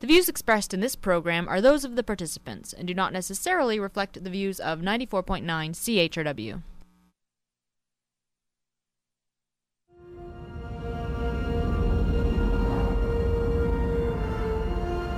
The 0.00 0.06
views 0.06 0.28
expressed 0.28 0.74
in 0.74 0.80
this 0.80 0.94
program 0.94 1.48
are 1.48 1.62
those 1.62 1.82
of 1.82 1.96
the 1.96 2.02
participants 2.02 2.74
and 2.74 2.86
do 2.86 2.92
not 2.92 3.14
necessarily 3.14 3.80
reflect 3.80 4.22
the 4.22 4.28
views 4.28 4.60
of 4.60 4.80
94.9 4.80 5.42
CHRW. 5.72 6.62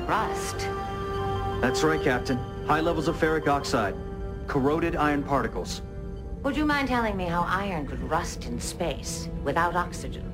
Rust. 0.08 0.58
That's 1.60 1.82
right, 1.82 2.00
Captain. 2.00 2.36
High 2.68 2.80
levels 2.80 3.08
of 3.08 3.16
ferric 3.16 3.48
oxide. 3.48 3.96
Corroded 4.46 4.94
iron 4.94 5.24
particles. 5.24 5.82
Would 6.44 6.56
you 6.56 6.64
mind 6.64 6.86
telling 6.86 7.16
me 7.16 7.24
how 7.24 7.42
iron 7.42 7.84
could 7.88 8.00
rust 8.08 8.44
in 8.44 8.60
space 8.60 9.28
without 9.42 9.74
oxygen? 9.74 10.32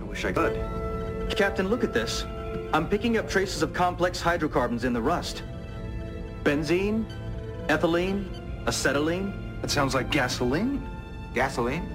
I 0.00 0.02
wish 0.02 0.24
I 0.24 0.32
could. 0.32 1.30
Captain, 1.36 1.68
look 1.68 1.84
at 1.84 1.94
this. 1.94 2.26
I'm 2.72 2.88
picking 2.88 3.16
up 3.16 3.28
traces 3.28 3.62
of 3.62 3.72
complex 3.72 4.20
hydrocarbons 4.20 4.84
in 4.84 4.92
the 4.92 5.02
rust. 5.02 5.42
Benzene, 6.44 7.04
ethylene, 7.66 8.24
acetylene. 8.64 9.60
That 9.60 9.72
sounds 9.72 9.92
like 9.92 10.10
gasoline. 10.10 10.80
Gasoline? 11.34 11.88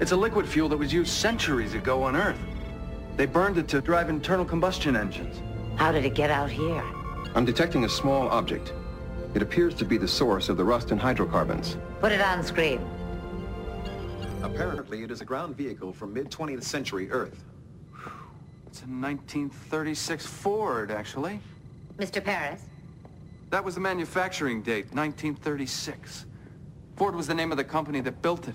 It's 0.00 0.12
a 0.12 0.16
liquid 0.16 0.46
fuel 0.46 0.68
that 0.68 0.76
was 0.76 0.92
used 0.92 1.12
centuries 1.12 1.72
ago 1.72 2.02
on 2.02 2.14
Earth. 2.14 2.38
They 3.16 3.24
burned 3.24 3.56
it 3.56 3.68
to 3.68 3.80
drive 3.80 4.10
internal 4.10 4.44
combustion 4.44 4.96
engines. 4.96 5.40
How 5.76 5.92
did 5.92 6.04
it 6.04 6.14
get 6.14 6.30
out 6.30 6.50
here? 6.50 6.84
I'm 7.34 7.46
detecting 7.46 7.84
a 7.84 7.88
small 7.88 8.28
object. 8.28 8.74
It 9.34 9.40
appears 9.40 9.74
to 9.76 9.86
be 9.86 9.96
the 9.96 10.08
source 10.08 10.50
of 10.50 10.58
the 10.58 10.64
rust 10.64 10.90
in 10.90 10.98
hydrocarbons. 10.98 11.78
Put 12.00 12.12
it 12.12 12.20
on 12.20 12.44
screen. 12.44 12.86
Apparently, 14.42 15.04
it 15.04 15.10
is 15.10 15.22
a 15.22 15.24
ground 15.24 15.56
vehicle 15.56 15.94
from 15.94 16.12
mid-20th 16.12 16.64
century 16.64 17.10
Earth. 17.10 17.42
It's 18.72 18.80
a 18.80 18.84
1936 18.84 20.24
Ford, 20.24 20.90
actually. 20.90 21.38
Mr. 21.98 22.24
Paris? 22.24 22.62
That 23.50 23.62
was 23.62 23.74
the 23.74 23.82
manufacturing 23.82 24.62
date, 24.62 24.86
1936. 24.94 26.24
Ford 26.96 27.14
was 27.14 27.26
the 27.26 27.34
name 27.34 27.50
of 27.50 27.58
the 27.58 27.64
company 27.64 28.00
that 28.00 28.22
built 28.22 28.48
it. 28.48 28.54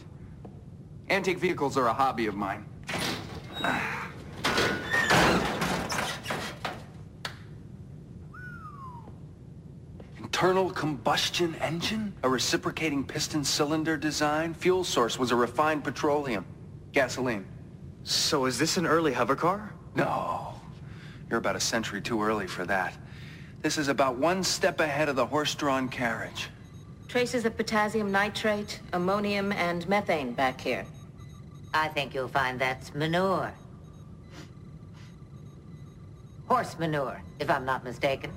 Antique 1.12 1.38
vehicles 1.38 1.78
are 1.78 1.86
a 1.86 1.94
hobby 1.94 2.26
of 2.26 2.34
mine. 2.34 2.66
Internal 10.18 10.72
combustion 10.72 11.54
engine? 11.62 12.12
A 12.24 12.30
reciprocating 12.30 13.04
piston 13.04 13.44
cylinder 13.44 13.98
design? 13.98 14.56
Fuel 14.56 14.84
source 14.84 15.20
was 15.20 15.30
a 15.30 15.36
refined 15.36 15.84
petroleum. 15.84 16.44
Gasoline. 16.92 17.46
So 18.04 18.46
is 18.46 18.58
this 18.58 18.78
an 18.78 18.88
early 18.88 19.14
hover 19.14 19.36
car? 19.36 19.77
No. 19.98 20.54
You're 21.28 21.40
about 21.40 21.56
a 21.56 21.60
century 21.60 22.02
too 22.02 22.22
early 22.22 22.46
for 22.46 22.66
that. 22.66 22.94
This 23.64 23.80
is 23.80 23.88
about 23.88 24.16
one 24.16 24.44
step 24.44 24.80
ahead 24.80 25.10
of 25.10 25.16
the 25.16 25.26
horse-drawn 25.26 25.90
carriage. 25.90 26.50
Traces 27.08 27.46
of 27.46 27.58
potassium 27.58 28.12
nitrate, 28.12 28.80
ammonium, 28.94 29.52
and 29.52 29.90
methane 29.90 30.34
back 30.34 30.62
here. 30.62 30.86
I 31.74 31.88
think 31.88 32.14
you'll 32.14 32.28
find 32.28 32.60
that's 32.62 32.94
manure. 32.94 33.52
Horse 36.48 36.78
manure, 36.78 37.22
if 37.40 37.50
I'm 37.50 37.66
not 37.66 37.84
mistaken. 37.84 38.32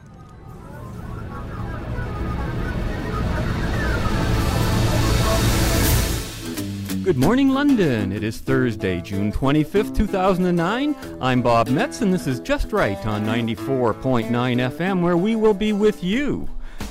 Good 7.03 7.17
morning, 7.17 7.48
London. 7.48 8.12
It 8.12 8.23
is 8.23 8.39
Thursday, 8.39 9.01
June 9.01 9.33
25th, 9.33 9.97
2009. 9.97 10.95
I'm 11.20 11.41
Bob 11.41 11.69
Metz, 11.69 12.03
and 12.03 12.12
this 12.12 12.27
is 12.27 12.41
Just 12.41 12.73
Right 12.73 13.07
on 13.07 13.25
94.9 13.25 14.29
FM, 14.29 15.01
where 15.01 15.17
we 15.17 15.34
will 15.34 15.55
be 15.55 15.73
with 15.73 16.05
you 16.05 16.47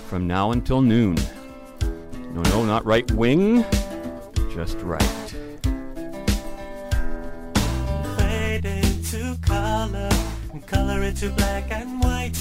from 0.07 0.25
now 0.25 0.51
until 0.51 0.81
noon. 0.81 1.15
No, 2.33 2.41
no, 2.41 2.65
not 2.65 2.83
right 2.85 3.09
wing, 3.11 3.63
just 4.51 4.77
right. 4.79 5.03
fade 8.17 8.65
into 8.65 9.37
color 9.41 10.09
color 10.65 11.03
into 11.03 11.29
black 11.31 11.71
and 11.71 12.01
white. 12.01 12.37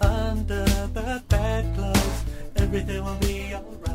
Under 0.00 0.64
the 0.64 1.22
bedclothes, 1.28 2.24
everything 2.56 3.04
will 3.04 3.18
be 3.20 3.54
alright. 3.54 3.91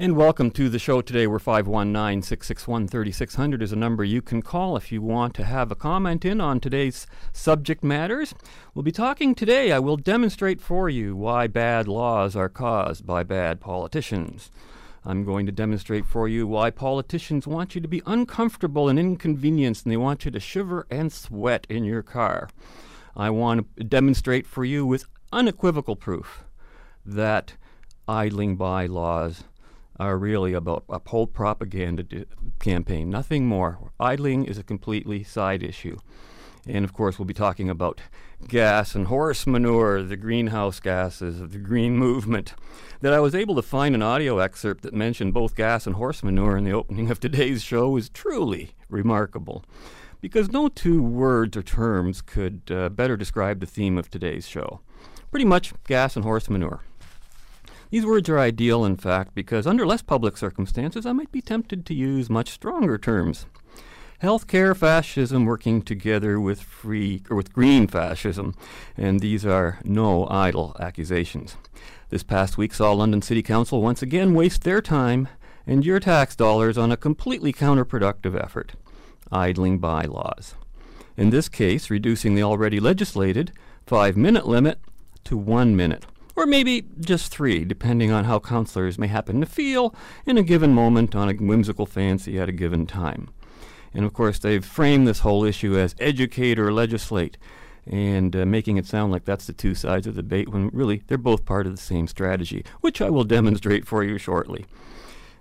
And 0.00 0.16
welcome 0.16 0.50
to 0.52 0.70
the 0.70 0.78
show 0.78 1.02
today, 1.02 1.26
where 1.26 1.38
519 1.38 2.22
661 2.22 2.88
3600 2.88 3.60
is 3.60 3.70
a 3.70 3.76
number 3.76 4.02
you 4.02 4.22
can 4.22 4.40
call 4.40 4.74
if 4.78 4.90
you 4.90 5.02
want 5.02 5.34
to 5.34 5.44
have 5.44 5.70
a 5.70 5.74
comment 5.74 6.24
in 6.24 6.40
on 6.40 6.58
today's 6.58 7.06
subject 7.34 7.84
matters. 7.84 8.34
We'll 8.72 8.82
be 8.82 8.92
talking 8.92 9.34
today. 9.34 9.72
I 9.72 9.78
will 9.78 9.98
demonstrate 9.98 10.62
for 10.62 10.88
you 10.88 11.14
why 11.14 11.48
bad 11.48 11.86
laws 11.86 12.34
are 12.34 12.48
caused 12.48 13.04
by 13.04 13.24
bad 13.24 13.60
politicians. 13.60 14.50
I'm 15.04 15.22
going 15.22 15.44
to 15.44 15.52
demonstrate 15.52 16.06
for 16.06 16.26
you 16.26 16.46
why 16.46 16.70
politicians 16.70 17.46
want 17.46 17.74
you 17.74 17.82
to 17.82 17.86
be 17.86 18.00
uncomfortable 18.06 18.88
and 18.88 18.98
inconvenienced 18.98 19.84
and 19.84 19.92
they 19.92 19.98
want 19.98 20.24
you 20.24 20.30
to 20.30 20.40
shiver 20.40 20.86
and 20.90 21.12
sweat 21.12 21.66
in 21.68 21.84
your 21.84 22.02
car. 22.02 22.48
I 23.14 23.28
want 23.28 23.76
to 23.76 23.84
demonstrate 23.84 24.46
for 24.46 24.64
you 24.64 24.86
with 24.86 25.04
unequivocal 25.30 25.96
proof 25.96 26.44
that 27.04 27.52
idling 28.08 28.56
by 28.56 28.86
laws 28.86 29.44
are 30.00 30.16
really 30.16 30.54
about 30.54 30.84
a 30.88 30.98
whole 31.06 31.26
propaganda 31.26 32.24
campaign, 32.58 33.10
nothing 33.10 33.46
more. 33.46 33.92
Idling 34.00 34.46
is 34.46 34.56
a 34.56 34.62
completely 34.62 35.22
side 35.22 35.62
issue. 35.62 35.98
And 36.66 36.84
of 36.84 36.94
course, 36.94 37.18
we'll 37.18 37.26
be 37.26 37.34
talking 37.34 37.68
about 37.68 38.00
gas 38.48 38.94
and 38.94 39.08
horse 39.08 39.46
manure, 39.46 40.02
the 40.02 40.16
greenhouse 40.16 40.80
gases 40.80 41.40
of 41.40 41.52
the 41.52 41.58
green 41.58 41.98
movement. 41.98 42.54
That 43.02 43.12
I 43.12 43.20
was 43.20 43.34
able 43.34 43.54
to 43.56 43.62
find 43.62 43.94
an 43.94 44.02
audio 44.02 44.38
excerpt 44.38 44.82
that 44.82 44.94
mentioned 44.94 45.34
both 45.34 45.54
gas 45.54 45.86
and 45.86 45.96
horse 45.96 46.22
manure 46.22 46.56
in 46.56 46.64
the 46.64 46.72
opening 46.72 47.10
of 47.10 47.20
today's 47.20 47.62
show 47.62 47.96
is 47.96 48.08
truly 48.08 48.70
remarkable. 48.88 49.64
Because 50.22 50.50
no 50.50 50.68
two 50.68 51.02
words 51.02 51.56
or 51.56 51.62
terms 51.62 52.22
could 52.22 52.62
uh, 52.70 52.88
better 52.88 53.16
describe 53.16 53.60
the 53.60 53.66
theme 53.66 53.98
of 53.98 54.10
today's 54.10 54.46
show. 54.46 54.80
Pretty 55.30 55.46
much 55.46 55.72
gas 55.86 56.16
and 56.16 56.24
horse 56.24 56.48
manure. 56.48 56.82
These 57.90 58.06
words 58.06 58.28
are 58.28 58.38
ideal, 58.38 58.84
in 58.84 58.96
fact, 58.96 59.34
because 59.34 59.66
under 59.66 59.84
less 59.84 60.00
public 60.00 60.36
circumstances, 60.36 61.04
I 61.04 61.12
might 61.12 61.32
be 61.32 61.42
tempted 61.42 61.84
to 61.86 61.94
use 61.94 62.30
much 62.30 62.50
stronger 62.50 62.96
terms. 62.96 63.46
Healthcare 64.22 64.76
fascism 64.76 65.44
working 65.44 65.82
together 65.82 66.38
with 66.38 66.60
free 66.60 67.22
or 67.28 67.36
with 67.36 67.52
green 67.52 67.88
fascism, 67.88 68.54
and 68.96 69.18
these 69.18 69.44
are 69.44 69.80
no 69.82 70.28
idle 70.28 70.76
accusations. 70.78 71.56
This 72.10 72.22
past 72.22 72.56
week 72.56 72.74
saw 72.74 72.92
London 72.92 73.22
City 73.22 73.42
Council 73.42 73.82
once 73.82 74.02
again 74.02 74.34
waste 74.34 74.62
their 74.62 74.80
time 74.80 75.26
and 75.66 75.84
your 75.84 75.98
tax 75.98 76.36
dollars 76.36 76.78
on 76.78 76.92
a 76.92 76.96
completely 76.96 77.52
counterproductive 77.52 78.40
effort, 78.40 78.74
idling 79.32 79.78
bylaws. 79.78 80.54
In 81.16 81.30
this 81.30 81.48
case, 81.48 81.90
reducing 81.90 82.36
the 82.36 82.42
already 82.42 82.78
legislated 82.78 83.52
five 83.84 84.16
minute 84.16 84.46
limit 84.46 84.78
to 85.24 85.36
one 85.36 85.74
minute 85.74 86.04
or 86.36 86.46
maybe 86.46 86.86
just 87.00 87.32
three, 87.32 87.64
depending 87.64 88.10
on 88.10 88.24
how 88.24 88.38
counselors 88.38 88.98
may 88.98 89.06
happen 89.06 89.40
to 89.40 89.46
feel 89.46 89.94
in 90.26 90.38
a 90.38 90.42
given 90.42 90.72
moment 90.72 91.14
on 91.14 91.28
a 91.28 91.34
whimsical 91.34 91.86
fancy 91.86 92.38
at 92.38 92.48
a 92.48 92.52
given 92.52 92.86
time. 92.86 93.28
And 93.92 94.04
of 94.04 94.12
course, 94.12 94.38
they've 94.38 94.64
framed 94.64 95.08
this 95.08 95.20
whole 95.20 95.44
issue 95.44 95.76
as 95.76 95.96
educate 95.98 96.58
or 96.58 96.72
legislate, 96.72 97.36
and 97.86 98.36
uh, 98.36 98.46
making 98.46 98.76
it 98.76 98.86
sound 98.86 99.10
like 99.10 99.24
that's 99.24 99.46
the 99.46 99.52
two 99.52 99.74
sides 99.74 100.06
of 100.06 100.14
the 100.14 100.22
debate 100.22 100.48
when 100.48 100.68
really 100.68 101.02
they're 101.06 101.18
both 101.18 101.44
part 101.44 101.66
of 101.66 101.74
the 101.74 101.82
same 101.82 102.06
strategy, 102.06 102.64
which 102.80 103.00
I 103.00 103.10
will 103.10 103.24
demonstrate 103.24 103.86
for 103.86 104.04
you 104.04 104.18
shortly. 104.18 104.66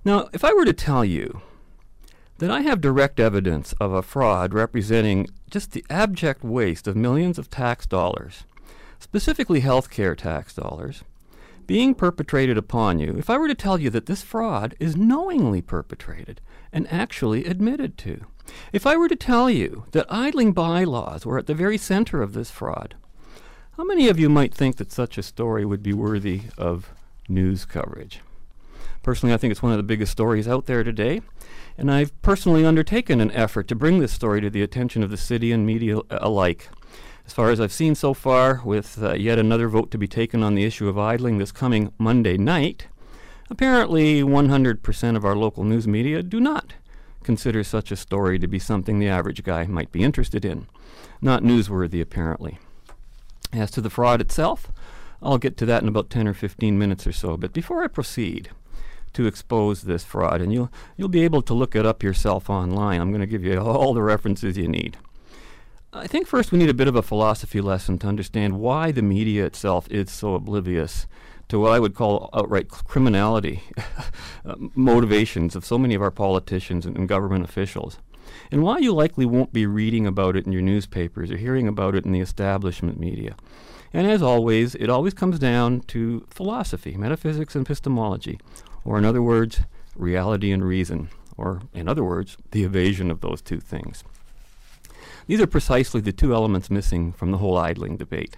Now, 0.04 0.30
if 0.34 0.44
I 0.44 0.54
were 0.54 0.66
to 0.66 0.74
tell 0.74 1.06
you 1.06 1.42
that 2.40 2.50
I 2.50 2.62
have 2.62 2.82
direct 2.82 3.20
evidence 3.20 3.74
of 3.82 3.92
a 3.92 4.02
fraud 4.02 4.54
representing 4.54 5.28
just 5.52 5.74
the 5.74 5.86
abject 5.90 6.44
waste 6.44 6.88
of 6.88 6.96
millions 6.96 7.38
of 7.38 7.50
tax 7.50 7.86
dollars, 7.86 8.46
specifically 9.00 9.62
healthcare 9.62 10.16
tax 10.16 10.54
dollars, 10.54 11.04
being 11.66 11.94
perpetrated 11.94 12.58
upon 12.58 13.00
you, 13.00 13.16
if 13.18 13.30
I 13.30 13.38
were 13.38 13.48
to 13.48 13.56
tell 13.56 13.80
you 13.80 13.90
that 13.92 14.08
this 14.08 14.24
fraud 14.24 14.76
is 14.80 14.96
knowingly 14.96 15.62
perpetrated 15.62 16.42
and 16.74 16.92
actually 16.92 17.46
admitted 17.46 17.98
to, 18.00 18.26
if 18.74 18.88
I 18.88 18.98
were 18.98 19.08
to 19.08 19.16
tell 19.16 19.50
you 19.50 19.86
that 19.92 20.08
idling 20.10 20.54
bylaws 20.54 21.26
were 21.26 21.38
at 21.38 21.48
the 21.48 21.54
very 21.54 21.78
center 21.78 22.22
of 22.22 22.34
this 22.34 22.50
fraud, 22.50 22.96
how 23.78 23.84
many 23.84 24.10
of 24.10 24.20
you 24.20 24.30
might 24.30 24.54
think 24.54 24.78
that 24.78 24.92
such 24.92 25.18
a 25.18 25.24
story 25.24 25.64
would 25.64 25.84
be 25.84 25.94
worthy 25.94 26.42
of 26.58 26.90
news 27.28 27.66
coverage? 27.66 28.22
Personally, 29.04 29.34
I 29.34 29.38
think 29.38 29.52
it's 29.52 29.64
one 29.64 29.72
of 29.72 29.78
the 29.78 29.84
biggest 29.84 30.12
stories 30.12 30.48
out 30.48 30.66
there 30.66 30.84
today, 30.84 31.22
and 31.78 31.90
I've 31.90 32.20
personally 32.22 32.66
undertaken 32.66 33.22
an 33.22 33.32
effort 33.32 33.68
to 33.70 33.76
bring 33.76 34.00
this 34.00 34.12
story 34.12 34.42
to 34.42 34.50
the 34.50 34.62
attention 34.62 35.04
of 35.04 35.10
the 35.10 35.18
city 35.18 35.52
and 35.52 35.66
media 35.66 36.00
alike. 36.10 36.70
As 37.30 37.34
far 37.34 37.52
as 37.52 37.62
I've 37.62 37.72
seen 37.72 37.94
so 37.94 38.16
far, 38.16 38.60
with 38.66 39.04
uh, 39.04 39.14
yet 39.14 39.38
another 39.38 39.70
vote 39.70 39.92
to 39.92 40.00
be 40.00 40.08
taken 40.08 40.42
on 40.42 40.56
the 40.56 40.66
issue 40.66 40.90
of 40.90 40.98
idling 40.98 41.38
this 41.38 41.52
coming 41.52 41.94
Monday 42.00 42.38
night, 42.38 42.88
apparently 43.52 44.24
100% 44.24 45.16
of 45.16 45.24
our 45.24 45.36
local 45.36 45.64
news 45.64 45.88
media 45.88 46.24
do 46.24 46.40
not 46.40 46.74
consider 47.22 47.64
such 47.64 47.92
a 47.92 47.96
story 47.96 48.40
to 48.40 48.48
be 48.48 48.58
something 48.58 48.98
the 48.98 49.08
average 49.08 49.44
guy 49.44 49.68
might 49.68 49.92
be 49.92 50.02
interested 50.02 50.44
in. 50.44 50.66
Not 51.22 51.44
newsworthy, 51.44 52.02
apparently. 52.02 52.58
As 53.54 53.70
to 53.72 53.82
the 53.82 53.92
fraud 53.92 54.22
itself, 54.22 54.72
I'll 55.22 55.38
get 55.38 55.56
to 55.58 55.68
that 55.68 55.84
in 55.84 55.88
about 55.88 56.10
10 56.10 56.28
or 56.28 56.34
15 56.34 56.80
minutes 56.80 57.06
or 57.06 57.12
so. 57.12 57.38
But 57.38 57.54
before 57.54 57.84
I 57.84 57.90
proceed 57.90 58.50
to 59.14 59.28
expose 59.28 59.84
this 59.84 60.04
fraud, 60.04 60.42
and 60.42 60.52
you'll, 60.52 60.72
you'll 60.98 61.10
be 61.10 61.26
able 61.26 61.44
to 61.44 61.54
look 61.54 61.76
it 61.76 61.86
up 61.86 62.02
yourself 62.02 62.50
online, 62.50 63.00
I'm 63.00 63.12
going 63.12 63.22
to 63.22 63.28
give 63.28 63.44
you 63.44 63.60
all 63.60 63.94
the 63.94 64.02
references 64.02 64.58
you 64.58 64.68
need. 64.68 64.98
I 65.92 66.06
think 66.06 66.28
first 66.28 66.52
we 66.52 66.60
need 66.60 66.70
a 66.70 66.76
bit 66.76 66.88
of 66.88 66.96
a 66.96 67.02
philosophy 67.02 67.62
lesson 67.62 67.98
to 68.00 68.08
understand 68.08 68.60
why 68.60 68.92
the 68.92 69.02
media 69.02 69.44
itself 69.48 69.90
is 69.90 70.12
so 70.12 70.36
oblivious 70.36 71.08
to 71.48 71.60
what 71.60 71.72
I 71.72 71.80
would 71.80 71.96
call 71.96 72.30
outright 72.32 72.70
criminality 72.70 73.64
uh, 74.46 74.54
motivations 74.76 75.56
of 75.56 75.66
so 75.66 75.80
many 75.80 75.96
of 75.96 76.04
our 76.04 76.12
politicians 76.12 76.86
and, 76.86 76.96
and 76.96 77.10
government 77.10 77.44
officials, 77.44 77.98
and 78.52 78.62
why 78.62 78.78
you 78.78 78.94
likely 78.94 79.26
won't 79.26 79.52
be 79.52 79.66
reading 79.66 80.06
about 80.06 80.36
it 80.36 80.46
in 80.46 80.52
your 80.52 80.62
newspapers 80.62 81.32
or 81.32 81.38
hearing 81.38 81.68
about 81.68 81.96
it 81.96 82.06
in 82.06 82.12
the 82.12 82.22
establishment 82.22 83.00
media. 83.00 83.36
And 83.92 84.06
as 84.06 84.22
always, 84.22 84.76
it 84.76 84.92
always 84.92 85.16
comes 85.16 85.40
down 85.40 85.80
to 85.88 86.28
philosophy, 86.30 86.98
metaphysics, 86.98 87.56
and 87.56 87.66
epistemology, 87.66 88.40
or 88.86 89.00
in 89.00 89.06
other 89.06 89.24
words, 89.24 89.62
reality 89.96 90.52
and 90.52 90.64
reason, 90.64 91.10
or 91.36 91.64
in 91.74 91.90
other 91.90 92.04
words, 92.04 92.38
the 92.52 92.64
evasion 92.64 93.10
of 93.10 93.22
those 93.22 93.42
two 93.42 93.60
things. 93.60 94.04
These 95.30 95.42
are 95.42 95.46
precisely 95.46 96.02
the 96.02 96.12
two 96.12 96.34
elements 96.34 96.72
missing 96.72 97.12
from 97.12 97.30
the 97.30 97.38
whole 97.38 97.56
idling 97.56 97.98
debate. 97.98 98.38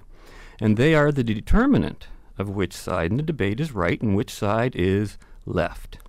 And 0.59 0.75
they 0.75 0.93
are 0.93 1.09
the 1.09 1.23
determinant 1.23 2.07
of 2.38 2.49
which 2.49 2.73
side 2.73 3.11
in 3.11 3.15
the 3.15 3.23
debate 3.23 3.61
is 3.61 3.71
right 3.71 4.01
and 4.01 4.13
which 4.13 4.29
side 4.29 4.75
is 4.75 5.17
left, 5.45 5.99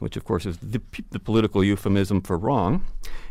which 0.00 0.16
of 0.16 0.24
course 0.24 0.44
is 0.44 0.56
the, 0.56 0.80
p- 0.80 1.04
the 1.12 1.20
political 1.20 1.62
euphemism 1.62 2.20
for 2.20 2.36
wrong. 2.36 2.84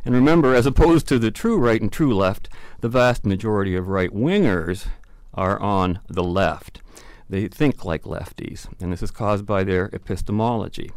And 0.06 0.16
remember, 0.16 0.56
as 0.56 0.66
opposed 0.66 1.06
to 1.10 1.20
the 1.20 1.30
true 1.30 1.58
right 1.58 1.82
and 1.82 1.92
true 1.92 2.16
left, 2.16 2.48
the 2.80 2.88
vast 2.88 3.26
majority 3.26 3.76
of 3.76 3.90
right 3.90 4.12
wingers 4.12 4.88
are 5.34 5.60
on 5.60 6.00
the 6.08 6.24
left. 6.24 6.82
They 7.30 7.50
think 7.50 7.84
like 7.84 8.04
lefties, 8.04 8.70
and 8.82 8.94
this 8.94 9.04
is 9.04 9.12
caused 9.12 9.46
by 9.46 9.66
their 9.66 9.90
epistemology. 9.92 10.92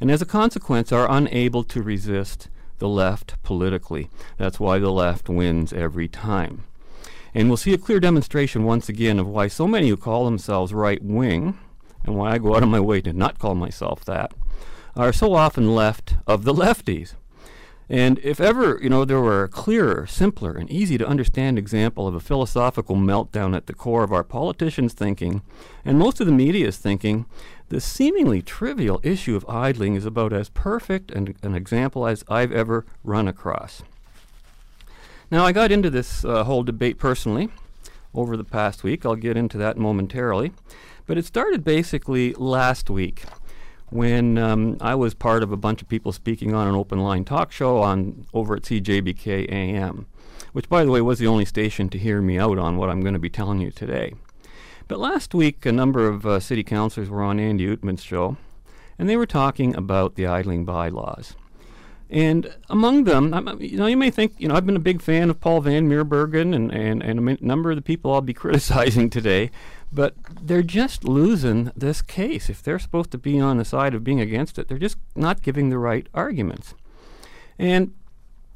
And 0.00 0.10
as 0.10 0.22
a 0.22 0.26
consequence, 0.26 0.90
are 0.90 1.08
unable 1.08 1.62
to 1.62 1.84
resist 1.84 2.48
the 2.82 2.88
left 2.88 3.40
politically. 3.44 4.10
That's 4.38 4.58
why 4.58 4.80
the 4.80 4.90
left 4.90 5.28
wins 5.28 5.72
every 5.72 6.08
time. 6.08 6.64
And 7.32 7.46
we'll 7.46 7.56
see 7.56 7.72
a 7.72 7.78
clear 7.78 8.00
demonstration 8.00 8.64
once 8.64 8.88
again 8.88 9.20
of 9.20 9.28
why 9.28 9.46
so 9.46 9.68
many 9.68 9.88
who 9.88 9.96
call 9.96 10.24
themselves 10.24 10.74
right 10.74 11.00
wing, 11.00 11.56
and 12.02 12.16
why 12.16 12.32
I 12.32 12.38
go 12.38 12.56
out 12.56 12.64
of 12.64 12.68
my 12.68 12.80
way 12.80 13.00
to 13.02 13.12
not 13.12 13.38
call 13.38 13.54
myself 13.54 14.04
that, 14.06 14.34
are 14.96 15.12
so 15.12 15.32
often 15.34 15.76
left 15.76 16.16
of 16.26 16.42
the 16.42 16.52
lefties. 16.52 17.14
And 17.88 18.18
if 18.20 18.40
ever, 18.40 18.78
you 18.82 18.88
know, 18.88 19.04
there 19.04 19.20
were 19.20 19.44
a 19.44 19.48
clearer, 19.48 20.06
simpler, 20.06 20.52
and 20.52 20.70
easy 20.70 20.96
to 20.98 21.06
understand 21.06 21.58
example 21.58 22.08
of 22.08 22.14
a 22.14 22.20
philosophical 22.20 22.96
meltdown 22.96 23.54
at 23.54 23.66
the 23.66 23.74
core 23.74 24.04
of 24.04 24.12
our 24.12 24.24
politicians' 24.24 24.94
thinking, 24.94 25.42
and 25.84 25.98
most 25.98 26.20
of 26.20 26.26
the 26.26 26.32
media's 26.32 26.78
thinking, 26.78 27.26
the 27.68 27.80
seemingly 27.80 28.40
trivial 28.40 29.00
issue 29.02 29.36
of 29.36 29.48
idling 29.48 29.94
is 29.94 30.06
about 30.06 30.32
as 30.32 30.48
perfect 30.48 31.10
an, 31.10 31.34
an 31.42 31.54
example 31.54 32.06
as 32.06 32.24
I've 32.28 32.52
ever 32.52 32.86
run 33.02 33.28
across. 33.28 33.82
Now, 35.30 35.44
I 35.44 35.52
got 35.52 35.72
into 35.72 35.90
this 35.90 36.24
uh, 36.24 36.44
whole 36.44 36.62
debate 36.62 36.98
personally 36.98 37.48
over 38.14 38.36
the 38.36 38.44
past 38.44 38.84
week. 38.84 39.04
I'll 39.04 39.16
get 39.16 39.36
into 39.36 39.58
that 39.58 39.78
momentarily. 39.78 40.52
But 41.06 41.18
it 41.18 41.24
started 41.24 41.64
basically 41.64 42.32
last 42.34 42.88
week 42.88 43.24
when 43.92 44.38
um, 44.38 44.78
I 44.80 44.94
was 44.94 45.12
part 45.12 45.42
of 45.42 45.52
a 45.52 45.56
bunch 45.56 45.82
of 45.82 45.88
people 45.88 46.12
speaking 46.12 46.54
on 46.54 46.66
an 46.66 46.74
open 46.74 46.98
line 47.00 47.24
talk 47.24 47.52
show 47.52 47.78
on 47.78 48.26
over 48.32 48.56
at 48.56 48.62
CJBK 48.62 49.50
AM, 49.50 50.06
which, 50.52 50.68
by 50.68 50.84
the 50.84 50.90
way, 50.90 51.02
was 51.02 51.18
the 51.18 51.26
only 51.26 51.44
station 51.44 51.88
to 51.90 51.98
hear 51.98 52.22
me 52.22 52.38
out 52.38 52.58
on 52.58 52.78
what 52.78 52.88
I'm 52.88 53.02
going 53.02 53.12
to 53.12 53.20
be 53.20 53.30
telling 53.30 53.60
you 53.60 53.70
today. 53.70 54.14
But 54.88 54.98
last 54.98 55.34
week, 55.34 55.66
a 55.66 55.72
number 55.72 56.08
of 56.08 56.24
uh, 56.24 56.40
city 56.40 56.64
councilors 56.64 57.10
were 57.10 57.22
on 57.22 57.38
Andy 57.38 57.66
Oudman's 57.66 58.02
show, 58.02 58.38
and 58.98 59.08
they 59.08 59.16
were 59.16 59.26
talking 59.26 59.76
about 59.76 60.14
the 60.14 60.26
idling 60.26 60.64
bylaws. 60.64 61.36
And 62.08 62.54
among 62.68 63.04
them, 63.04 63.32
I'm, 63.32 63.60
you 63.60 63.78
know, 63.78 63.86
you 63.86 63.96
may 63.96 64.10
think, 64.10 64.34
you 64.38 64.48
know, 64.48 64.54
I've 64.54 64.66
been 64.66 64.76
a 64.76 64.80
big 64.80 65.00
fan 65.00 65.30
of 65.30 65.40
Paul 65.40 65.62
Van 65.62 65.88
Meerbergen 65.88 66.54
and, 66.54 66.70
and, 66.70 67.02
and 67.02 67.28
a 67.28 67.44
number 67.44 67.70
of 67.70 67.76
the 67.76 67.82
people 67.82 68.12
I'll 68.12 68.20
be 68.20 68.34
criticizing 68.34 69.08
today, 69.08 69.50
but 69.92 70.14
they're 70.40 70.62
just 70.62 71.04
losing 71.04 71.70
this 71.76 72.00
case. 72.00 72.48
If 72.48 72.62
they're 72.62 72.78
supposed 72.78 73.10
to 73.12 73.18
be 73.18 73.38
on 73.38 73.58
the 73.58 73.64
side 73.64 73.94
of 73.94 74.02
being 74.02 74.20
against 74.20 74.58
it, 74.58 74.68
they're 74.68 74.78
just 74.78 74.96
not 75.14 75.42
giving 75.42 75.68
the 75.68 75.78
right 75.78 76.06
arguments. 76.14 76.74
And 77.58 77.92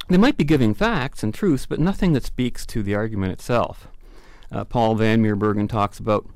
they 0.08 0.16
might 0.16 0.36
be 0.36 0.44
giving 0.44 0.72
facts 0.72 1.22
and 1.22 1.34
truths, 1.34 1.66
but 1.66 1.80
nothing 1.80 2.12
that 2.14 2.24
speaks 2.24 2.64
to 2.66 2.82
the 2.82 2.94
argument 2.94 3.32
itself. 3.32 3.88
Uh, 4.50 4.64
Paul 4.64 4.94
Van 4.94 5.22
Meerbergen 5.22 5.68
talks 5.68 5.98
about 5.98 6.26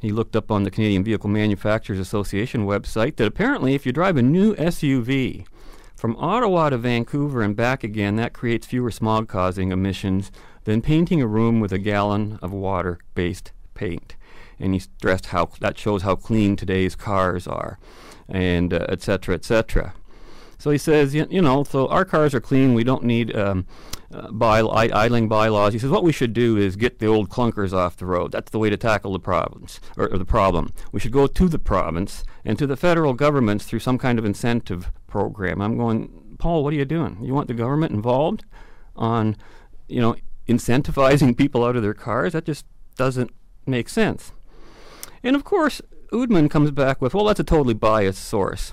he 0.00 0.10
looked 0.12 0.36
up 0.36 0.50
on 0.50 0.62
the 0.62 0.70
Canadian 0.70 1.04
Vehicle 1.04 1.28
Manufacturers 1.28 1.98
Association 1.98 2.66
website 2.66 3.16
that 3.16 3.26
apparently 3.26 3.74
if 3.74 3.84
you 3.84 3.92
drive 3.92 4.16
a 4.16 4.22
new 4.22 4.54
SUV 4.54 5.44
from 5.96 6.16
Ottawa 6.16 6.70
to 6.70 6.78
Vancouver 6.78 7.42
and 7.42 7.56
back 7.56 7.82
again, 7.82 8.16
that 8.16 8.32
creates 8.32 8.66
fewer 8.66 8.92
smog 8.92 9.28
causing 9.28 9.72
emissions 9.72 10.30
than 10.64 10.80
painting 10.80 11.20
a 11.20 11.26
room 11.26 11.58
with 11.58 11.72
a 11.72 11.78
gallon 11.78 12.38
of 12.40 12.52
water 12.52 12.98
based 13.14 13.52
paint. 13.74 14.14
And 14.60 14.74
he 14.74 14.80
stressed 14.80 15.26
how 15.26 15.50
that 15.60 15.78
shows 15.78 16.02
how 16.02 16.16
clean 16.16 16.56
today's 16.56 16.96
cars 16.96 17.46
are, 17.46 17.78
and 18.28 18.74
uh, 18.74 18.86
et 18.88 19.02
cetera, 19.02 19.34
et 19.34 19.44
cetera. 19.44 19.94
So 20.58 20.70
he 20.70 20.78
says, 20.78 21.14
you, 21.14 21.26
you 21.30 21.40
know, 21.40 21.62
so 21.62 21.86
our 21.86 22.04
cars 22.04 22.34
are 22.34 22.40
clean. 22.40 22.74
We 22.74 22.82
don't 22.82 23.04
need 23.04 23.34
um, 23.36 23.64
uh, 24.12 24.30
by, 24.32 24.60
idling 24.60 25.28
bylaws. 25.28 25.72
He 25.72 25.78
says 25.78 25.90
what 25.90 26.02
we 26.02 26.12
should 26.12 26.32
do 26.32 26.56
is 26.56 26.74
get 26.74 26.98
the 26.98 27.06
old 27.06 27.30
clunkers 27.30 27.72
off 27.72 27.96
the 27.96 28.06
road. 28.06 28.32
That's 28.32 28.50
the 28.50 28.58
way 28.58 28.68
to 28.68 28.76
tackle 28.76 29.12
the 29.12 29.20
province 29.20 29.80
or, 29.96 30.08
or 30.12 30.18
the 30.18 30.24
problem. 30.24 30.72
We 30.90 30.98
should 30.98 31.12
go 31.12 31.28
to 31.28 31.48
the 31.48 31.58
province 31.60 32.24
and 32.44 32.58
to 32.58 32.66
the 32.66 32.76
federal 32.76 33.14
governments 33.14 33.66
through 33.66 33.80
some 33.80 33.98
kind 33.98 34.18
of 34.18 34.24
incentive 34.24 34.90
program. 35.06 35.60
I'm 35.60 35.76
going, 35.76 36.36
Paul, 36.38 36.64
what 36.64 36.72
are 36.72 36.76
you 36.76 36.84
doing? 36.84 37.18
You 37.22 37.34
want 37.34 37.46
the 37.46 37.54
government 37.54 37.92
involved 37.92 38.44
on, 38.96 39.36
you 39.86 40.00
know, 40.00 40.16
incentivizing 40.48 41.36
people 41.38 41.64
out 41.64 41.76
of 41.76 41.82
their 41.82 41.94
cars? 41.94 42.32
That 42.32 42.44
just 42.44 42.66
doesn't 42.96 43.30
make 43.64 43.88
sense. 43.88 44.32
And 45.28 45.36
of 45.36 45.44
course, 45.44 45.82
Oudman 46.10 46.50
comes 46.50 46.70
back 46.70 47.02
with, 47.02 47.12
well, 47.12 47.26
that's 47.26 47.38
a 47.38 47.44
totally 47.44 47.74
biased 47.74 48.24
source. 48.24 48.72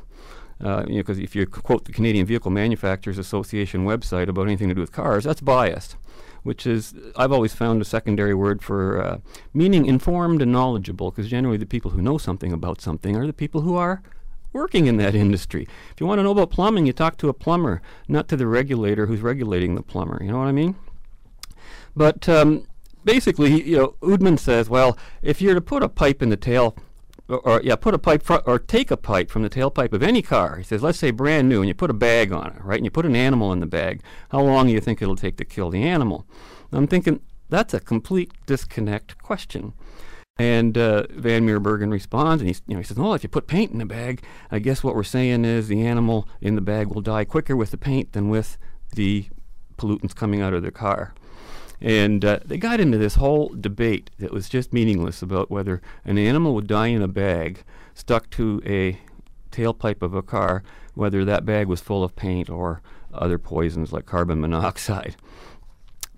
Uh, 0.64 0.86
you 0.88 0.94
know, 0.94 1.00
because 1.00 1.20
if 1.20 1.36
you 1.36 1.46
quote 1.46 1.84
the 1.84 1.92
Canadian 1.92 2.26
Vehicle 2.26 2.50
Manufacturers 2.50 3.18
Association 3.18 3.86
website 3.86 4.30
about 4.30 4.44
anything 4.44 4.70
to 4.70 4.74
do 4.74 4.80
with 4.80 4.94
cars, 4.94 5.26
that's 5.26 5.42
biased, 5.42 5.98
which 6.44 6.66
is 6.66 6.94
I've 7.18 7.34
always 7.34 7.54
found 7.54 7.82
a 7.82 7.86
secondary 7.86 8.34
word 8.34 8.62
for 8.62 9.02
uh, 9.02 9.18
meaning 9.54 9.86
informed 9.86 10.42
and 10.42 10.54
knowledgeable. 10.54 11.12
Because 11.12 11.28
generally, 11.30 11.58
the 11.58 11.66
people 11.66 11.92
who 11.92 12.02
know 12.02 12.18
something 12.18 12.54
about 12.54 12.80
something 12.80 13.18
are 13.18 13.28
the 13.28 13.34
people 13.34 13.60
who 13.60 13.76
are 13.76 14.02
working 14.54 14.88
in 14.88 14.96
that 14.96 15.14
industry. 15.14 15.68
If 15.92 16.00
you 16.00 16.08
want 16.08 16.20
to 16.20 16.24
know 16.24 16.32
about 16.32 16.52
plumbing, 16.52 16.86
you 16.86 16.94
talk 16.94 17.18
to 17.18 17.28
a 17.28 17.34
plumber, 17.34 17.82
not 18.08 18.30
to 18.30 18.38
the 18.38 18.48
regulator 18.48 19.08
who's 19.08 19.20
regulating 19.20 19.76
the 19.76 19.84
plumber. 19.84 20.20
You 20.22 20.32
know 20.32 20.38
what 20.38 20.48
I 20.48 20.54
mean? 20.54 20.76
But 21.98 22.30
um, 22.30 22.66
basically, 23.06 23.64
you 23.64 23.78
know, 23.78 23.96
Oudman 24.02 24.38
says, 24.38 24.70
well, 24.70 24.98
if 25.22 25.42
you're 25.42 25.56
to 25.56 25.62
put 25.62 25.84
a 25.84 25.90
pipe 25.90 26.22
in 26.22 26.30
the 26.30 26.38
tail 26.38 26.76
or, 27.28 27.40
or, 27.40 27.62
yeah, 27.64 27.76
put 27.76 27.94
a 27.94 28.00
pipe 28.00 28.22
fr- 28.22 28.44
or 28.46 28.60
take 28.60 28.92
a 28.92 28.98
pipe 28.98 29.32
from 29.32 29.44
the 29.44 29.50
tailpipe 29.50 29.94
of 29.94 30.04
any 30.04 30.22
car. 30.22 30.58
He 30.58 30.64
says, 30.64 30.84
let's 30.84 31.00
say 31.00 31.12
brand 31.12 31.50
new, 31.50 31.62
and 31.62 31.68
you 31.68 31.74
put 31.74 31.90
a 31.90 31.94
bag 31.94 32.32
on 32.32 32.52
it, 32.52 32.64
right? 32.64 32.78
And 32.78 32.86
you 32.86 32.92
put 32.92 33.06
an 33.06 33.16
animal 33.16 33.52
in 33.52 33.62
the 33.62 33.66
bag. 33.66 34.02
How 34.30 34.42
long 34.42 34.68
do 34.68 34.74
you 34.74 34.80
think 34.80 35.02
it'll 35.02 35.16
take 35.16 35.38
to 35.38 35.46
kill 35.46 35.70
the 35.70 35.84
animal? 35.84 36.28
I'm 36.72 36.88
thinking 36.88 37.22
that's 37.50 37.74
a 37.74 37.80
complete 37.80 38.32
disconnect 38.46 39.18
question. 39.22 39.74
And 40.38 40.78
uh, 40.78 41.08
Van 41.12 41.48
Meerbergen 41.48 41.92
responds, 41.92 42.42
and 42.42 42.50
he, 42.50 42.56
you 42.68 42.76
know, 42.76 42.82
he 42.82 42.86
says, 42.86 42.98
"Well, 42.98 43.14
if 43.14 43.24
you 43.24 43.30
put 43.30 43.48
paint 43.48 43.72
in 43.72 43.80
the 43.80 43.86
bag, 43.86 44.22
I 44.52 44.60
guess 44.60 44.84
what 44.84 44.94
we're 44.94 45.04
saying 45.04 45.46
is 45.46 45.70
the 45.70 45.86
animal 45.86 46.28
in 46.42 46.56
the 46.56 46.62
bag 46.62 46.88
will 46.88 47.02
die 47.02 47.24
quicker 47.24 47.56
with 47.56 47.72
the 47.72 47.78
paint 47.78 48.12
than 48.12 48.28
with 48.28 48.58
the 48.94 49.28
pollutants 49.78 50.14
coming 50.14 50.42
out 50.42 50.54
of 50.54 50.62
the 50.62 50.72
car." 50.72 51.16
And 51.86 52.26
uh, 52.26 52.40
they 52.44 52.58
got 52.58 52.80
into 52.80 52.98
this 52.98 53.14
whole 53.14 53.50
debate 53.50 54.10
that 54.18 54.34
was 54.34 54.50
just 54.50 54.74
meaningless 54.74 55.22
about 55.22 55.52
whether 55.52 55.84
an 56.04 56.18
animal 56.18 56.56
would 56.56 56.66
die 56.66 56.88
in 56.88 57.04
a 57.04 57.08
bag 57.08 57.64
stuck 57.94 58.28
to 58.32 58.60
a 58.66 58.98
tailpipe 59.52 60.02
of 60.02 60.16
a 60.16 60.24
car, 60.24 60.64
whether 60.96 61.24
that 61.24 61.46
bag 61.46 61.68
was 61.68 61.82
full 61.82 62.04
of 62.04 62.16
paint 62.16 62.50
or 62.50 62.82
other 63.14 63.38
poisons 63.38 63.94
like 63.94 64.08
carbon 64.08 64.42
monoxide. 64.42 65.16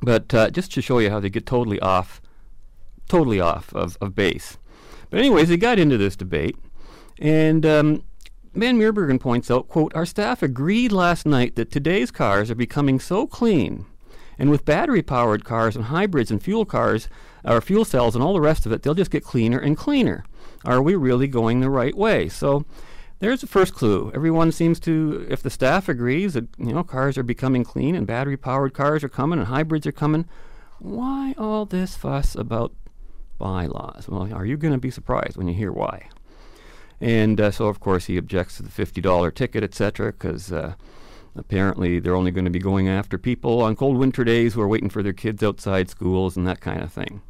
But 0.01 0.33
uh, 0.33 0.51
just 0.51 0.73
to 0.75 0.81
show 0.81 0.99
you 0.99 1.09
how 1.09 1.19
they 1.19 1.29
get 1.29 1.45
totally 1.45 1.81
off, 1.81 2.21
totally 3.09 3.41
off 3.41 3.75
of, 3.75 3.97
of 3.99 4.15
base. 4.15 4.57
But 5.09 5.19
anyways, 5.19 5.49
they 5.49 5.57
got 5.57 5.79
into 5.79 5.97
this 5.97 6.15
debate, 6.15 6.55
and 7.19 7.65
um, 7.65 8.03
Van 8.53 8.79
Meerbergen 8.79 9.19
points 9.19 9.51
out, 9.51 9.67
quote, 9.67 9.93
our 9.95 10.05
staff 10.05 10.41
agreed 10.41 10.93
last 10.93 11.25
night 11.25 11.57
that 11.57 11.71
today's 11.71 12.09
cars 12.09 12.49
are 12.49 12.55
becoming 12.55 13.01
so 13.01 13.27
clean 13.27 13.85
and 14.37 14.49
with 14.49 14.65
battery 14.65 15.01
powered 15.01 15.43
cars 15.43 15.75
and 15.75 15.85
hybrids 15.85 16.31
and 16.31 16.41
fuel 16.41 16.65
cars, 16.65 17.09
or 17.43 17.61
fuel 17.61 17.85
cells 17.85 18.15
and 18.15 18.23
all 18.23 18.33
the 18.33 18.41
rest 18.41 18.65
of 18.65 18.71
it, 18.71 18.83
they'll 18.83 18.93
just 18.93 19.11
get 19.11 19.23
cleaner 19.23 19.59
and 19.59 19.77
cleaner. 19.77 20.25
Are 20.65 20.81
we 20.81 20.95
really 20.95 21.27
going 21.27 21.59
the 21.59 21.69
right 21.69 21.95
way? 21.95 22.29
So 22.29 22.65
there's 23.19 23.41
the 23.41 23.47
first 23.47 23.73
clue. 23.73 24.11
Everyone 24.13 24.51
seems 24.51 24.79
to, 24.81 25.25
if 25.29 25.41
the 25.41 25.49
staff 25.49 25.89
agrees 25.89 26.33
that 26.33 26.47
you 26.57 26.73
know 26.73 26.83
cars 26.83 27.17
are 27.17 27.23
becoming 27.23 27.63
clean 27.63 27.95
and 27.95 28.05
battery 28.05 28.37
powered 28.37 28.73
cars 28.73 29.03
are 29.03 29.09
coming 29.09 29.39
and 29.39 29.47
hybrids 29.47 29.87
are 29.87 29.91
coming, 29.91 30.25
why 30.79 31.33
all 31.37 31.65
this 31.65 31.95
fuss 31.95 32.35
about 32.35 32.73
bylaws. 33.37 34.07
Well, 34.07 34.33
are 34.33 34.45
you 34.45 34.57
going 34.57 34.73
to 34.73 34.79
be 34.79 34.91
surprised 34.91 35.37
when 35.37 35.47
you 35.47 35.53
hear 35.53 35.71
why? 35.71 36.09
And 36.99 37.39
uh, 37.39 37.51
so, 37.51 37.67
of 37.67 37.79
course, 37.79 38.05
he 38.05 38.17
objects 38.17 38.57
to 38.57 38.63
the 38.63 38.69
$50 38.69 39.33
ticket, 39.35 39.63
etc., 39.63 40.11
because 40.11 40.51
uh, 40.51 40.73
apparently 41.37 41.99
they're 41.99 42.15
only 42.15 42.31
going 42.31 42.45
to 42.45 42.51
be 42.51 42.59
going 42.59 42.89
after 42.89 43.17
people 43.17 43.61
on 43.61 43.75
cold 43.75 43.97
winter 43.97 44.23
days 44.23 44.53
who 44.53 44.61
are 44.61 44.67
waiting 44.67 44.89
for 44.89 45.03
their 45.03 45.13
kids 45.13 45.43
outside 45.43 45.89
schools 45.89 46.35
and 46.35 46.47
that 46.47 46.61
kind 46.61 46.81
of 46.81 46.91
thing. 46.91 47.21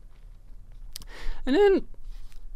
And 1.45 1.55
then 1.55 1.87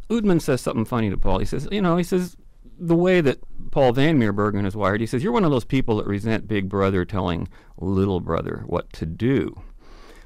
Oudman 0.08 0.40
says 0.40 0.60
something 0.60 0.84
funny 0.84 1.10
to 1.10 1.16
Paul. 1.16 1.38
He 1.38 1.46
says, 1.46 1.68
you 1.70 1.80
know, 1.80 1.96
he 1.96 2.04
says, 2.04 2.36
the 2.78 2.96
way 2.96 3.20
that 3.20 3.38
Paul 3.70 3.92
Van 3.92 4.18
Meerbergen 4.18 4.66
is 4.66 4.76
wired, 4.76 5.00
he 5.00 5.06
says, 5.06 5.22
you're 5.22 5.32
one 5.32 5.44
of 5.44 5.50
those 5.50 5.64
people 5.64 5.96
that 5.96 6.06
resent 6.06 6.48
Big 6.48 6.68
Brother 6.68 7.04
telling 7.04 7.48
Little 7.78 8.20
Brother 8.20 8.64
what 8.66 8.92
to 8.94 9.06
do. 9.06 9.62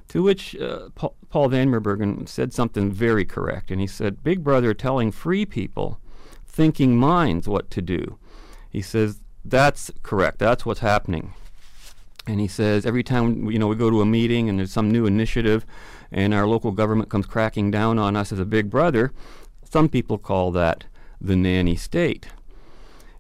To 0.09 0.23
which 0.23 0.57
uh, 0.57 0.89
Pa- 0.95 1.11
Paul 1.29 1.49
Van 1.49 1.71
Meerbergen 1.71 2.29
said 2.29 2.53
something 2.53 2.91
very 2.93 3.25
correct, 3.25 3.71
and 3.71 3.81
he 3.81 3.87
said, 3.87 4.23
Big 4.23 4.43
Brother 4.43 4.73
telling 4.73 5.11
free 5.13 5.45
people, 5.45 6.01
thinking 6.47 6.97
minds 6.97 7.49
what 7.49 7.71
to 7.73 7.83
do. 7.83 8.19
He 8.71 8.81
says, 8.83 9.21
that's 9.51 9.91
correct. 10.03 10.39
That's 10.39 10.67
what's 10.67 10.81
happening. 10.81 11.35
And 12.27 12.41
he 12.41 12.49
says, 12.49 12.85
every 12.85 13.03
time 13.03 13.51
you 13.51 13.59
know 13.59 13.69
we 13.69 13.77
go 13.77 13.91
to 13.91 14.01
a 14.01 14.07
meeting 14.07 14.49
and 14.49 14.59
there's 14.59 14.73
some 14.73 14.91
new 14.91 15.07
initiative, 15.07 15.65
and 16.11 16.35
our 16.35 16.47
local 16.47 16.73
government 16.73 17.09
comes 17.09 17.27
cracking 17.27 17.71
down 17.71 17.99
on 17.99 18.17
us 18.17 18.33
as 18.33 18.39
a 18.39 18.45
big 18.45 18.71
brother, 18.71 19.13
some 19.63 19.89
people 19.89 20.19
call 20.19 20.51
that 20.53 20.85
the 21.21 21.37
nanny 21.37 21.77
state. 21.77 22.29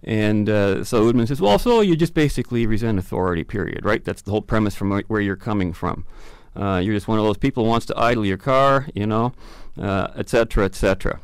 And 0.02 0.48
uh, 0.48 0.84
so 0.84 1.04
Oudman 1.04 1.26
says, 1.26 1.40
well, 1.40 1.58
so 1.58 1.80
you 1.80 1.96
just 1.96 2.14
basically 2.14 2.66
resent 2.66 2.98
authority, 2.98 3.42
period, 3.42 3.84
right? 3.84 4.04
That's 4.04 4.22
the 4.22 4.30
whole 4.30 4.42
premise 4.42 4.74
from 4.74 4.92
wh- 4.92 5.10
where 5.10 5.20
you're 5.20 5.36
coming 5.36 5.72
from. 5.72 6.06
Uh, 6.54 6.80
you're 6.82 6.94
just 6.94 7.08
one 7.08 7.18
of 7.18 7.24
those 7.24 7.38
people 7.38 7.64
who 7.64 7.70
wants 7.70 7.86
to 7.86 7.98
idle 7.98 8.24
your 8.24 8.36
car, 8.36 8.86
you 8.94 9.06
know, 9.06 9.32
uh, 9.80 10.08
et 10.16 10.28
cetera, 10.28 10.64
et 10.64 10.74
cetera. 10.74 11.20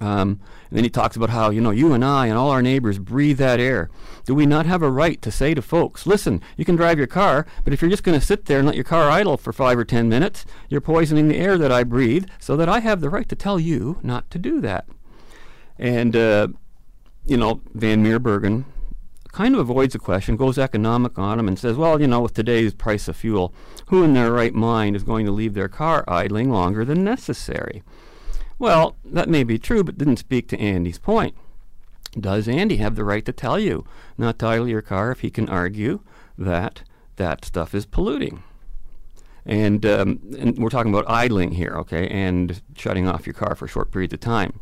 Um, 0.00 0.40
and 0.68 0.76
then 0.78 0.84
he 0.84 0.90
talks 0.90 1.14
about 1.14 1.30
how, 1.30 1.50
you 1.50 1.60
know, 1.60 1.70
you 1.70 1.92
and 1.92 2.04
I 2.04 2.26
and 2.26 2.36
all 2.36 2.50
our 2.50 2.62
neighbors 2.62 2.98
breathe 2.98 3.38
that 3.38 3.60
air. 3.60 3.90
Do 4.24 4.34
we 4.34 4.44
not 4.44 4.66
have 4.66 4.82
a 4.82 4.90
right 4.90 5.22
to 5.22 5.30
say 5.30 5.54
to 5.54 5.62
folks, 5.62 6.04
listen, 6.04 6.42
you 6.56 6.64
can 6.64 6.74
drive 6.74 6.98
your 6.98 7.06
car, 7.06 7.46
but 7.62 7.72
if 7.72 7.80
you're 7.80 7.90
just 7.90 8.02
going 8.02 8.18
to 8.18 8.26
sit 8.26 8.46
there 8.46 8.58
and 8.58 8.66
let 8.66 8.74
your 8.74 8.84
car 8.84 9.08
idle 9.08 9.36
for 9.36 9.52
five 9.52 9.78
or 9.78 9.84
ten 9.84 10.08
minutes, 10.08 10.44
you're 10.68 10.80
poisoning 10.80 11.28
the 11.28 11.38
air 11.38 11.56
that 11.56 11.70
I 11.70 11.84
breathe, 11.84 12.26
so 12.40 12.56
that 12.56 12.68
I 12.68 12.80
have 12.80 13.00
the 13.00 13.08
right 13.08 13.28
to 13.28 13.36
tell 13.36 13.60
you 13.60 14.00
not 14.02 14.30
to 14.32 14.38
do 14.38 14.60
that. 14.62 14.86
And, 15.78 16.16
uh, 16.16 16.48
you 17.24 17.36
know, 17.36 17.60
Van 17.72 18.04
Meerbergen 18.04 18.64
kind 19.30 19.54
of 19.54 19.60
avoids 19.60 19.92
the 19.92 19.98
question, 20.00 20.36
goes 20.36 20.58
economic 20.58 21.18
on 21.18 21.38
him, 21.38 21.46
and 21.46 21.58
says, 21.58 21.76
well, 21.76 22.00
you 22.00 22.08
know, 22.08 22.20
with 22.20 22.34
today's 22.34 22.74
price 22.74 23.06
of 23.06 23.16
fuel, 23.16 23.54
who 23.86 24.02
in 24.02 24.14
their 24.14 24.32
right 24.32 24.54
mind 24.54 24.96
is 24.96 25.04
going 25.04 25.24
to 25.26 25.32
leave 25.32 25.54
their 25.54 25.68
car 25.68 26.04
idling 26.08 26.50
longer 26.50 26.84
than 26.84 27.04
necessary? 27.04 27.84
Well, 28.58 28.96
that 29.04 29.28
may 29.28 29.44
be 29.44 29.58
true, 29.58 29.84
but 29.84 29.98
didn't 29.98 30.18
speak 30.18 30.48
to 30.48 30.58
Andy's 30.58 30.98
point. 30.98 31.36
Does 32.18 32.46
Andy 32.46 32.76
have 32.76 32.94
the 32.94 33.04
right 33.04 33.24
to 33.24 33.32
tell 33.32 33.58
you 33.58 33.84
not 34.16 34.38
to 34.38 34.46
idle 34.46 34.68
your 34.68 34.82
car 34.82 35.10
if 35.10 35.20
he 35.20 35.30
can 35.30 35.48
argue 35.48 36.00
that 36.38 36.82
that 37.16 37.44
stuff 37.44 37.74
is 37.74 37.86
polluting? 37.86 38.42
And, 39.44 39.84
um, 39.84 40.20
and 40.38 40.58
we're 40.58 40.70
talking 40.70 40.92
about 40.92 41.10
idling 41.10 41.52
here, 41.52 41.74
okay, 41.78 42.08
and 42.08 42.62
shutting 42.76 43.06
off 43.06 43.26
your 43.26 43.34
car 43.34 43.54
for 43.54 43.68
short 43.68 43.90
periods 43.90 44.14
of 44.14 44.20
time. 44.20 44.60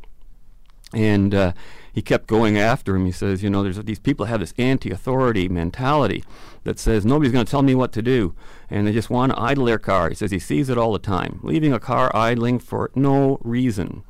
And 0.93 1.35
uh, 1.35 1.53
he 1.93 2.03
kept 2.03 2.27
going 2.27 2.59
after 2.59 2.97
him. 2.97 3.05
He 3.05 3.13
says, 3.13 3.43
you 3.43 3.51
know, 3.51 3.63
there's 3.63 3.79
these 3.79 3.99
people 3.99 4.27
have 4.27 4.41
this 4.41 4.55
anti-authority 4.59 5.49
mentality 5.49 6.25
that 6.65 6.79
says 6.79 7.05
nobody's 7.05 7.33
going 7.33 7.45
to 7.45 7.51
tell 7.51 7.63
me 7.63 7.75
what 7.75 7.93
to 7.93 8.03
do, 8.03 8.35
and 8.71 8.87
they 8.87 8.93
just 8.93 9.11
want 9.11 9.33
to 9.33 9.41
idle 9.41 9.67
their 9.67 9.79
car. 9.79 10.09
He 10.09 10.15
says 10.15 10.31
he 10.31 10.39
sees 10.39 10.69
it 10.69 10.79
all 10.79 10.93
the 10.93 10.99
time, 10.99 11.41
leaving 11.43 11.73
a 11.73 11.81
car 11.81 12.11
idling 12.15 12.61
for 12.61 12.91
no 12.95 13.39
reason. 13.43 14.03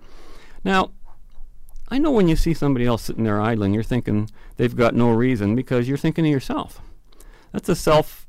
Now, 0.65 0.93
I 1.89 1.99
know 1.99 2.13
when 2.13 2.29
you 2.29 2.37
see 2.37 2.55
somebody 2.55 2.87
else 2.87 3.03
sitting 3.03 3.25
there 3.25 3.41
idling, 3.41 3.75
you're 3.75 3.83
thinking 3.83 4.31
they've 4.57 4.77
got 4.77 4.95
no 4.95 5.11
reason 5.11 5.57
because 5.57 5.89
you're 5.89 5.99
thinking 5.99 6.25
of 6.25 6.31
yourself. 6.31 6.81
That's 7.53 7.69
a 7.69 7.77
self 7.77 8.22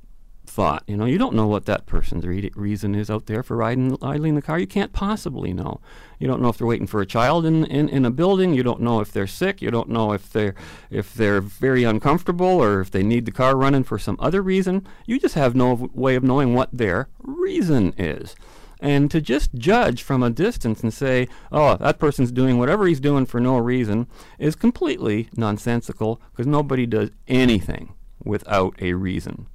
thought. 0.54 0.84
You 0.86 0.96
know, 0.96 1.06
you 1.06 1.18
don't 1.18 1.34
know 1.34 1.48
what 1.48 1.66
that 1.66 1.88
person's 1.88 2.26
re- 2.26 2.52
reason 2.56 2.94
is 2.94 3.10
out 3.10 3.26
there 3.26 3.42
for 3.42 3.58
riding, 3.58 3.98
idling 4.02 4.36
the 4.36 4.42
car. 4.42 4.60
You 4.60 4.68
can't 4.68 4.94
possibly 4.94 5.52
know. 5.52 5.82
You 6.20 6.28
don't 6.28 6.42
know 6.42 6.50
if 6.50 6.58
they're 6.58 6.68
waiting 6.68 6.88
for 6.88 7.02
a 7.02 7.08
child 7.08 7.44
in, 7.46 7.66
in, 7.66 7.90
in 7.90 8.06
a 8.06 8.12
building. 8.12 8.54
You 8.54 8.62
don't 8.62 8.82
know 8.82 9.00
if 9.00 9.12
they're 9.12 9.28
sick. 9.28 9.62
You 9.62 9.72
don't 9.72 9.90
know 9.90 10.14
if 10.14 10.32
they're 10.32 10.54
if 10.92 11.14
they're 11.14 11.42
very 11.42 11.84
uncomfortable 11.84 12.46
or 12.46 12.82
if 12.82 12.92
they 12.92 13.04
need 13.04 13.26
the 13.26 13.32
car 13.32 13.58
running 13.58 13.84
for 13.84 13.98
some 13.98 14.16
other 14.20 14.42
reason. 14.42 14.88
You 15.08 15.20
just 15.20 15.36
have 15.36 15.56
no 15.56 15.90
way 15.94 16.16
of 16.16 16.24
knowing 16.24 16.54
what 16.54 16.70
their 16.72 17.10
reason 17.24 17.94
is. 17.98 18.36
And 18.80 19.10
to 19.12 19.22
just 19.22 19.56
judge 19.56 20.04
from 20.04 20.22
a 20.22 20.30
distance 20.30 20.84
and 20.84 20.94
say, 20.94 21.30
oh, 21.52 21.78
that 21.78 22.00
person's 22.00 22.34
doing 22.34 22.60
whatever 22.60 22.86
he's 22.86 23.00
doing 23.00 23.26
for 23.26 23.40
no 23.40 23.58
reason 23.58 24.08
is 24.38 24.56
completely 24.56 25.30
nonsensical 25.36 26.22
because 26.32 26.46
nobody 26.46 26.86
does 26.86 27.10
anything 27.28 27.94
without 28.26 28.76
a 28.82 28.94
reason. 28.94 29.48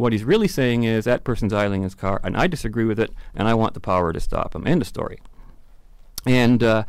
What 0.00 0.14
he's 0.14 0.24
really 0.24 0.48
saying 0.48 0.84
is 0.84 1.04
that 1.04 1.24
person's 1.24 1.52
idling 1.52 1.82
his 1.82 1.94
car, 1.94 2.22
and 2.24 2.34
I 2.34 2.46
disagree 2.46 2.86
with 2.86 2.98
it, 2.98 3.12
and 3.34 3.46
I 3.46 3.52
want 3.52 3.74
the 3.74 3.80
power 3.80 4.14
to 4.14 4.18
stop 4.18 4.54
him. 4.54 4.66
End 4.66 4.80
of 4.80 4.88
story. 4.88 5.18
And, 6.24 6.62
uh, 6.62 6.84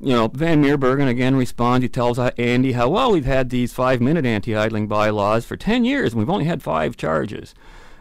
you 0.00 0.14
know, 0.14 0.28
Van 0.28 0.62
Meerbergen 0.62 1.06
again 1.06 1.36
responds. 1.36 1.82
He 1.82 1.88
tells 1.90 2.18
Andy 2.18 2.72
how, 2.72 2.88
well, 2.88 3.12
we've 3.12 3.26
had 3.26 3.50
these 3.50 3.74
five 3.74 4.00
minute 4.00 4.24
anti 4.24 4.56
idling 4.56 4.88
bylaws 4.88 5.44
for 5.44 5.58
10 5.58 5.84
years, 5.84 6.12
and 6.12 6.18
we've 6.18 6.30
only 6.30 6.46
had 6.46 6.62
five 6.62 6.96
charges. 6.96 7.54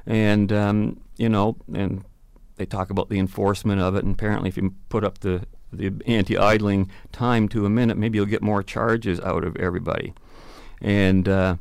And, 0.05 0.53
um, 0.53 1.01
you 1.17 1.27
know, 1.27 1.57
and 1.74 2.05
they 2.55 2.65
talk 2.65 2.89
about 2.89 3.09
the 3.09 3.19
enforcement 3.19 3.81
of 3.81 3.95
it, 3.95 4.05
and 4.05 4.13
apparently, 4.13 4.47
if 4.47 4.55
you 4.55 4.74
put 4.88 5.03
up 5.03 5.19
the, 5.19 5.45
the 5.74 5.91
anti 6.05 6.38
idling 6.38 6.89
time 7.12 7.50
to 7.50 7.65
a 7.65 7.69
minute, 7.69 7.97
maybe 7.97 8.17
you'll 8.17 8.25
get 8.25 8.41
more 8.41 8.63
charges 8.63 9.19
out 9.19 9.43
of 9.43 9.57
everybody. 9.57 10.13
And, 10.79 11.27
uh, 11.27 11.57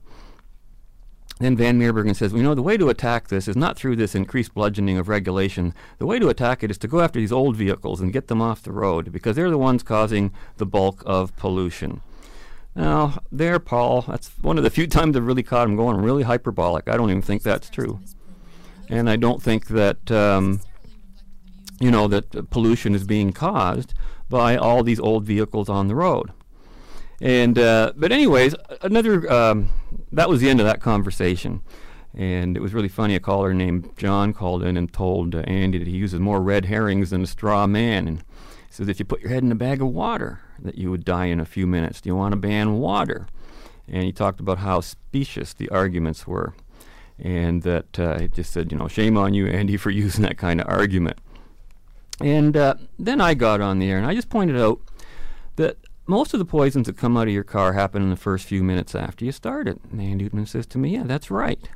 then 1.41 1.57
Van 1.57 1.79
Meerbergen 1.79 2.15
says, 2.15 2.33
well, 2.33 2.41
you 2.41 2.49
know, 2.49 2.55
the 2.55 2.63
way 2.63 2.77
to 2.77 2.89
attack 2.89 3.29
this 3.29 3.49
is 3.49 3.57
not 3.57 3.77
through 3.77 3.97
this 3.97 4.15
increased 4.15 4.55
bludgeoning 4.55 4.99
of 4.99 5.09
regulation. 5.09 5.75
The 5.99 6.07
way 6.07 6.19
to 6.21 6.29
attack 6.29 6.63
it 6.63 6.71
is 6.71 6.79
to 6.79 6.89
go 6.89 7.01
after 7.01 7.19
these 7.19 7.33
old 7.33 7.57
vehicles 7.57 8.01
and 8.01 8.13
get 8.13 8.29
them 8.29 8.41
off 8.41 8.63
the 8.63 8.73
road 8.73 9.13
because 9.13 9.35
they're 9.35 9.51
the 9.51 9.59
ones 9.59 9.83
causing 9.83 10.33
the 10.59 10.67
bulk 10.67 11.03
of 11.05 11.35
pollution. 11.37 12.03
Now, 12.77 13.21
there, 13.33 13.59
Paul, 13.59 14.03
that's 14.03 14.31
one 14.41 14.59
of 14.59 14.65
the 14.65 14.71
few 14.71 14.87
times 14.89 15.17
I've 15.17 15.27
really 15.27 15.43
caught 15.43 15.67
him 15.67 15.77
going 15.77 15.97
really 15.97 16.23
hyperbolic. 16.23 16.89
I 16.89 16.97
don't 16.97 17.11
even 17.11 17.23
think 17.23 17.43
that's 17.43 17.69
true. 17.69 18.01
And 18.89 19.11
I 19.11 19.17
don't 19.17 19.43
think 19.43 19.67
that, 19.69 20.11
um, 20.13 20.61
you 21.81 21.91
know, 21.91 22.07
that 22.09 22.51
pollution 22.51 22.95
is 22.95 23.05
being 23.05 23.33
caused 23.33 23.95
by 24.29 24.57
all 24.57 24.85
these 24.85 25.01
old 25.01 25.25
vehicles 25.25 25.69
on 25.69 25.89
the 25.89 25.95
road. 25.95 26.31
And 27.21 27.59
uh, 27.59 27.93
but 27.97 28.13
anyways, 28.13 28.55
another 28.83 29.31
um, 29.33 29.71
that 30.13 30.29
was 30.29 30.41
the 30.41 30.51
end 30.51 30.61
of 30.61 30.67
that 30.67 30.81
conversation, 30.81 31.63
and 32.13 32.57
it 32.57 32.61
was 32.61 32.75
really 32.75 32.89
funny. 32.89 33.15
A 33.15 33.21
caller 33.21 33.55
named 33.55 33.91
John 33.97 34.33
called 34.33 34.63
in 34.63 34.77
and 34.77 34.93
told 34.93 35.35
uh, 35.35 35.39
Andy 35.41 35.79
that 35.79 35.87
he 35.87 35.97
uses 35.97 36.21
more 36.21 36.43
red 36.43 36.67
herrings 36.67 37.11
than 37.11 37.23
a 37.23 37.27
straw 37.27 37.67
man, 37.67 38.09
and 38.09 38.19
he 38.19 38.25
says 38.71 38.89
if 38.89 38.99
you 38.99 39.05
put 39.05 39.21
your 39.21 39.31
head 39.31 39.43
in 39.43 39.53
a 39.53 39.57
bag 39.57 39.81
of 39.81 39.89
water, 39.89 40.41
that 40.59 40.77
you 40.77 40.91
would 40.91 41.05
die 41.05 41.27
in 41.27 41.41
a 41.41 41.45
few 41.45 41.67
minutes. 41.67 42.01
Do 42.01 42.09
you 42.09 42.17
want 42.17 42.33
to 42.33 42.37
ban 42.37 42.75
water? 42.75 43.29
And 43.87 44.03
he 44.03 44.13
talked 44.13 44.41
about 44.41 44.59
how 44.59 44.81
specious 44.81 45.53
the 45.53 45.69
arguments 45.69 46.27
were, 46.27 46.55
and 47.19 47.63
that 47.63 47.99
uh, 47.99 48.19
he 48.19 48.29
just 48.29 48.53
said, 48.53 48.73
you 48.73 48.79
know, 48.79 48.89
shame 48.89 49.17
on 49.17 49.35
you, 49.35 49.47
Andy, 49.47 49.77
for 49.77 49.91
using 50.05 50.23
that 50.23 50.39
kind 50.39 50.61
of 50.61 50.67
argument. 50.69 51.19
And 52.21 52.57
uh, 52.57 52.75
then 52.99 53.21
I 53.21 53.35
got 53.35 53.61
on 53.61 53.79
the 53.79 53.91
air, 53.91 53.99
and 53.99 54.07
I 54.07 54.15
just 54.15 54.31
pointed 54.31 54.57
out 54.57 54.81
that 55.57 55.79
most 56.07 56.35
of 56.35 56.39
the 56.39 56.45
poisons 56.45 56.87
that 56.87 56.97
come 56.97 57.17
out 57.17 57.29
of 57.29 57.35
your 57.35 57.45
car 57.45 57.73
happen 57.73 58.03
in 58.03 58.11
the 58.11 58.17
first 58.17 58.47
few 58.47 58.63
minutes 58.63 58.95
after 58.95 59.25
you 59.25 59.33
start 59.33 59.69
it. 59.69 59.81
And 59.91 60.01
Andy 60.01 60.29
Oudman 60.29 60.49
says 60.49 60.67
to 60.69 60.79
me, 60.79 60.91
Yeah, 60.91 61.05
that's 61.05 61.31
right. 61.31 61.69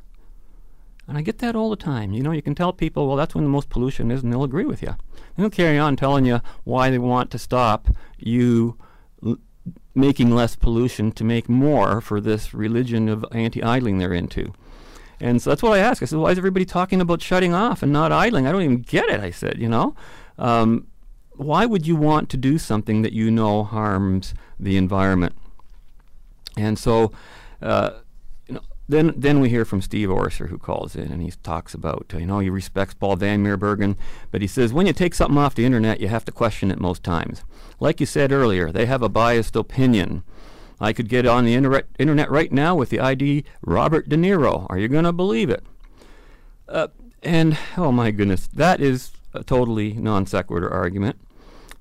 And 1.06 1.16
I 1.16 1.22
get 1.22 1.38
that 1.38 1.56
all 1.56 1.70
the 1.70 1.76
time. 1.76 2.12
You 2.12 2.22
know, 2.22 2.32
you 2.32 2.42
can 2.42 2.54
tell 2.54 2.72
people, 2.72 3.08
well, 3.08 3.16
that's 3.16 3.34
when 3.34 3.44
the 3.44 3.50
most 3.50 3.70
pollution 3.70 4.10
is, 4.10 4.22
and 4.22 4.30
they'll 4.30 4.44
agree 4.44 4.66
with 4.66 4.82
you. 4.82 4.88
And 4.88 4.98
they'll 5.36 5.48
carry 5.48 5.78
on 5.78 5.96
telling 5.96 6.26
you 6.26 6.42
why 6.64 6.90
they 6.90 6.98
want 6.98 7.30
to 7.30 7.38
stop 7.38 7.88
you 8.18 8.76
l- 9.24 9.38
making 9.94 10.34
less 10.34 10.54
pollution 10.54 11.10
to 11.12 11.24
make 11.24 11.48
more 11.48 12.02
for 12.02 12.20
this 12.20 12.52
religion 12.52 13.08
of 13.08 13.24
anti 13.32 13.62
idling 13.62 13.96
they're 13.96 14.12
into. 14.12 14.52
And 15.18 15.40
so 15.40 15.50
that's 15.50 15.62
what 15.62 15.72
I 15.72 15.78
ask. 15.78 16.02
I 16.02 16.06
said, 16.06 16.18
why 16.18 16.30
is 16.30 16.38
everybody 16.38 16.66
talking 16.66 17.00
about 17.00 17.22
shutting 17.22 17.54
off 17.54 17.82
and 17.82 17.90
not 17.90 18.12
idling? 18.12 18.46
I 18.46 18.52
don't 18.52 18.62
even 18.62 18.82
get 18.82 19.06
it, 19.06 19.20
I 19.20 19.30
said, 19.30 19.58
you 19.58 19.68
know. 19.68 19.96
Um, 20.36 20.87
why 21.38 21.66
would 21.66 21.86
you 21.86 21.96
want 21.96 22.28
to 22.30 22.36
do 22.36 22.58
something 22.58 23.02
that 23.02 23.12
you 23.12 23.30
know 23.30 23.62
harms 23.62 24.34
the 24.58 24.76
environment? 24.76 25.36
And 26.56 26.76
so, 26.78 27.12
uh, 27.62 27.90
you 28.48 28.54
know, 28.54 28.60
then 28.88 29.14
then 29.16 29.38
we 29.38 29.48
hear 29.48 29.64
from 29.64 29.80
Steve 29.80 30.08
Orser 30.08 30.48
who 30.48 30.58
calls 30.58 30.96
in 30.96 31.12
and 31.12 31.22
he 31.22 31.30
talks 31.42 31.74
about 31.74 32.12
you 32.12 32.26
know 32.26 32.40
he 32.40 32.50
respects 32.50 32.94
Paul 32.94 33.16
Van 33.16 33.42
Meerbergen, 33.42 33.96
but 34.32 34.42
he 34.42 34.48
says 34.48 34.72
when 34.72 34.86
you 34.86 34.92
take 34.92 35.14
something 35.14 35.38
off 35.38 35.54
the 35.54 35.64
internet, 35.64 36.00
you 36.00 36.08
have 36.08 36.24
to 36.24 36.32
question 36.32 36.72
it 36.72 36.80
most 36.80 37.04
times. 37.04 37.44
Like 37.78 38.00
you 38.00 38.06
said 38.06 38.32
earlier, 38.32 38.72
they 38.72 38.86
have 38.86 39.02
a 39.02 39.08
biased 39.08 39.54
opinion. 39.54 40.24
I 40.80 40.92
could 40.92 41.08
get 41.08 41.26
on 41.26 41.44
the 41.44 41.54
internet, 41.54 41.86
internet 41.98 42.30
right 42.30 42.52
now 42.52 42.74
with 42.74 42.90
the 42.90 43.00
ID 43.00 43.44
Robert 43.62 44.08
De 44.08 44.16
Niro. 44.16 44.66
Are 44.68 44.78
you 44.78 44.86
going 44.86 45.04
to 45.04 45.12
believe 45.12 45.50
it? 45.50 45.64
Uh, 46.68 46.88
and 47.20 47.58
oh 47.76 47.90
my 47.90 48.12
goodness, 48.12 48.46
that 48.48 48.80
is 48.80 49.12
a 49.34 49.42
totally 49.42 49.92
non 49.92 50.26
sequitur 50.26 50.70
argument 50.70 51.18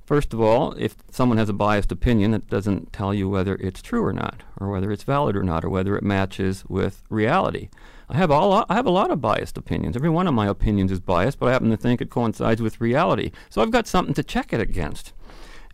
First 0.08 0.34
of 0.34 0.40
all, 0.40 0.72
if 0.80 0.96
someone 1.12 1.38
has 1.38 1.50
a 1.50 1.54
biased 1.54 1.92
opinion, 1.92 2.34
it 2.34 2.50
doesn't 2.50 2.94
tell 2.94 3.14
you 3.14 3.28
whether 3.28 3.56
it's 3.56 3.82
true 3.82 4.06
or 4.06 4.14
not, 4.14 4.42
or 4.58 4.70
whether 4.70 4.90
it's 4.90 5.04
valid 5.04 5.36
or 5.36 5.44
not, 5.44 5.66
or 5.66 5.70
whether 5.70 5.98
it 5.98 6.04
matches 6.04 6.64
with 6.70 7.04
reality. 7.10 7.68
I 8.08 8.16
have 8.16 8.32
all 8.32 8.66
I 8.70 8.76
have 8.76 8.86
a 8.86 8.90
lot 8.90 9.12
of 9.12 9.20
biased 9.20 9.58
opinions. 9.58 9.98
Every 9.98 10.10
one 10.10 10.26
of 10.26 10.34
my 10.34 10.48
opinions 10.48 10.94
is 10.94 11.02
biased, 11.02 11.40
but 11.40 11.50
I 11.50 11.52
happen 11.52 11.72
to 11.72 11.76
think 11.76 12.00
it 12.00 12.10
coincides 12.10 12.62
with 12.62 12.80
reality. 12.80 13.32
So 13.50 13.62
I've 13.62 13.70
got 13.70 13.86
something 13.86 14.14
to 14.14 14.24
check 14.24 14.54
it 14.54 14.62
against. 14.62 15.12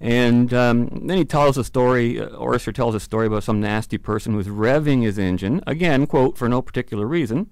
And 0.02 0.52
um, 0.52 0.88
then 1.06 1.18
he 1.20 1.26
tells 1.26 1.56
a 1.60 1.64
story, 1.64 2.20
uh, 2.20 2.58
tells 2.74 2.96
a 2.96 3.00
story 3.00 3.28
about 3.28 3.44
some 3.44 3.62
nasty 3.62 4.00
person 4.00 4.32
who 4.32 4.40
was 4.40 4.48
revving 4.48 5.04
his 5.04 5.20
engine, 5.20 5.62
again, 5.68 6.08
quote, 6.08 6.40
for 6.40 6.50
no 6.50 6.60
particular 6.60 7.06
reason, 7.06 7.52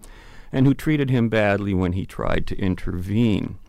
and 0.52 0.66
who 0.66 0.74
treated 0.74 1.12
him 1.12 1.30
badly 1.30 1.76
when 1.76 1.94
he 1.94 2.08
tried 2.08 2.48
to 2.48 2.58
intervene. 2.58 3.60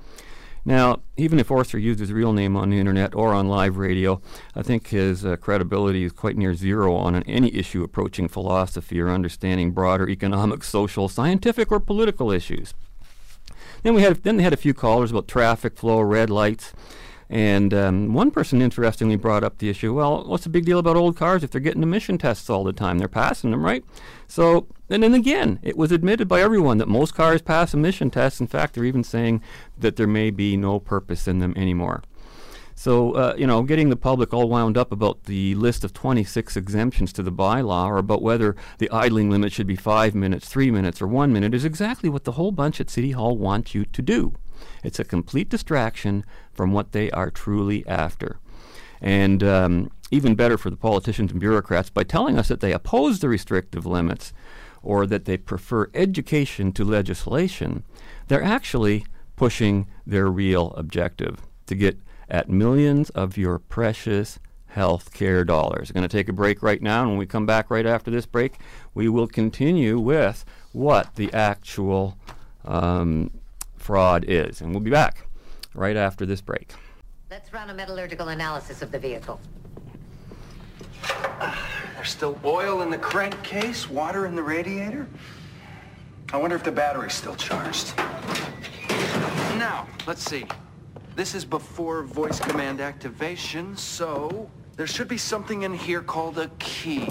Now, 0.64 1.00
even 1.16 1.40
if 1.40 1.48
Orser 1.48 1.80
used 1.80 1.98
his 1.98 2.12
real 2.12 2.32
name 2.32 2.56
on 2.56 2.70
the 2.70 2.78
internet 2.78 3.14
or 3.14 3.34
on 3.34 3.48
live 3.48 3.76
radio, 3.76 4.20
I 4.54 4.62
think 4.62 4.88
his 4.88 5.24
uh, 5.24 5.36
credibility 5.36 6.04
is 6.04 6.12
quite 6.12 6.36
near 6.36 6.54
zero 6.54 6.94
on 6.94 7.16
an, 7.16 7.24
any 7.24 7.52
issue 7.54 7.82
approaching 7.82 8.28
philosophy 8.28 9.00
or 9.00 9.08
understanding 9.08 9.72
broader 9.72 10.08
economic, 10.08 10.62
social, 10.78 11.08
scientific, 11.08 11.72
or 11.72 11.80
political 11.80 12.30
issues. 12.30 12.74
Then 13.82 13.94
we 13.94 14.02
had 14.02 14.22
then 14.22 14.36
they 14.36 14.44
had 14.44 14.52
a 14.52 14.56
few 14.56 14.74
callers 14.74 15.10
about 15.10 15.26
traffic 15.26 15.76
flow, 15.76 16.00
red 16.00 16.30
lights. 16.30 16.72
And 17.28 17.72
um, 17.72 18.12
one 18.12 18.30
person 18.30 18.60
interestingly 18.60 19.16
brought 19.16 19.42
up 19.42 19.56
the 19.56 19.70
issue 19.70 19.94
well, 19.94 20.22
what's 20.24 20.44
the 20.44 20.50
big 20.50 20.66
deal 20.66 20.78
about 20.78 20.96
old 20.96 21.16
cars 21.16 21.42
if 21.42 21.50
they're 21.50 21.60
getting 21.62 21.82
emission 21.82 22.18
tests 22.18 22.50
all 22.50 22.62
the 22.62 22.74
time? 22.74 22.98
They're 22.98 23.08
passing 23.08 23.50
them, 23.50 23.64
right? 23.64 23.84
So, 24.28 24.68
and 24.92 25.02
then 25.02 25.14
again, 25.14 25.58
it 25.62 25.76
was 25.76 25.90
admitted 25.90 26.28
by 26.28 26.40
everyone 26.40 26.78
that 26.78 26.88
most 26.88 27.14
cars 27.14 27.40
pass 27.40 27.72
emission 27.72 28.10
tests. 28.10 28.40
In 28.40 28.46
fact, 28.46 28.74
they're 28.74 28.84
even 28.84 29.04
saying 29.04 29.42
that 29.78 29.96
there 29.96 30.06
may 30.06 30.30
be 30.30 30.56
no 30.56 30.78
purpose 30.78 31.26
in 31.26 31.38
them 31.38 31.54
anymore. 31.56 32.02
So, 32.74 33.12
uh, 33.12 33.34
you 33.38 33.46
know, 33.46 33.62
getting 33.62 33.90
the 33.90 33.96
public 33.96 34.34
all 34.34 34.48
wound 34.48 34.76
up 34.76 34.92
about 34.92 35.24
the 35.24 35.54
list 35.54 35.84
of 35.84 35.92
26 35.92 36.56
exemptions 36.56 37.12
to 37.14 37.22
the 37.22 37.32
bylaw 37.32 37.86
or 37.86 37.98
about 37.98 38.22
whether 38.22 38.56
the 38.78 38.90
idling 38.90 39.30
limit 39.30 39.52
should 39.52 39.66
be 39.66 39.76
five 39.76 40.14
minutes, 40.14 40.48
three 40.48 40.70
minutes, 40.70 41.00
or 41.00 41.06
one 41.06 41.32
minute 41.32 41.54
is 41.54 41.64
exactly 41.64 42.08
what 42.08 42.24
the 42.24 42.32
whole 42.32 42.52
bunch 42.52 42.80
at 42.80 42.90
City 42.90 43.12
Hall 43.12 43.36
want 43.36 43.74
you 43.74 43.84
to 43.84 44.02
do. 44.02 44.34
It's 44.82 44.98
a 44.98 45.04
complete 45.04 45.48
distraction 45.48 46.24
from 46.52 46.72
what 46.72 46.92
they 46.92 47.10
are 47.12 47.30
truly 47.30 47.86
after. 47.86 48.38
And 49.00 49.42
um, 49.42 49.90
even 50.10 50.34
better 50.34 50.58
for 50.58 50.70
the 50.70 50.76
politicians 50.76 51.30
and 51.30 51.40
bureaucrats, 51.40 51.90
by 51.90 52.04
telling 52.04 52.38
us 52.38 52.48
that 52.48 52.60
they 52.60 52.72
oppose 52.72 53.20
the 53.20 53.28
restrictive 53.28 53.86
limits 53.86 54.32
or 54.82 55.06
that 55.06 55.24
they 55.24 55.36
prefer 55.36 55.88
education 55.94 56.72
to 56.72 56.84
legislation, 56.84 57.82
they're 58.28 58.42
actually 58.42 59.04
pushing 59.36 59.86
their 60.06 60.28
real 60.28 60.72
objective 60.76 61.40
to 61.66 61.74
get 61.74 61.98
at 62.28 62.48
millions 62.48 63.10
of 63.10 63.36
your 63.36 63.58
precious 63.58 64.38
health 64.68 65.12
care 65.12 65.44
dollars. 65.44 65.90
We're 65.90 66.00
going 66.00 66.08
to 66.08 66.16
take 66.16 66.28
a 66.28 66.32
break 66.32 66.62
right 66.62 66.80
now, 66.80 67.02
and 67.02 67.10
when 67.10 67.18
we 67.18 67.26
come 67.26 67.46
back 67.46 67.70
right 67.70 67.86
after 67.86 68.10
this 68.10 68.26
break, 68.26 68.54
we 68.94 69.08
will 69.08 69.26
continue 69.26 69.98
with 69.98 70.44
what 70.72 71.14
the 71.16 71.32
actual 71.32 72.16
um, 72.64 73.30
fraud 73.76 74.24
is. 74.26 74.60
And 74.60 74.70
we'll 74.70 74.80
be 74.80 74.90
back 74.90 75.28
right 75.74 75.96
after 75.96 76.24
this 76.24 76.40
break. 76.40 76.72
Let's 77.30 77.52
run 77.52 77.70
a 77.70 77.74
metallurgical 77.74 78.28
analysis 78.28 78.82
of 78.82 78.92
the 78.92 78.98
vehicle. 78.98 79.40
There's 82.02 82.10
still 82.10 82.40
oil 82.44 82.82
in 82.82 82.90
the 82.90 82.98
crankcase, 82.98 83.88
water 83.88 84.26
in 84.26 84.34
the 84.34 84.42
radiator. 84.42 85.06
I 86.32 86.36
wonder 86.36 86.56
if 86.56 86.64
the 86.64 86.72
battery's 86.72 87.12
still 87.12 87.36
charged. 87.36 87.96
Now, 89.56 89.86
let's 90.04 90.28
see. 90.28 90.44
This 91.14 91.36
is 91.36 91.44
before 91.44 92.02
voice 92.02 92.40
command 92.40 92.80
activation, 92.80 93.76
so 93.76 94.50
there 94.74 94.88
should 94.88 95.06
be 95.06 95.16
something 95.16 95.62
in 95.62 95.72
here 95.72 96.02
called 96.02 96.38
a 96.38 96.48
key. 96.58 97.08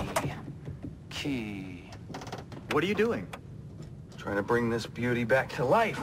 Key. 1.09 1.89
What 2.71 2.83
are 2.83 2.87
you 2.87 2.93
doing? 2.93 3.25
Trying 4.17 4.35
to 4.35 4.43
bring 4.43 4.69
this 4.69 4.85
beauty 4.85 5.23
back 5.23 5.53
to 5.53 5.63
life. 5.63 6.01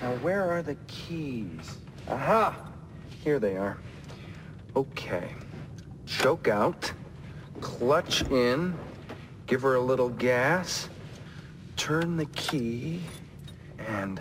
Now, 0.00 0.12
where 0.22 0.50
are 0.50 0.62
the 0.62 0.76
keys? 0.86 1.76
Aha! 2.08 2.56
Here 3.22 3.38
they 3.38 3.58
are. 3.58 3.76
Okay. 4.74 5.34
Choke 6.06 6.48
out. 6.48 6.90
Clutch 7.60 8.22
in. 8.30 8.76
Give 9.46 9.62
her 9.62 9.74
a 9.74 9.80
little 9.80 10.08
gas. 10.08 10.88
Turn 11.76 12.16
the 12.16 12.26
key. 12.26 13.02
And 13.78 14.20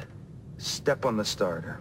step 0.57 1.05
on 1.05 1.17
the 1.17 1.25
starter. 1.25 1.79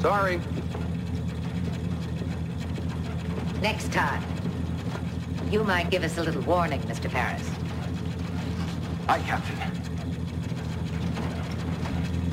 Sorry. 0.00 0.40
Next 3.60 3.92
time, 3.92 4.20
you 5.48 5.62
might 5.62 5.90
give 5.90 6.02
us 6.02 6.18
a 6.18 6.22
little 6.24 6.42
warning, 6.42 6.80
Mr. 6.82 7.08
Paris. 7.08 7.48
Aye, 9.08 9.20
Captain. 9.26 9.58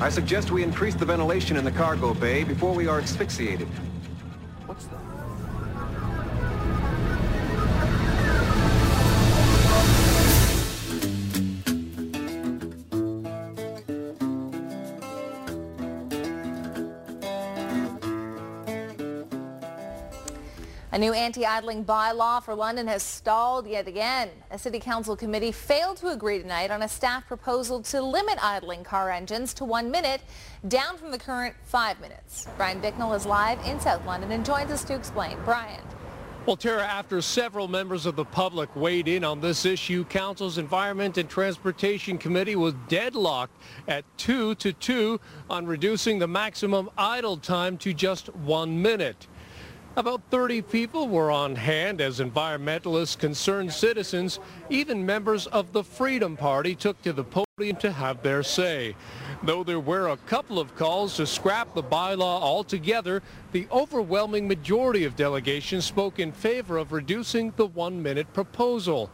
I 0.00 0.08
suggest 0.08 0.50
we 0.50 0.62
increase 0.62 0.94
the 0.94 1.04
ventilation 1.04 1.56
in 1.56 1.64
the 1.64 1.70
cargo 1.70 2.14
bay 2.14 2.42
before 2.44 2.72
we 2.74 2.86
are 2.86 3.00
asphyxiated. 3.00 3.68
New 21.00 21.12
anti-idling 21.14 21.82
bylaw 21.82 22.42
for 22.42 22.54
London 22.54 22.86
has 22.86 23.02
stalled 23.02 23.66
yet 23.66 23.88
again. 23.88 24.28
A 24.50 24.58
city 24.58 24.78
council 24.78 25.16
committee 25.16 25.50
failed 25.50 25.96
to 25.96 26.08
agree 26.08 26.38
tonight 26.38 26.70
on 26.70 26.82
a 26.82 26.88
staff 26.88 27.26
proposal 27.26 27.80
to 27.84 28.02
limit 28.02 28.38
idling 28.44 28.84
car 28.84 29.10
engines 29.10 29.54
to 29.54 29.64
one 29.64 29.90
minute, 29.90 30.20
down 30.68 30.98
from 30.98 31.10
the 31.10 31.18
current 31.18 31.54
five 31.64 31.98
minutes. 32.00 32.46
Brian 32.58 32.80
Bicknell 32.80 33.14
is 33.14 33.24
live 33.24 33.58
in 33.66 33.80
South 33.80 34.04
London 34.04 34.30
and 34.30 34.44
joins 34.44 34.70
us 34.70 34.84
to 34.84 34.94
explain. 34.94 35.38
Brian. 35.46 35.80
Well, 36.46 36.56
Tara, 36.56 36.84
after 36.84 37.22
several 37.22 37.68
members 37.68 38.06
of 38.06 38.16
the 38.16 38.24
public 38.24 38.74
weighed 38.74 39.08
in 39.08 39.24
on 39.24 39.40
this 39.40 39.64
issue, 39.64 40.04
Council's 40.04 40.58
Environment 40.58 41.16
and 41.16 41.28
Transportation 41.28 42.18
Committee 42.18 42.56
was 42.56 42.74
deadlocked 42.88 43.56
at 43.88 44.04
2 44.18 44.54
to 44.56 44.72
2 44.72 45.20
on 45.48 45.66
reducing 45.66 46.18
the 46.18 46.26
maximum 46.26 46.90
idle 46.98 47.36
time 47.36 47.78
to 47.78 47.94
just 47.94 48.34
one 48.34 48.80
minute. 48.80 49.26
About 50.00 50.22
30 50.30 50.62
people 50.62 51.08
were 51.10 51.30
on 51.30 51.54
hand 51.54 52.00
as 52.00 52.20
environmentalists, 52.20 53.18
concerned 53.18 53.70
citizens, 53.70 54.40
even 54.70 55.04
members 55.04 55.46
of 55.48 55.74
the 55.74 55.84
Freedom 55.84 56.38
Party 56.38 56.74
took 56.74 57.02
to 57.02 57.12
the 57.12 57.22
podium 57.22 57.76
to 57.80 57.92
have 57.92 58.22
their 58.22 58.42
say. 58.42 58.96
Though 59.42 59.62
there 59.62 59.78
were 59.78 60.08
a 60.08 60.16
couple 60.16 60.58
of 60.58 60.74
calls 60.74 61.16
to 61.16 61.26
scrap 61.26 61.74
the 61.74 61.82
bylaw 61.82 62.40
altogether, 62.40 63.22
the 63.52 63.68
overwhelming 63.70 64.48
majority 64.48 65.04
of 65.04 65.16
delegations 65.16 65.84
spoke 65.84 66.18
in 66.18 66.32
favor 66.32 66.78
of 66.78 66.92
reducing 66.92 67.52
the 67.56 67.66
one-minute 67.66 68.32
proposal. 68.32 69.10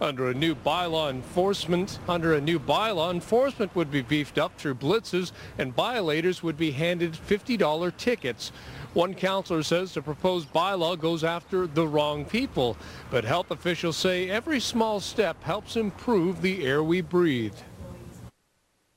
Under 0.00 0.30
a 0.30 0.34
new 0.34 0.56
bylaw 0.56 1.10
enforcement, 1.10 2.00
under 2.08 2.34
a 2.34 2.40
new 2.40 2.58
bylaw, 2.58 3.12
enforcement 3.12 3.74
would 3.76 3.92
be 3.92 4.02
beefed 4.02 4.38
up 4.38 4.58
through 4.58 4.74
blitzes 4.74 5.30
and 5.56 5.72
violators 5.72 6.42
would 6.42 6.56
be 6.56 6.72
handed 6.72 7.12
$50 7.12 7.96
tickets. 7.96 8.50
One 8.94 9.14
counselor 9.14 9.64
says 9.64 9.92
the 9.92 10.02
proposed 10.02 10.52
bylaw 10.52 11.00
goes 11.00 11.24
after 11.24 11.66
the 11.66 11.84
wrong 11.84 12.24
people, 12.24 12.76
but 13.10 13.24
health 13.24 13.50
officials 13.50 13.96
say 13.96 14.30
every 14.30 14.60
small 14.60 15.00
step 15.00 15.42
helps 15.42 15.74
improve 15.74 16.40
the 16.42 16.64
air 16.64 16.80
we 16.80 17.00
breathe. 17.00 17.56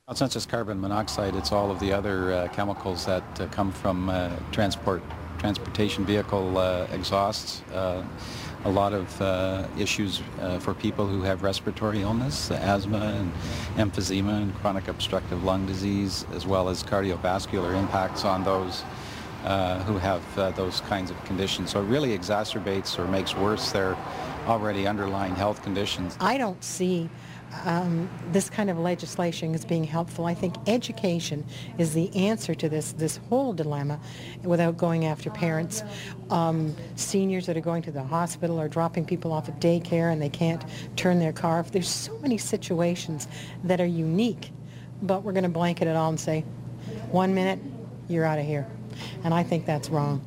It's 0.07 0.21
not 0.21 0.29
just 0.29 0.49
carbon 0.49 0.79
monoxide, 0.79 1.35
it's 1.35 1.51
all 1.51 1.71
of 1.71 1.79
the 1.79 1.91
other 1.91 2.31
uh, 2.31 2.47
chemicals 2.49 3.07
that 3.07 3.23
uh, 3.41 3.47
come 3.47 3.71
from 3.71 4.09
uh, 4.09 4.29
transport, 4.51 5.01
transportation 5.39 6.05
vehicle 6.05 6.59
uh, 6.59 6.85
exhausts. 6.91 7.63
Uh, 7.73 8.05
a 8.65 8.69
lot 8.69 8.93
of 8.93 9.19
uh, 9.21 9.65
issues 9.79 10.21
for 10.59 10.73
people 10.75 11.07
who 11.07 11.21
have 11.21 11.41
respiratory 11.41 12.01
illness, 12.01 12.51
asthma 12.51 12.97
and 12.97 13.31
emphysema 13.77 14.41
and 14.41 14.53
chronic 14.57 14.87
obstructive 14.89 15.43
lung 15.43 15.65
disease, 15.65 16.25
as 16.33 16.45
well 16.45 16.69
as 16.69 16.83
cardiovascular 16.83 17.75
impacts 17.75 18.25
on 18.25 18.43
those 18.43 18.83
uh, 19.43 19.81
who 19.83 19.97
have 19.97 20.37
uh, 20.37 20.51
those 20.51 20.81
kinds 20.81 21.11
of 21.11 21.23
conditions. 21.25 21.71
So 21.71 21.81
it 21.81 21.85
really 21.85 22.17
exacerbates 22.17 22.97
or 22.99 23.07
makes 23.07 23.35
worse 23.35 23.71
their 23.71 23.95
already 24.47 24.87
underlying 24.87 25.35
health 25.35 25.61
conditions. 25.63 26.17
I 26.19 26.37
don't 26.37 26.63
see 26.63 27.09
um, 27.65 28.09
this 28.31 28.49
kind 28.49 28.69
of 28.69 28.77
legislation 28.77 29.53
is 29.55 29.65
being 29.65 29.83
helpful. 29.83 30.25
I 30.25 30.33
think 30.33 30.55
education 30.67 31.45
is 31.77 31.93
the 31.93 32.13
answer 32.15 32.53
to 32.55 32.69
this 32.69 32.91
this 32.93 33.17
whole 33.29 33.53
dilemma 33.53 33.99
without 34.43 34.77
going 34.77 35.05
after 35.05 35.29
parents. 35.29 35.83
Um, 36.29 36.75
seniors 36.95 37.45
that 37.45 37.55
are 37.57 37.61
going 37.61 37.81
to 37.83 37.91
the 37.91 38.03
hospital 38.03 38.59
or 38.59 38.67
dropping 38.67 39.05
people 39.05 39.31
off 39.31 39.47
at 39.47 39.59
daycare 39.61 40.11
and 40.11 40.21
they 40.21 40.29
can't 40.29 40.63
turn 40.95 41.19
their 41.19 41.33
car. 41.33 41.63
There's 41.63 41.89
so 41.89 42.17
many 42.19 42.37
situations 42.37 43.27
that 43.63 43.79
are 43.79 43.85
unique, 43.85 44.51
but 45.01 45.23
we're 45.23 45.33
going 45.33 45.43
to 45.43 45.49
blanket 45.49 45.87
it 45.87 45.95
all 45.95 46.09
and 46.09 46.19
say, 46.19 46.41
one 47.11 47.33
minute, 47.33 47.59
you're 48.07 48.25
out 48.25 48.39
of 48.39 48.45
here. 48.45 48.67
And 49.23 49.33
I 49.33 49.43
think 49.43 49.65
that's 49.65 49.89
wrong. 49.89 50.21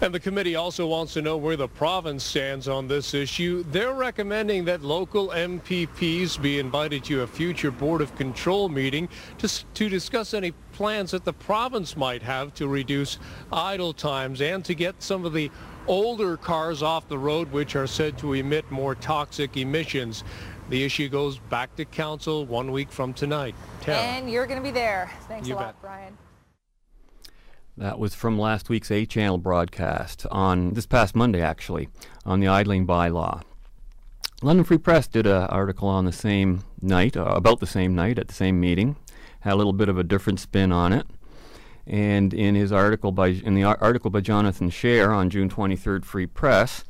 And 0.00 0.14
the 0.14 0.20
committee 0.20 0.54
also 0.54 0.86
wants 0.86 1.14
to 1.14 1.22
know 1.22 1.36
where 1.36 1.56
the 1.56 1.66
province 1.66 2.22
stands 2.22 2.68
on 2.68 2.86
this 2.86 3.14
issue. 3.14 3.64
They're 3.72 3.94
recommending 3.94 4.64
that 4.66 4.82
local 4.82 5.30
MPPs 5.30 6.40
be 6.40 6.60
invited 6.60 7.02
to 7.04 7.22
a 7.22 7.26
future 7.26 7.72
Board 7.72 8.00
of 8.00 8.14
Control 8.14 8.68
meeting 8.68 9.08
to, 9.38 9.48
to 9.74 9.88
discuss 9.88 10.34
any 10.34 10.52
plans 10.72 11.10
that 11.10 11.24
the 11.24 11.32
province 11.32 11.96
might 11.96 12.22
have 12.22 12.54
to 12.54 12.68
reduce 12.68 13.18
idle 13.52 13.92
times 13.92 14.40
and 14.40 14.64
to 14.66 14.74
get 14.74 15.02
some 15.02 15.24
of 15.24 15.32
the 15.32 15.50
older 15.88 16.36
cars 16.36 16.80
off 16.80 17.08
the 17.08 17.18
road 17.18 17.50
which 17.50 17.74
are 17.74 17.88
said 17.88 18.16
to 18.18 18.34
emit 18.34 18.70
more 18.70 18.94
toxic 18.94 19.56
emissions. 19.56 20.22
The 20.68 20.84
issue 20.84 21.08
goes 21.08 21.38
back 21.38 21.74
to 21.74 21.84
council 21.84 22.46
one 22.46 22.70
week 22.70 22.92
from 22.92 23.14
tonight. 23.14 23.56
Tara. 23.80 23.98
And 23.98 24.30
you're 24.30 24.46
going 24.46 24.60
to 24.60 24.62
be 24.62 24.70
there. 24.70 25.10
Thanks 25.26 25.48
You 25.48 25.54
a 25.54 25.56
lot, 25.56 25.66
bet. 25.66 25.82
Brian. 25.82 26.18
That 27.78 28.00
was 28.00 28.12
from 28.12 28.40
last 28.40 28.68
week's 28.68 28.90
A 28.90 29.06
Channel 29.06 29.38
broadcast 29.38 30.26
on 30.32 30.72
this 30.72 30.84
past 30.84 31.14
Monday, 31.14 31.40
actually, 31.40 31.88
on 32.26 32.40
the 32.40 32.48
idling 32.48 32.88
bylaw. 32.88 33.42
London 34.42 34.64
Free 34.64 34.78
Press 34.78 35.06
did 35.06 35.28
an 35.28 35.44
article 35.44 35.86
on 35.86 36.04
the 36.04 36.10
same 36.10 36.64
night, 36.82 37.16
uh, 37.16 37.26
about 37.26 37.60
the 37.60 37.68
same 37.68 37.94
night 37.94 38.18
at 38.18 38.26
the 38.26 38.34
same 38.34 38.58
meeting, 38.58 38.96
had 39.40 39.52
a 39.52 39.54
little 39.54 39.72
bit 39.72 39.88
of 39.88 39.96
a 39.96 40.02
different 40.02 40.40
spin 40.40 40.72
on 40.72 40.92
it. 40.92 41.06
And 41.86 42.34
in 42.34 42.56
his 42.56 42.72
article 42.72 43.12
by 43.12 43.28
in 43.28 43.54
the 43.54 43.62
ar- 43.62 43.78
article 43.80 44.10
by 44.10 44.22
Jonathan 44.22 44.70
Sher 44.70 45.12
on 45.12 45.30
June 45.30 45.48
23rd, 45.48 46.04
Free 46.04 46.26
Press, 46.26 46.82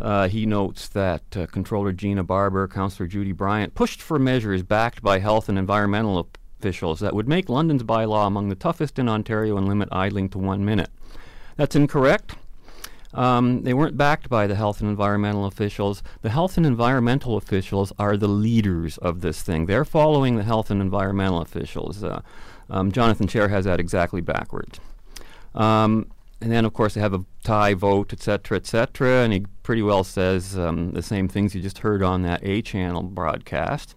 uh, 0.00 0.28
he 0.28 0.46
notes 0.46 0.86
that 0.90 1.36
uh, 1.36 1.46
Controller 1.46 1.92
Gina 1.92 2.22
Barber, 2.22 2.68
Councillor 2.68 3.08
Judy 3.08 3.32
Bryant 3.32 3.74
pushed 3.74 4.00
for 4.00 4.20
measures 4.20 4.62
backed 4.62 5.02
by 5.02 5.18
health 5.18 5.48
and 5.48 5.58
environmental 5.58 6.28
officials 6.58 7.00
that 7.00 7.14
would 7.14 7.28
make 7.28 7.48
London's 7.48 7.82
bylaw 7.82 8.26
among 8.26 8.48
the 8.48 8.54
toughest 8.54 8.98
in 8.98 9.08
Ontario 9.08 9.56
and 9.56 9.68
limit 9.68 9.88
idling 9.92 10.28
to 10.30 10.38
one 10.38 10.64
minute. 10.64 10.90
That's 11.56 11.76
incorrect. 11.76 12.34
Um, 13.14 13.62
they 13.62 13.72
weren't 13.72 13.96
backed 13.96 14.28
by 14.28 14.46
the 14.46 14.54
health 14.54 14.80
and 14.80 14.90
environmental 14.90 15.46
officials. 15.46 16.02
The 16.20 16.30
health 16.30 16.56
and 16.56 16.66
environmental 16.66 17.36
officials 17.36 17.92
are 17.98 18.16
the 18.16 18.28
leaders 18.28 18.98
of 18.98 19.22
this 19.22 19.42
thing. 19.42 19.66
They're 19.66 19.84
following 19.84 20.36
the 20.36 20.44
health 20.44 20.70
and 20.70 20.82
environmental 20.82 21.40
officials. 21.40 22.04
Uh, 22.04 22.20
um, 22.68 22.92
Jonathan 22.92 23.26
Sher 23.26 23.48
has 23.48 23.64
that 23.64 23.80
exactly 23.80 24.20
backwards. 24.20 24.78
Um, 25.54 26.10
and 26.40 26.52
then, 26.52 26.64
of 26.64 26.72
course, 26.74 26.94
they 26.94 27.00
have 27.00 27.14
a 27.14 27.24
tie 27.42 27.74
vote, 27.74 28.12
et 28.12 28.20
cetera, 28.20 28.58
et 28.58 28.66
cetera, 28.66 29.24
and 29.24 29.32
he 29.32 29.44
pretty 29.62 29.82
well 29.82 30.04
says 30.04 30.58
um, 30.58 30.92
the 30.92 31.02
same 31.02 31.28
things 31.28 31.54
you 31.54 31.62
just 31.62 31.78
heard 31.78 32.02
on 32.02 32.22
that 32.22 32.44
A 32.44 32.62
channel 32.62 33.02
broadcast. 33.02 33.96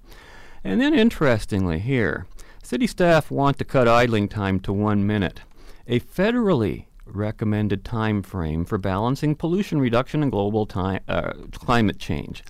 And 0.63 0.79
then, 0.79 0.93
interestingly, 0.93 1.79
here, 1.79 2.25
city 2.71 2.87
staff 2.87 3.29
want 3.29 3.57
to 3.57 3.65
cut 3.65 3.85
idling 3.85 4.29
time 4.29 4.57
to 4.57 4.71
one 4.71 5.05
minute, 5.05 5.41
a 5.87 5.99
federally 5.99 6.85
recommended 7.05 7.83
time 7.83 8.23
frame 8.23 8.63
for 8.63 8.77
balancing 8.77 9.35
pollution 9.35 9.81
reduction 9.81 10.23
and 10.23 10.31
global 10.31 10.65
time, 10.65 11.01
uh, 11.09 11.33
climate 11.51 11.99
change. 11.99 12.45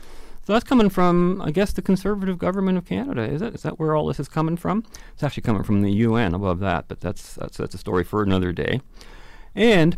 So 0.46 0.54
that's 0.54 0.64
coming 0.64 0.90
from, 0.90 1.42
I 1.42 1.50
guess, 1.50 1.74
the 1.74 1.82
Conservative 1.82 2.38
government 2.38 2.78
of 2.78 2.86
Canada, 2.86 3.24
is 3.24 3.42
it? 3.42 3.56
Is 3.56 3.64
that 3.64 3.80
where 3.80 3.96
all 3.96 4.06
this 4.06 4.20
is 4.20 4.28
coming 4.28 4.58
from? 4.58 4.86
It's 5.12 5.24
actually 5.24 5.42
coming 5.42 5.64
from 5.64 5.82
the 5.82 5.92
UN 5.92 6.36
above 6.36 6.60
that, 6.60 6.88
but 6.88 7.02
that's 7.02 7.34
that's 7.34 7.58
that's 7.58 7.74
a 7.74 7.80
story 7.80 8.04
for 8.04 8.22
another 8.22 8.52
day. 8.52 8.80
And 9.56 9.98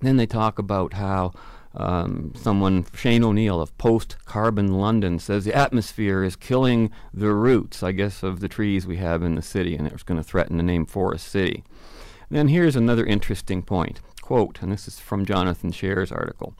then 0.00 0.16
they 0.16 0.26
talk 0.26 0.58
about 0.58 0.94
how 0.94 1.32
um, 1.76 2.32
someone, 2.34 2.86
Shane 2.94 3.22
O'Neill 3.22 3.60
of 3.60 3.76
Post 3.76 4.16
Carbon 4.24 4.74
London, 4.78 5.18
says 5.18 5.44
the 5.44 5.54
atmosphere 5.54 6.24
is 6.24 6.34
killing 6.34 6.90
the 7.12 7.32
roots, 7.32 7.82
I 7.82 7.92
guess, 7.92 8.22
of 8.22 8.40
the 8.40 8.48
trees 8.48 8.86
we 8.86 8.96
have 8.96 9.22
in 9.22 9.34
the 9.34 9.42
city, 9.42 9.76
and 9.76 9.86
it's 9.86 10.02
going 10.02 10.18
to 10.18 10.24
threaten 10.24 10.56
the 10.56 10.62
name 10.62 10.86
Forest 10.86 11.28
City. 11.28 11.64
Then 12.30 12.48
here's 12.48 12.76
another 12.76 13.04
interesting 13.04 13.62
point. 13.62 14.00
Quote, 14.22 14.60
and 14.62 14.72
this 14.72 14.88
is 14.88 14.98
from 14.98 15.24
Jonathan 15.24 15.70
Sher's 15.70 16.10
article. 16.10 16.54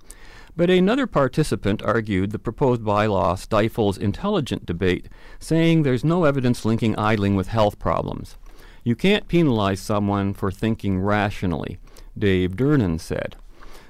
But 0.55 0.71
another 0.71 1.07
participant 1.07 1.83
argued 1.83 2.31
the 2.31 2.39
proposed 2.39 2.83
bylaw 2.83 3.39
stifles 3.39 3.99
intelligent 3.99 4.65
debate, 4.65 5.09
saying 5.39 5.83
there's 5.83 6.05
no 6.05 6.25
evidence 6.25 6.65
linking 6.65 6.97
idling 6.97 7.37
with 7.37 7.49
health 7.49 7.79
problems. 7.79 8.37
You 8.85 8.95
can't 8.95 9.29
penalize 9.29 9.81
someone 9.81 10.33
for 10.33 10.51
thinking 10.51 11.01
rationally, 11.01 11.79
Dave 12.17 12.57
Durnan 12.57 13.01
said. 13.01 13.37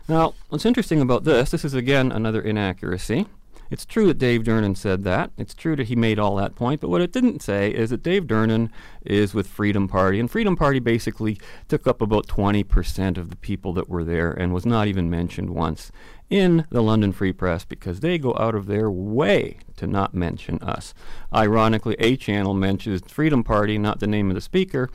Now, 0.09 0.35
what's 0.49 0.65
interesting 0.65 1.01
about 1.01 1.25
this, 1.25 1.51
this 1.51 1.65
is 1.65 1.75
again 1.75 2.13
another 2.13 2.41
inaccuracy. 2.41 3.27
It's 3.71 3.85
true 3.85 4.07
that 4.07 4.19
Dave 4.19 4.45
Durnan 4.45 4.77
said 4.77 5.03
that. 5.03 5.33
It's 5.37 5.55
true 5.55 5.75
that 5.75 5.89
he 5.89 5.97
made 5.97 6.21
all 6.21 6.37
that 6.37 6.55
point. 6.55 6.81
But 6.81 6.91
what 6.91 7.01
it 7.01 7.11
didn't 7.11 7.43
say 7.43 7.71
is 7.71 7.91
that 7.91 8.05
Dave 8.05 8.25
Durnan 8.25 8.71
is 9.05 9.35
with 9.35 9.49
Freedom 9.49 9.89
Party, 9.89 10.21
and 10.21 10.31
Freedom 10.31 10.55
Party 10.55 10.79
basically 10.79 11.39
took 11.67 11.89
up 11.89 12.01
about 12.01 12.29
20% 12.29 13.19
of 13.19 13.31
the 13.31 13.37
people 13.37 13.73
that 13.73 13.89
were 13.89 14.05
there 14.05 14.31
and 14.31 14.55
was 14.55 14.65
not 14.65 14.87
even 14.87 15.11
mentioned 15.11 15.51
once 15.51 15.91
in 16.31 16.67
the 16.71 16.83
London 16.83 17.13
Free 17.13 17.33
Press 17.33 17.65
because 17.65 18.01
they 18.01 18.19
go 18.19 18.37
out 18.39 18.55
of 18.55 18.67
their 18.67 18.91
way 18.91 19.59
to 19.77 19.87
not 19.89 20.15
mention 20.15 20.59
us. 20.61 20.95
Ironically, 21.35 21.97
A 21.99 22.17
Channel 22.17 22.55
mentions 22.55 23.03
Freedom 23.11 23.43
Party, 23.43 23.79
not 23.79 23.99
the 23.99 24.07
name 24.07 24.31
of 24.31 24.37
the 24.37 24.41
speaker. 24.41 24.89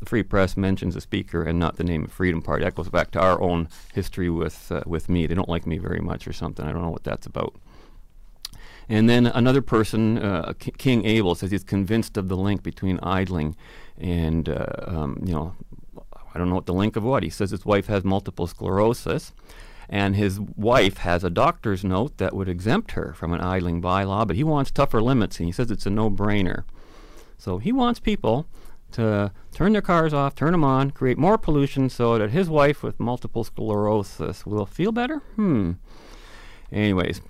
The 0.00 0.06
Free 0.06 0.22
Press 0.22 0.56
mentions 0.56 0.94
a 0.94 1.00
speaker 1.00 1.42
and 1.42 1.58
not 1.58 1.76
the 1.76 1.84
name 1.84 2.04
of 2.04 2.12
Freedom 2.12 2.40
Party. 2.40 2.64
That 2.64 2.74
goes 2.74 2.88
back 2.88 3.10
to 3.12 3.20
our 3.20 3.40
own 3.40 3.68
history 3.92 4.30
with 4.30 4.70
uh, 4.70 4.82
with 4.86 5.08
me. 5.08 5.26
They 5.26 5.34
don't 5.34 5.48
like 5.48 5.66
me 5.66 5.78
very 5.78 6.00
much 6.00 6.28
or 6.28 6.32
something. 6.32 6.64
I 6.64 6.72
don't 6.72 6.82
know 6.82 6.90
what 6.90 7.04
that's 7.04 7.26
about. 7.26 7.54
And 8.88 9.08
then 9.08 9.26
another 9.26 9.60
person, 9.60 10.18
uh, 10.18 10.54
King 10.58 11.04
Abel, 11.04 11.34
says 11.34 11.50
he's 11.50 11.64
convinced 11.64 12.16
of 12.16 12.28
the 12.28 12.36
link 12.36 12.62
between 12.62 12.98
idling 13.02 13.54
and, 13.98 14.48
uh, 14.48 14.66
um, 14.86 15.22
you 15.22 15.34
know, 15.34 15.54
I 16.34 16.38
don't 16.38 16.48
know 16.48 16.54
what 16.54 16.66
the 16.66 16.72
link 16.72 16.96
of 16.96 17.04
what. 17.04 17.22
He 17.22 17.28
says 17.28 17.50
his 17.50 17.66
wife 17.66 17.86
has 17.88 18.02
multiple 18.02 18.46
sclerosis, 18.46 19.34
and 19.90 20.16
his 20.16 20.40
wife 20.40 20.98
has 20.98 21.22
a 21.22 21.28
doctor's 21.28 21.84
note 21.84 22.16
that 22.16 22.34
would 22.34 22.48
exempt 22.48 22.92
her 22.92 23.12
from 23.12 23.34
an 23.34 23.40
idling 23.40 23.82
bylaw, 23.82 24.26
but 24.26 24.36
he 24.36 24.44
wants 24.44 24.70
tougher 24.70 25.02
limits, 25.02 25.38
and 25.38 25.46
he 25.46 25.52
says 25.52 25.70
it's 25.70 25.84
a 25.84 25.90
no 25.90 26.10
brainer. 26.10 26.64
So 27.36 27.58
he 27.58 27.72
wants 27.72 28.00
people 28.00 28.46
to 28.92 29.32
turn 29.52 29.72
their 29.72 29.82
cars 29.82 30.14
off, 30.14 30.34
turn 30.34 30.52
them 30.52 30.64
on, 30.64 30.90
create 30.90 31.18
more 31.18 31.38
pollution 31.38 31.88
so 31.88 32.18
that 32.18 32.30
his 32.30 32.48
wife 32.48 32.82
with 32.82 32.98
multiple 32.98 33.44
sclerosis 33.44 34.46
will 34.46 34.66
feel 34.66 34.92
better? 34.92 35.18
Hmm. 35.36 35.72
Anyways, 36.70 37.20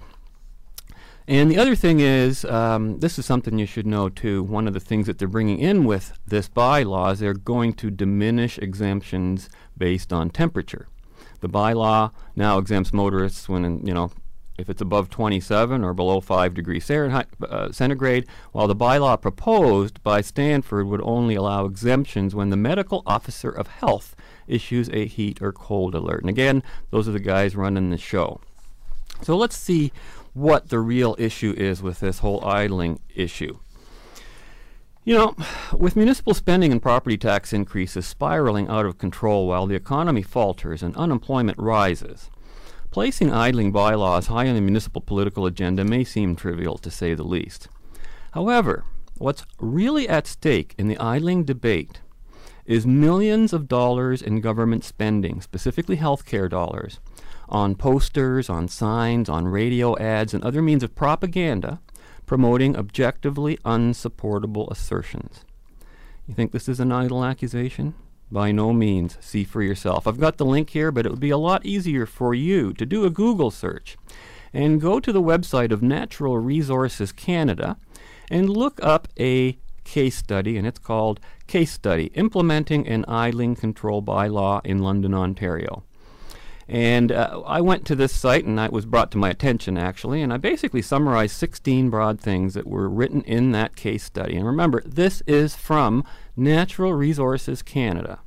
and 1.28 1.50
the 1.50 1.58
other 1.58 1.76
thing 1.76 2.00
is, 2.00 2.46
um, 2.46 3.00
this 3.00 3.18
is 3.18 3.26
something 3.26 3.58
you 3.58 3.66
should 3.66 3.86
know 3.86 4.08
too. 4.08 4.42
One 4.42 4.66
of 4.66 4.72
the 4.72 4.80
things 4.80 5.06
that 5.06 5.18
they're 5.18 5.28
bringing 5.28 5.58
in 5.58 5.84
with 5.84 6.18
this 6.26 6.48
bylaw 6.48 7.12
is 7.12 7.18
they're 7.18 7.34
going 7.34 7.74
to 7.74 7.90
diminish 7.90 8.56
exemptions 8.58 9.50
based 9.76 10.10
on 10.10 10.30
temperature. 10.30 10.88
The 11.40 11.48
bylaw 11.50 12.12
now 12.34 12.56
exempts 12.56 12.94
motorists 12.94 13.46
when, 13.46 13.86
you 13.86 13.92
know, 13.92 14.10
if 14.58 14.68
it's 14.68 14.82
above 14.82 15.08
27 15.08 15.84
or 15.84 15.94
below 15.94 16.20
5 16.20 16.52
degrees 16.52 16.90
uh, 16.90 17.72
centigrade, 17.72 18.26
while 18.50 18.66
the 18.66 18.74
bylaw 18.74 19.20
proposed 19.20 20.02
by 20.02 20.20
Stanford 20.20 20.86
would 20.88 21.00
only 21.02 21.36
allow 21.36 21.64
exemptions 21.64 22.34
when 22.34 22.50
the 22.50 22.56
medical 22.56 23.04
officer 23.06 23.50
of 23.50 23.68
health 23.68 24.16
issues 24.48 24.90
a 24.90 25.06
heat 25.06 25.40
or 25.40 25.52
cold 25.52 25.94
alert. 25.94 26.20
And 26.20 26.28
again, 26.28 26.62
those 26.90 27.08
are 27.08 27.12
the 27.12 27.20
guys 27.20 27.54
running 27.54 27.90
the 27.90 27.96
show. 27.98 28.40
So 29.22 29.36
let's 29.36 29.56
see 29.56 29.92
what 30.34 30.68
the 30.68 30.80
real 30.80 31.14
issue 31.18 31.54
is 31.56 31.80
with 31.80 32.00
this 32.00 32.18
whole 32.18 32.44
idling 32.44 33.00
issue. 33.14 33.58
You 35.04 35.14
know, 35.14 35.36
with 35.72 35.96
municipal 35.96 36.34
spending 36.34 36.70
and 36.70 36.82
property 36.82 37.16
tax 37.16 37.52
increases 37.52 38.06
spiraling 38.06 38.68
out 38.68 38.86
of 38.86 38.98
control 38.98 39.46
while 39.46 39.66
the 39.66 39.74
economy 39.74 40.22
falters 40.22 40.82
and 40.82 40.94
unemployment 40.96 41.58
rises, 41.58 42.28
placing 42.90 43.32
idling 43.32 43.72
bylaws 43.72 44.28
high 44.28 44.48
on 44.48 44.54
the 44.54 44.60
municipal 44.60 45.00
political 45.00 45.46
agenda 45.46 45.84
may 45.84 46.04
seem 46.04 46.34
trivial 46.34 46.78
to 46.78 46.90
say 46.90 47.14
the 47.14 47.22
least. 47.22 47.68
However, 48.32 48.84
what's 49.16 49.44
really 49.58 50.08
at 50.08 50.26
stake 50.26 50.74
in 50.78 50.88
the 50.88 50.98
idling 50.98 51.44
debate 51.44 52.00
is 52.64 52.86
millions 52.86 53.52
of 53.52 53.66
dollars 53.68 54.20
in 54.20 54.40
government 54.40 54.84
spending, 54.84 55.40
specifically 55.40 55.96
healthcare 55.96 56.48
dollars, 56.48 57.00
on 57.48 57.74
posters, 57.74 58.50
on 58.50 58.68
signs, 58.68 59.28
on 59.28 59.48
radio 59.48 59.96
ads, 59.98 60.34
and 60.34 60.44
other 60.44 60.60
means 60.60 60.82
of 60.82 60.94
propaganda 60.94 61.80
promoting 62.26 62.76
objectively 62.76 63.58
unsupportable 63.64 64.68
assertions. 64.70 65.44
You 66.26 66.34
think 66.34 66.52
this 66.52 66.68
is 66.68 66.78
an 66.78 66.92
idle 66.92 67.24
accusation? 67.24 67.94
By 68.30 68.52
no 68.52 68.72
means. 68.72 69.16
See 69.20 69.44
for 69.44 69.62
yourself. 69.62 70.06
I've 70.06 70.20
got 70.20 70.36
the 70.36 70.44
link 70.44 70.70
here, 70.70 70.92
but 70.92 71.06
it 71.06 71.10
would 71.10 71.20
be 71.20 71.30
a 71.30 71.38
lot 71.38 71.64
easier 71.64 72.04
for 72.04 72.34
you 72.34 72.72
to 72.74 72.84
do 72.84 73.04
a 73.04 73.10
Google 73.10 73.50
search 73.50 73.96
and 74.52 74.80
go 74.80 75.00
to 75.00 75.12
the 75.12 75.22
website 75.22 75.72
of 75.72 75.82
Natural 75.82 76.38
Resources 76.38 77.12
Canada 77.12 77.76
and 78.30 78.50
look 78.50 78.78
up 78.82 79.08
a 79.18 79.58
case 79.84 80.16
study, 80.16 80.56
and 80.56 80.66
it's 80.66 80.78
called 80.78 81.18
Case 81.46 81.72
Study 81.72 82.06
Implementing 82.14 82.86
an 82.86 83.04
Idling 83.06 83.56
Control 83.56 84.02
Bylaw 84.02 84.60
in 84.64 84.80
London, 84.80 85.14
Ontario. 85.14 85.82
And 86.68 87.10
uh, 87.10 87.40
I 87.46 87.62
went 87.62 87.86
to 87.86 87.96
this 87.96 88.12
site, 88.12 88.44
and 88.44 88.60
it 88.60 88.72
was 88.72 88.84
brought 88.84 89.10
to 89.12 89.18
my 89.18 89.30
attention 89.30 89.78
actually, 89.78 90.20
and 90.20 90.30
I 90.30 90.36
basically 90.36 90.82
summarized 90.82 91.34
16 91.36 91.88
broad 91.88 92.20
things 92.20 92.52
that 92.52 92.66
were 92.66 92.90
written 92.90 93.22
in 93.22 93.52
that 93.52 93.74
case 93.74 94.04
study. 94.04 94.36
And 94.36 94.46
remember, 94.46 94.82
this 94.84 95.22
is 95.26 95.56
from 95.56 96.04
Natural 96.38 96.92
Resources 96.92 97.62
Canada. 97.62 98.20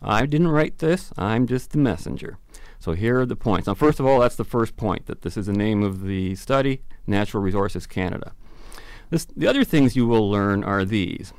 I 0.00 0.26
didn't 0.26 0.48
write 0.48 0.78
this, 0.78 1.12
I'm 1.18 1.46
just 1.46 1.72
the 1.72 1.78
messenger. 1.78 2.38
So 2.78 2.92
here 2.92 3.20
are 3.20 3.26
the 3.26 3.36
points. 3.36 3.66
Now, 3.66 3.74
first 3.74 4.00
of 4.00 4.06
all, 4.06 4.20
that's 4.20 4.36
the 4.36 4.44
first 4.44 4.76
point 4.76 5.06
that 5.06 5.22
this 5.22 5.36
is 5.36 5.46
the 5.46 5.52
name 5.52 5.82
of 5.82 6.04
the 6.04 6.34
study, 6.36 6.82
Natural 7.06 7.42
Resources 7.42 7.86
Canada. 7.86 8.32
This, 9.10 9.24
the 9.24 9.46
other 9.46 9.64
things 9.64 9.96
you 9.96 10.06
will 10.06 10.30
learn 10.30 10.64
are 10.64 10.84
these. 10.84 11.32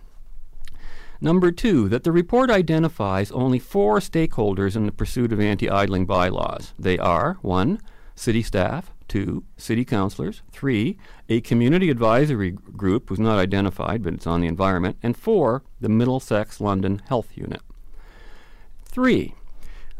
Number 1.19 1.51
two, 1.51 1.87
that 1.89 2.03
the 2.03 2.11
report 2.11 2.51
identifies 2.51 3.31
only 3.31 3.59
four 3.59 3.99
stakeholders 3.99 4.75
in 4.75 4.85
the 4.85 4.91
pursuit 4.91 5.31
of 5.31 5.39
anti 5.39 5.69
idling 5.69 6.05
bylaws. 6.05 6.73
They 6.77 6.97
are 6.97 7.37
1. 7.41 7.79
City 8.15 8.43
staff, 8.43 8.92
2. 9.07 9.43
City 9.57 9.85
councillors, 9.85 10.41
3. 10.51 10.97
A 11.29 11.41
community 11.41 11.89
advisory 11.89 12.51
group 12.51 13.09
was 13.09 13.19
not 13.19 13.39
identified 13.39 14.03
but 14.03 14.13
it's 14.13 14.27
on 14.27 14.41
the 14.41 14.47
environment, 14.47 14.97
and 15.03 15.17
4. 15.17 15.63
The 15.81 15.89
Middlesex 15.89 16.59
London 16.61 17.01
Health 17.07 17.29
Unit. 17.35 17.61
3 18.85 19.35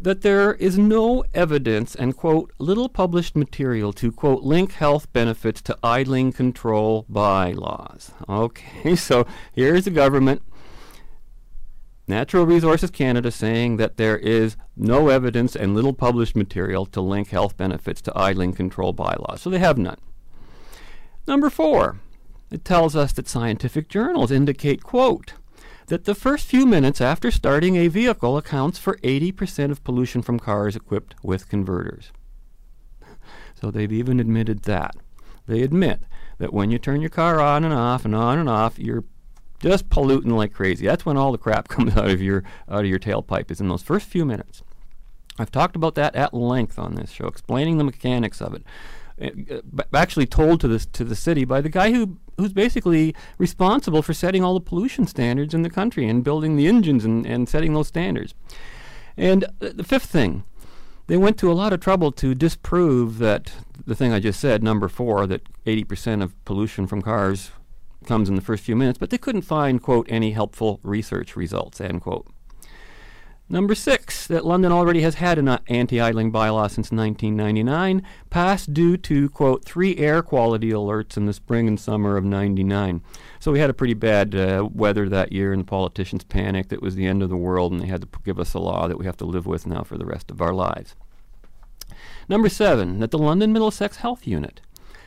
that 0.04 0.22
there 0.22 0.54
is 0.56 0.78
no 0.78 1.24
evidence 1.34 1.96
and, 1.96 2.16
quote, 2.18 2.52
little 2.60 2.90
published 2.90 3.38
material 3.38 3.94
to, 3.94 4.12
quote, 4.12 4.44
link 4.44 4.74
health 4.74 5.12
benefits 5.14 5.62
to 5.62 5.78
idling 5.82 6.34
control 6.34 7.06
bylaws. 7.08 8.12
Okay, 8.28 8.96
so 8.98 9.26
here's 9.54 9.86
the 9.86 9.92
government, 9.92 10.42
Natural 12.08 12.46
Resources 12.46 12.92
Canada, 12.92 13.32
saying 13.32 13.78
that 13.78 13.98
there 13.98 14.18
is 14.18 14.58
no 14.76 15.08
evidence 15.08 15.56
and 15.56 15.74
little 15.74 15.94
published 15.94 16.36
material 16.36 16.86
to 16.88 17.00
link 17.00 17.30
health 17.30 17.56
benefits 17.56 18.02
to 18.02 18.18
idling 18.18 18.54
control 18.54 18.92
bylaws. 18.92 19.42
So 19.42 19.50
they 19.50 19.60
have 19.60 19.78
none. 19.78 20.00
Number 21.26 21.50
four, 21.50 22.00
it 22.52 22.66
tells 22.66 22.96
us 22.96 23.14
that 23.14 23.30
scientific 23.30 23.88
journals 23.88 24.32
indicate, 24.32 24.84
quote, 24.84 25.34
that 25.88 26.06
the 26.06 26.16
first 26.16 26.46
few 26.46 26.66
minutes 26.66 27.00
after 27.00 27.32
starting 27.32 27.76
a 27.78 27.88
vehicle 27.88 28.38
accounts 28.38 28.78
for 28.78 28.98
80% 28.98 29.72
of 29.72 29.84
pollution 29.84 30.22
from 30.22 30.40
cars 30.40 30.76
equipped 30.76 31.16
with 31.24 31.50
converters. 31.50 32.12
So 33.60 33.72
they've 33.72 33.92
even 33.92 34.20
admitted 34.20 34.64
that. 34.64 34.96
They 35.48 35.62
admit 35.62 36.02
that 36.38 36.54
when 36.54 36.70
you 36.70 36.80
turn 36.80 37.02
your 37.02 37.10
car 37.10 37.40
on 37.40 37.64
and 37.64 37.74
off 37.74 38.06
and 38.06 38.14
on 38.16 38.38
and 38.38 38.50
off, 38.50 38.78
you're 38.78 39.06
just 39.64 39.90
polluting 39.90 40.36
like 40.36 40.54
crazy. 40.54 40.86
That's 40.86 41.06
when 41.06 41.18
all 41.18 41.32
the 41.32 41.38
crap 41.38 41.68
comes 41.70 41.96
out 41.96 42.10
of 42.10 42.22
your 42.22 42.44
out 42.70 42.82
of 42.82 42.86
your 42.86 43.00
tailpipe 43.00 43.50
is 43.50 43.62
in 43.62 43.70
those 43.70 43.82
first 43.82 44.08
few 44.08 44.26
minutes. 44.26 44.62
I've 45.40 45.52
talked 45.52 45.76
about 45.76 45.96
that 45.96 46.16
at 46.16 46.34
length 46.34 46.78
on 46.78 46.96
this 46.96 47.10
show, 47.10 47.26
explaining 47.26 47.78
the 47.78 47.84
mechanics 47.84 48.42
of 48.42 48.54
it. 48.54 48.64
Uh, 49.22 49.62
b- 49.76 49.84
actually 49.94 50.26
told 50.26 50.60
to 50.62 50.68
this 50.68 50.86
to 50.88 51.04
the 51.04 51.16
city 51.16 51.46
by 51.46 51.62
the 51.62 51.70
guy 51.70 51.92
who 51.92 52.18
who's 52.38 52.54
basically 52.54 53.16
responsible 53.38 54.02
for 54.02 54.14
setting 54.14 54.44
all 54.44 54.54
the 54.54 54.60
pollution 54.60 55.08
standards 55.08 55.54
in 55.54 55.62
the 55.62 55.70
country 55.70 56.08
and 56.08 56.24
building 56.24 56.56
the 56.56 56.68
engines 56.68 57.06
and, 57.06 57.26
and 57.26 57.48
setting 57.48 57.74
those 57.74 57.88
standards. 57.88 58.34
And 59.16 59.46
uh, 59.46 59.70
the 59.76 59.84
fifth 59.84 60.08
thing, 60.08 60.44
they 61.08 61.18
went 61.18 61.38
to 61.40 61.52
a 61.52 61.54
lot 61.54 61.74
of 61.74 61.80
trouble 61.80 62.12
to 62.14 62.34
disprove 62.34 63.20
that 63.20 63.54
the 63.86 63.96
thing 63.96 64.12
I 64.12 64.20
just 64.20 64.40
said, 64.40 64.64
number 64.64 64.88
four, 64.88 65.28
that 65.28 65.44
80% 65.66 66.24
of 66.24 66.44
pollution 66.44 66.88
from 66.88 67.04
cars 67.04 67.52
comes 68.06 68.30
in 68.30 68.36
the 68.36 68.42
first 68.42 68.64
few 68.64 68.76
minutes, 68.76 68.98
but 68.98 69.10
they 69.10 69.18
couldn't 69.18 69.42
find, 69.44 69.82
quote, 69.82 70.06
any 70.10 70.32
helpful 70.32 70.80
research 70.84 71.36
results, 71.36 71.82
end 71.82 72.02
quote. 72.02 72.28
Number 73.50 73.76
six, 73.76 74.26
that 74.28 74.46
London 74.46 74.72
already 74.72 75.02
has 75.02 75.16
had 75.16 75.38
an 75.38 75.48
uh, 75.48 75.60
anti 75.68 76.00
idling 76.00 76.32
bylaw 76.32 76.70
since 76.70 76.92
1999, 76.92 78.02
passed 78.30 78.74
due 78.74 78.96
to, 78.98 79.30
quote, 79.30 79.66
three 79.66 79.98
air 79.98 80.24
quality 80.24 80.72
alerts 80.72 81.18
in 81.18 81.26
the 81.26 81.34
spring 81.34 81.68
and 81.68 81.80
summer 81.80 82.16
of 82.16 82.24
99. 82.24 83.02
So 83.40 83.52
we 83.52 83.60
had 83.60 83.70
a 83.70 83.74
pretty 83.74 83.94
bad 83.94 84.34
uh, 84.34 84.68
weather 84.72 85.10
that 85.10 85.34
year, 85.34 85.52
and 85.52 85.62
the 85.62 85.66
politicians 85.68 86.24
panicked. 86.24 86.72
It 86.72 86.82
was 86.82 86.96
the 86.96 87.06
end 87.06 87.22
of 87.22 87.30
the 87.30 87.38
world, 87.38 87.74
and 87.74 87.82
they 87.82 87.88
had 87.88 88.02
to 88.02 88.08
give 88.24 88.40
us 88.40 88.54
a 88.54 88.60
law 88.60 88.88
that 88.88 88.98
we 88.98 89.06
have 89.06 89.18
to 89.18 89.26
live 89.26 89.46
with 89.46 89.68
now 89.68 89.84
for 89.84 89.98
the 89.98 90.06
rest 90.06 90.32
of 90.32 90.42
our 90.42 90.54
lives. 90.54 90.96
Number 92.30 92.48
seven, 92.48 93.00
that 93.00 93.12
the 93.12 93.18
London 93.18 93.52
Middlesex 93.52 93.98
Health 93.98 94.26
Unit 94.26 94.62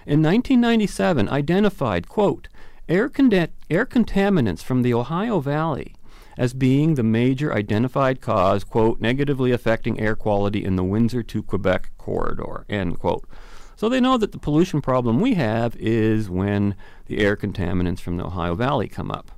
in 0.07 0.23
1997 0.23 1.29
identified, 1.29 2.09
quote, 2.09 2.49
air, 2.89 3.09
conde- 3.09 3.51
air 3.71 3.87
contaminants 3.87 4.63
from 4.63 4.83
the 4.83 4.95
Ohio 4.95 5.41
Valley 5.41 5.95
as 6.39 6.53
being 6.53 6.95
the 6.95 7.03
major 7.03 7.53
identified 7.53 8.21
cause, 8.21 8.63
quote, 8.63 9.01
negatively 9.01 9.53
affecting 9.53 9.99
air 9.99 10.15
quality 10.15 10.65
in 10.65 10.77
the 10.77 10.85
Windsor 10.85 11.23
to 11.23 11.43
Quebec 11.43 11.91
corridor, 11.97 12.65
end 12.69 12.99
quote. 12.99 13.27
So 13.75 13.89
they 13.89 14.01
know 14.01 14.17
that 14.19 14.33
the 14.33 14.39
pollution 14.39 14.81
problem 14.81 15.21
we 15.21 15.35
have 15.35 15.77
is 15.77 16.31
when 16.31 16.75
the 17.07 17.19
air 17.19 17.37
contaminants 17.37 18.01
from 18.01 18.17
the 18.17 18.25
Ohio 18.25 18.55
Valley 18.55 18.89
come 18.89 19.11
up. 19.11 19.31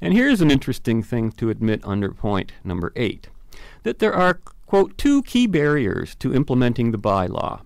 And 0.00 0.14
here's 0.14 0.40
an 0.40 0.50
interesting 0.50 1.02
thing 1.02 1.30
to 1.32 1.50
admit 1.50 1.80
under 1.84 2.12
point 2.12 2.52
number 2.64 2.92
eight 2.96 3.28
that 3.82 3.98
there 3.98 4.14
are, 4.14 4.40
quote, 4.66 4.96
two 4.96 5.22
key 5.22 5.46
barriers 5.46 6.14
to 6.16 6.34
implementing 6.34 6.90
the 6.90 6.98
bylaw. 6.98 7.60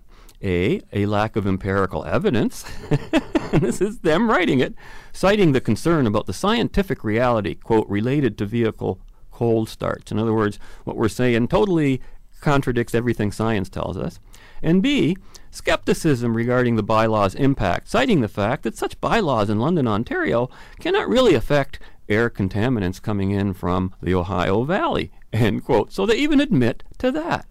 A, 0.44 0.82
a 0.92 1.06
lack 1.06 1.36
of 1.36 1.46
empirical 1.46 2.04
evidence, 2.04 2.64
this 3.52 3.80
is 3.80 4.00
them 4.00 4.28
writing 4.28 4.60
it, 4.60 4.74
citing 5.12 5.52
the 5.52 5.60
concern 5.60 6.06
about 6.06 6.26
the 6.26 6.34
scientific 6.34 7.02
reality, 7.02 7.54
quote, 7.54 7.88
related 7.88 8.36
to 8.38 8.46
vehicle 8.46 9.00
cold 9.32 9.68
starts. 9.68 10.12
In 10.12 10.18
other 10.18 10.34
words, 10.34 10.58
what 10.84 10.96
we're 10.96 11.08
saying 11.08 11.48
totally 11.48 12.00
contradicts 12.40 12.94
everything 12.94 13.32
science 13.32 13.70
tells 13.70 13.96
us. 13.96 14.20
And 14.62 14.82
B, 14.82 15.16
skepticism 15.50 16.36
regarding 16.36 16.76
the 16.76 16.82
bylaw's 16.82 17.34
impact, 17.34 17.88
citing 17.88 18.20
the 18.20 18.28
fact 18.28 18.62
that 18.64 18.76
such 18.76 19.00
bylaws 19.00 19.48
in 19.48 19.58
London, 19.58 19.88
Ontario 19.88 20.50
cannot 20.78 21.08
really 21.08 21.34
affect 21.34 21.80
air 22.08 22.28
contaminants 22.28 23.00
coming 23.00 23.30
in 23.30 23.54
from 23.54 23.94
the 24.02 24.14
Ohio 24.14 24.64
Valley, 24.64 25.10
end 25.32 25.64
quote. 25.64 25.92
So 25.92 26.04
they 26.06 26.16
even 26.16 26.40
admit 26.40 26.82
to 26.98 27.10
that. 27.12 27.46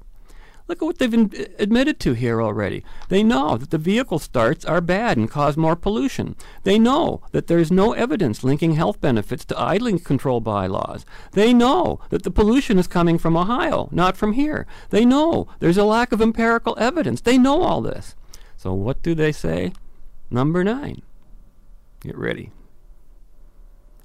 Look 0.67 0.81
at 0.81 0.85
what 0.85 0.97
they've 0.97 1.13
admitted 1.59 1.99
to 2.01 2.13
here 2.13 2.41
already. 2.41 2.85
They 3.09 3.21
know 3.21 3.57
that 3.57 3.69
the 3.69 3.77
vehicle 3.77 4.17
starts 4.17 4.63
are 4.63 4.79
bad 4.79 5.17
and 5.17 5.29
cause 5.29 5.57
more 5.57 5.75
pollution. 5.75 6.37
They 6.63 6.79
know 6.79 7.21
that 7.33 7.47
there 7.47 7.59
is 7.59 7.69
no 7.69 7.91
evidence 7.91 8.45
linking 8.45 8.75
health 8.75 9.01
benefits 9.01 9.43
to 9.45 9.59
idling 9.59 9.99
control 9.99 10.39
bylaws. 10.39 11.05
They 11.33 11.53
know 11.53 11.99
that 12.09 12.23
the 12.23 12.31
pollution 12.31 12.79
is 12.79 12.87
coming 12.87 13.17
from 13.17 13.35
Ohio, 13.35 13.89
not 13.91 14.15
from 14.15 14.33
here. 14.33 14.65
They 14.89 15.03
know 15.03 15.49
there's 15.59 15.77
a 15.77 15.83
lack 15.83 16.13
of 16.13 16.21
empirical 16.21 16.77
evidence. 16.79 17.19
They 17.19 17.37
know 17.37 17.61
all 17.61 17.81
this. 17.81 18.15
So 18.55 18.73
what 18.73 19.03
do 19.03 19.13
they 19.13 19.33
say? 19.33 19.73
Number 20.31 20.63
nine. 20.63 21.01
Get 21.99 22.17
ready. 22.17 22.51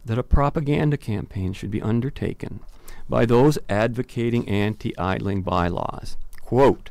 That 0.04 0.18
a 0.18 0.24
propaganda 0.24 0.96
campaign 0.96 1.52
should 1.52 1.70
be 1.70 1.82
undertaken 1.82 2.60
by 3.08 3.26
those 3.26 3.58
advocating 3.68 4.48
anti 4.48 4.96
idling 4.98 5.42
bylaws. 5.42 6.16
Quote, 6.48 6.88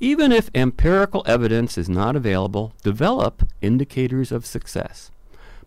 even 0.00 0.32
if 0.32 0.50
empirical 0.52 1.22
evidence 1.26 1.78
is 1.78 1.88
not 1.88 2.16
available, 2.16 2.74
develop 2.82 3.48
indicators 3.62 4.32
of 4.32 4.44
success. 4.44 5.12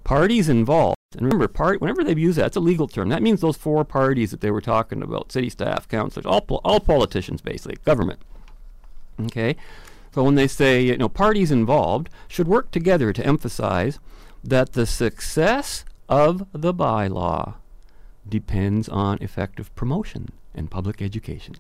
Parties 0.04 0.50
involved, 0.50 0.98
and 1.14 1.22
remember, 1.22 1.48
part, 1.48 1.80
whenever 1.80 2.04
they 2.04 2.20
use 2.20 2.36
that, 2.36 2.48
it's 2.48 2.58
a 2.58 2.60
legal 2.60 2.86
term. 2.86 3.08
That 3.08 3.24
means 3.24 3.40
those 3.40 3.56
four 3.56 3.86
parties 3.86 4.32
that 4.32 4.42
they 4.42 4.52
were 4.52 4.60
talking 4.60 5.02
about 5.02 5.32
city 5.32 5.50
staff, 5.50 5.88
councillors, 5.88 6.26
all, 6.26 6.46
all 6.66 6.82
politicians, 6.82 7.40
basically, 7.40 7.78
government. 7.86 8.20
Okay? 9.22 9.56
So 10.14 10.22
when 10.26 10.36
they 10.36 10.50
say, 10.50 10.82
you 10.82 10.98
know, 10.98 11.08
parties 11.08 11.50
involved 11.50 12.10
should 12.28 12.50
work 12.50 12.72
together 12.72 13.14
to 13.14 13.26
emphasize 13.26 14.00
that 14.44 14.74
the 14.74 14.86
success 14.86 15.86
of 16.10 16.46
the 16.52 16.74
bylaw 16.74 17.54
depends 18.28 18.90
on 18.90 19.18
effective 19.22 19.74
promotion 19.76 20.28
and 20.54 20.70
public 20.70 21.02
education. 21.02 21.56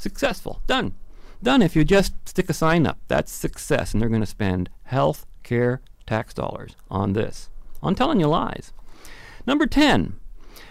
Successful. 0.00 0.62
Done. 0.66 0.94
Done. 1.42 1.60
If 1.60 1.76
you 1.76 1.84
just 1.84 2.14
stick 2.26 2.48
a 2.48 2.54
sign 2.54 2.86
up, 2.86 2.98
that's 3.06 3.30
success. 3.30 3.92
And 3.92 4.00
they're 4.00 4.08
going 4.08 4.22
to 4.22 4.26
spend 4.26 4.70
health 4.84 5.26
care 5.42 5.82
tax 6.06 6.32
dollars 6.32 6.74
on 6.90 7.12
this. 7.12 7.50
On 7.82 7.94
telling 7.94 8.18
you 8.18 8.26
lies. 8.26 8.72
Number 9.46 9.66
10, 9.66 10.18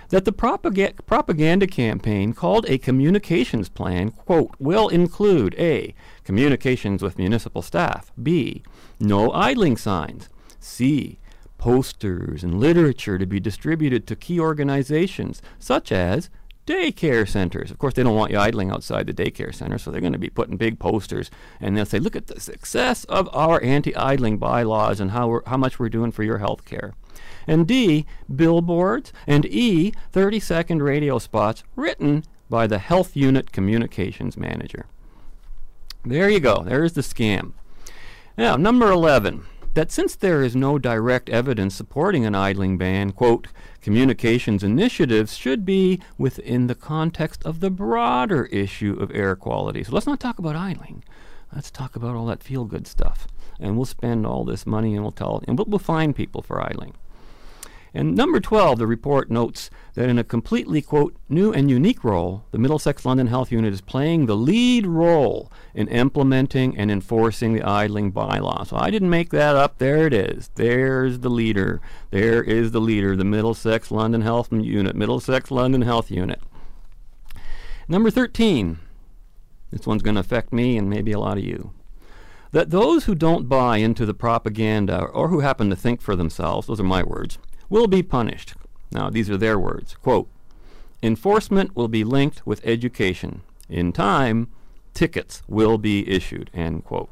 that 0.10 0.26
the 0.26 0.34
propaga- 0.34 0.96
propaganda 1.06 1.68
campaign 1.68 2.34
called 2.34 2.66
a 2.68 2.80
communications 2.80 3.70
plan, 3.70 4.10
quote, 4.10 4.56
will 4.58 4.90
include 4.90 5.54
A, 5.60 5.94
communications 6.24 7.04
with 7.04 7.20
municipal 7.20 7.62
staff, 7.62 8.12
B, 8.22 8.64
no 9.00 9.32
idling 9.32 9.78
signs, 9.78 10.28
C, 10.60 11.20
posters 11.60 12.44
and 12.44 12.60
literature 12.60 13.20
to 13.20 13.28
be 13.28 13.40
distributed 13.40 14.08
to 14.08 14.16
key 14.16 14.40
organizations 14.40 15.42
such 15.60 15.92
as 15.92 16.32
daycare 16.70 17.28
centers. 17.28 17.72
Of 17.72 17.80
course, 17.80 17.96
they 17.96 18.04
don't 18.04 18.16
want 18.16 18.32
you 18.32 18.38
idling 18.38 18.70
outside 18.70 19.08
the 19.08 19.14
daycare 19.14 19.54
center, 19.54 19.80
so 19.80 19.90
they're 19.90 20.00
going 20.00 20.14
to 20.14 20.20
be 20.20 20.30
putting 20.30 20.56
big 20.56 20.78
posters, 20.78 21.32
and 21.60 21.76
they'll 21.76 21.86
say, 21.86 22.00
"Look 22.00 22.16
at 22.16 22.28
the 22.28 22.40
success 22.40 23.06
of 23.06 23.28
our 23.34 23.62
anti-idling 23.64 24.38
bylaws 24.38 25.00
and 25.00 25.12
how 25.12 25.42
how 25.48 25.58
much 25.58 25.80
we're 25.80 25.90
doing 25.90 26.12
for 26.12 26.24
your 26.24 26.38
health 26.38 26.66
care." 26.66 26.94
And 27.48 27.68
D, 27.68 28.06
billboards, 28.34 29.12
and 29.26 29.46
E, 29.46 29.92
30-second 30.14 30.84
radio 30.84 31.18
spots 31.18 31.64
written 31.76 32.24
by 32.50 32.68
the 32.68 32.78
health 32.78 33.16
unit 33.16 33.52
communications 33.52 34.38
manager. 34.38 34.86
There 36.06 36.30
you 36.30 36.40
go. 36.40 36.64
There's 36.64 36.94
the 36.94 37.02
scam. 37.02 37.54
Now, 38.38 38.56
number 38.56 38.90
11 38.92 39.46
that 39.74 39.92
since 39.92 40.16
there 40.16 40.42
is 40.42 40.56
no 40.56 40.80
direct 40.80 41.30
evidence 41.30 41.76
supporting 41.76 42.26
an 42.26 42.36
idling 42.36 42.78
ban, 42.78 43.12
quote, 43.12 43.48
communications 43.82 44.64
initiatives 44.64 45.36
should 45.36 45.66
be 45.66 46.00
within 46.18 46.68
the 46.68 46.76
context 46.76 47.44
of 47.46 47.60
the 47.60 47.70
broader 47.70 48.46
issue 48.46 48.98
of 49.00 49.12
air 49.14 49.36
quality. 49.36 49.84
So 49.84 49.94
let's 49.94 50.08
not 50.08 50.20
talk 50.20 50.40
about 50.40 50.56
idling. 50.56 51.04
Let's 51.54 51.72
talk 51.72 51.96
about 51.96 52.16
all 52.16 52.26
that 52.28 52.44
feel 52.44 52.66
good 52.66 52.88
stuff. 52.88 53.28
And 53.60 53.76
we'll 53.76 53.86
spend 53.86 54.26
all 54.26 54.46
this 54.46 54.66
money 54.66 54.96
and 54.96 55.04
we'll 55.04 55.12
tell 55.12 55.44
and 55.48 55.58
we'll, 55.58 55.66
we'll 55.66 56.14
people 56.14 56.42
for 56.42 56.62
idling. 56.62 56.94
And 57.94 58.16
number 58.16 58.40
12, 58.40 58.78
the 58.78 58.88
report 58.88 59.32
notes 59.32 59.70
that 59.96 60.10
in 60.10 60.20
a 60.20 60.24
completely, 60.24 60.82
quote, 60.82 61.16
new 61.28 61.52
and 61.52 61.72
unique 61.72 62.04
role, 62.04 62.44
the 62.52 62.60
Middlesex 62.60 63.04
London 63.04 63.28
Health 63.28 63.52
Unit 63.52 63.74
is 63.74 63.82
playing 63.82 64.26
the 64.26 64.38
lead 64.38 64.86
role 64.86 65.52
in 65.80 65.88
implementing 65.88 66.78
and 66.78 66.92
enforcing 66.92 67.54
the 67.54 67.64
idling 67.64 68.12
bylaw. 68.12 68.68
So 68.68 68.76
I 68.76 68.92
didn't 68.92 69.10
make 69.10 69.30
that 69.30 69.56
up. 69.56 69.78
There 69.78 70.06
it 70.06 70.14
is. 70.14 70.50
There's 70.56 71.20
the 71.20 71.30
leader. 71.30 71.80
There 72.12 72.44
is 72.44 72.72
the 72.72 72.82
leader, 72.82 73.16
the 73.16 73.24
Middlesex 73.24 73.90
London 73.90 74.20
Health 74.20 74.52
Unit, 74.52 74.94
Middlesex 74.94 75.50
London 75.52 75.84
Health 75.84 76.12
Unit. 76.12 76.42
Number 77.88 78.12
13, 78.12 78.78
this 79.72 79.88
one's 79.88 80.02
going 80.02 80.16
to 80.16 80.20
affect 80.20 80.52
me 80.52 80.78
and 80.78 80.90
maybe 80.90 81.14
a 81.14 81.20
lot 81.20 81.38
of 81.38 81.46
you 81.46 81.72
that 82.52 82.72
those 82.72 83.06
who 83.06 83.16
don't 83.16 83.48
buy 83.48 83.78
into 83.78 84.06
the 84.06 84.14
propaganda 84.14 85.04
or 85.04 85.30
who 85.30 85.40
happen 85.40 85.70
to 85.70 85.78
think 85.78 86.02
for 86.02 86.14
themselves, 86.18 86.68
those 86.68 86.82
are 86.82 86.84
my 86.84 87.04
words, 87.04 87.38
will 87.70 87.88
be 87.88 88.04
punished. 88.04 88.54
Now, 88.92 89.10
these 89.10 89.30
are 89.30 89.38
their 89.38 89.58
words. 89.58 89.96
Quote, 90.02 90.28
enforcement 91.02 91.74
will 91.74 91.88
be 91.88 92.04
linked 92.04 92.46
with 92.46 92.60
education. 92.66 93.44
In 93.70 93.94
time, 93.94 94.50
tickets 94.94 95.42
will 95.48 95.78
be 95.78 96.08
issued, 96.10 96.50
end 96.54 96.86
quote. 96.86 97.10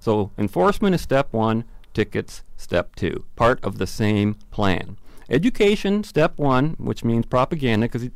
So 0.00 0.30
enforcement 0.36 0.94
is 0.94 1.00
step 1.00 1.32
one, 1.32 1.64
tickets 1.92 2.42
step 2.56 2.94
two, 2.94 3.24
part 3.36 3.62
of 3.64 3.78
the 3.78 3.86
same 3.86 4.34
plan. 4.50 4.96
Education, 5.30 6.04
step 6.04 6.36
one, 6.36 6.74
which 6.78 7.02
means 7.02 7.24
propaganda, 7.24 7.86
because 7.86 8.04
you, 8.04 8.10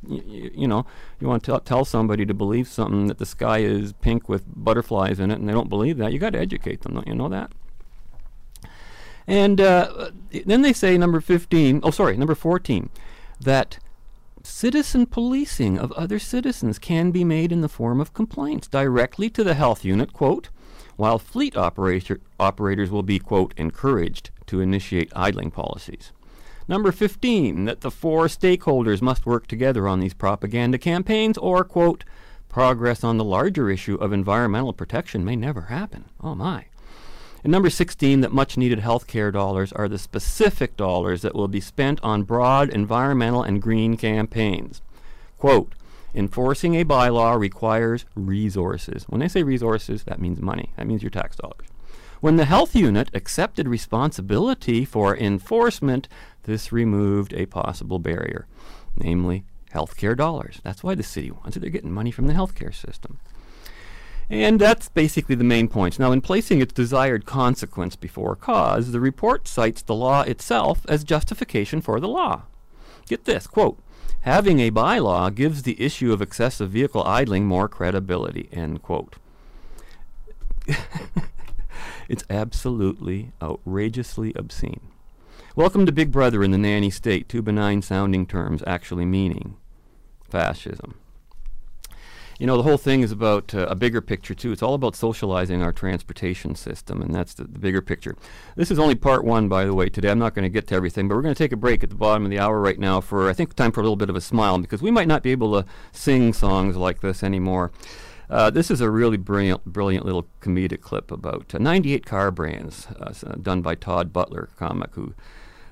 you 0.55 0.69
know 0.69 0.85
you 1.19 1.27
want 1.27 1.43
to 1.45 1.59
tell 1.65 1.85
somebody 1.85 2.27
to 2.27 2.35
believe 2.35 2.69
something 2.69 3.07
that 3.07 3.19
the 3.19 3.25
sky 3.25 3.59
is 3.59 3.95
pink 3.95 4.29
with 4.29 4.45
butterflies 4.47 5.19
in 5.19 5.31
it, 5.31 5.39
and 5.39 5.49
they 5.49 5.53
don't 5.53 5.71
believe 5.71 5.97
that. 5.99 6.13
You 6.13 6.19
got 6.19 6.35
to 6.35 6.39
educate 6.39 6.83
them, 6.83 6.95
don't 6.95 7.09
you 7.09 7.15
know 7.15 7.31
that? 7.31 7.51
And 9.27 9.61
uh, 9.61 10.11
then 10.47 10.63
they 10.63 10.73
say 10.73 10.97
number 10.97 11.21
15, 11.21 11.81
oh, 11.83 11.91
sorry, 11.91 12.17
number 12.17 12.35
14, 12.35 12.89
that 13.41 13.79
citizen 14.49 15.07
policing 15.07 15.79
of 15.79 15.93
other 15.93 16.19
citizens 16.19 16.79
can 16.79 17.11
be 17.11 17.23
made 17.23 17.53
in 17.53 17.61
the 17.61 17.69
form 17.69 18.01
of 18.01 18.15
complaints 18.15 18.67
directly 18.67 19.31
to 19.31 19.45
the 19.45 19.55
health 19.55 19.85
unit, 19.85 20.13
quote, 20.13 20.49
while 20.97 21.19
fleet 21.19 21.57
operator, 21.57 22.21
operators 22.41 22.91
will 22.91 23.05
be, 23.05 23.19
quote, 23.19 23.55
encouraged 23.57 24.31
to 24.47 24.61
initiate 24.61 25.13
idling 25.15 25.51
policies. 25.51 26.13
Number 26.67 26.91
15, 26.91 27.67
that 27.67 27.83
the 27.83 27.91
four 27.91 28.27
stakeholders 28.27 29.01
must 29.01 29.25
work 29.25 29.47
together 29.47 29.87
on 29.87 30.01
these 30.01 30.13
propaganda 30.15 30.77
campaigns, 30.77 31.39
or, 31.39 31.63
quote, 31.65 32.05
progress 32.49 33.05
on 33.05 33.17
the 33.17 33.25
larger 33.25 33.71
issue 33.71 33.95
of 33.97 34.13
environmental 34.13 34.73
protection 34.73 35.25
may 35.25 35.37
never 35.37 35.63
happen. 35.63 36.07
Oh 36.21 36.35
my. 36.35 36.67
And 37.45 37.53
number 37.53 37.71
16, 37.71 38.21
that 38.21 38.33
much 38.33 38.57
needed 38.57 38.81
health 38.81 39.07
care 39.07 39.31
dollars 39.31 39.73
are 39.73 39.89
the 39.89 39.99
specific 39.99 40.77
dollars 40.77 41.23
that 41.23 41.35
will 41.35 41.49
be 41.49 41.61
spent 41.61 42.01
on 42.03 42.25
broad 42.25 42.69
environmental 42.69 43.43
and 43.43 43.63
green 43.63 43.97
campaigns. 43.97 44.83
Quote, 45.39 45.75
enforcing 46.15 46.75
a 46.75 46.85
bylaw 46.85 47.39
requires 47.39 48.05
resources. 48.17 49.05
When 49.05 49.21
they 49.21 49.29
say 49.29 49.43
resources, 49.43 50.03
that 50.05 50.21
means 50.21 50.41
money. 50.41 50.73
That 50.77 50.87
means 50.87 51.03
your 51.03 51.11
tax 51.11 51.37
dollars. 51.37 51.69
When 52.21 52.37
the 52.37 52.45
health 52.45 52.75
unit 52.75 53.11
accepted 53.15 53.69
responsibility 53.69 54.85
for 54.85 55.17
enforcement, 55.17 56.09
this 56.43 56.73
removed 56.73 57.33
a 57.33 57.47
possible 57.47 58.01
barrier, 58.01 58.49
namely 58.97 59.45
healthcare 59.73 60.17
dollars. 60.17 60.61
That's 60.65 60.83
why 60.83 60.97
the 60.97 61.05
city 61.05 61.31
wants 61.31 61.57
it. 61.57 61.61
They're 61.61 61.71
getting 61.71 61.93
money 61.93 62.11
from 62.11 62.27
the 62.27 62.33
healthcare 62.33 62.75
system. 62.75 63.21
And 64.31 64.61
that's 64.61 64.91
basically 64.91 65.37
the 65.37 65.45
main 65.45 65.69
point. 65.69 65.99
Now, 65.99 66.13
in 66.13 66.21
placing 66.21 66.61
its 66.61 66.75
desired 66.75 67.25
consequence 67.25 67.97
before 67.97 68.37
cause, 68.37 68.93
the 68.93 69.01
report 69.01 69.49
cites 69.49 69.81
the 69.81 69.95
law 69.95 70.21
itself 70.21 70.85
as 70.87 71.03
justification 71.03 71.81
for 71.81 71.99
the 71.99 72.09
law. 72.09 72.43
Get 73.09 73.25
this 73.25 73.47
quote, 73.47 73.79
having 74.21 74.61
a 74.61 74.71
bylaw 74.71 75.35
gives 75.35 75.63
the 75.63 75.81
issue 75.81 76.13
of 76.13 76.21
excessive 76.21 76.71
vehicle 76.71 77.03
idling 77.05 77.47
more 77.47 77.69
credibility, 77.71 78.51
end 78.53 78.83
quote. 78.83 79.17
it's 82.09 82.25
absolutely 82.29 83.33
outrageously 83.43 84.35
obscene. 84.35 84.89
Welcome 85.57 85.87
to 85.87 85.93
Big 85.93 86.13
Brother 86.13 86.45
in 86.45 86.51
the 86.51 86.59
nanny 86.59 86.91
state, 86.91 87.31
two 87.31 87.41
benign 87.41 87.81
sounding 87.81 88.27
terms 88.27 88.63
actually 88.67 89.07
meaning 89.07 89.57
fascism 90.29 90.97
you 92.39 92.47
know, 92.47 92.57
the 92.57 92.63
whole 92.63 92.79
thing 92.79 93.03
is 93.03 93.11
about 93.11 93.53
uh, 93.53 93.67
a 93.67 93.75
bigger 93.75 94.01
picture, 94.01 94.35
too. 94.35 94.53
It's 94.53 94.63
all 94.63 94.75
about 94.75 94.95
socializing 94.95 95.61
our 95.61 95.73
transportation 95.73 96.55
system, 96.55 97.03
and 97.03 97.13
that's 97.13 97.35
the, 97.35 97.45
the, 97.45 97.59
bigger 97.59 97.83
picture. 97.83 98.17
This 98.55 98.71
is 98.71 98.79
only 98.79 98.95
part 98.95 99.25
one, 99.25 99.49
by 99.49 99.65
the 99.65 99.75
way, 99.75 99.89
today. 99.89 100.09
I'm 100.09 100.21
not 100.21 100.35
going 100.35 100.45
to 100.45 100.49
get 100.49 100.69
to 100.69 100.77
everything, 100.77 101.09
but 101.09 101.17
we're 101.17 101.23
going 101.23 101.35
to 101.35 101.39
take 101.39 101.53
a 101.53 101.57
break 101.57 101.83
at 101.83 101.91
the 101.91 101.97
bottom 101.97 102.25
of 102.25 102.31
the 102.31 102.39
hour 102.39 102.61
right 102.61 102.79
now 102.79 103.01
for, 103.01 103.29
I 103.29 103.33
think, 103.33 103.55
time 103.55 103.73
for 103.73 103.81
a 103.81 103.83
little 103.83 103.97
bit 103.97 104.09
of 104.09 104.15
a 104.15 104.21
smile, 104.21 104.57
because 104.59 104.81
we 104.81 104.93
might 104.93 105.09
not 105.09 105.25
be 105.25 105.33
able 105.33 105.61
to 105.61 105.69
sing 105.91 106.33
songs 106.33 106.77
like 106.77 107.01
this 107.01 107.25
anymore. 107.25 107.73
Uh, 108.31 108.51
this 108.51 108.71
is 108.71 108.81
a 108.81 108.89
really 108.89 109.17
brilliant, 109.17 109.65
brilliant 109.65 110.07
little 110.07 110.29
comedic 110.41 110.81
clip 110.81 111.11
about 111.11 111.53
uh, 111.55 111.59
98 111.59 112.07
car 112.07 112.31
brands, 112.31 112.87
uh, 113.01 113.13
done 113.43 113.63
by 113.63 113.75
Todd 113.75 114.13
Butler, 114.13 114.49
comic, 114.57 114.95
who, 114.95 115.13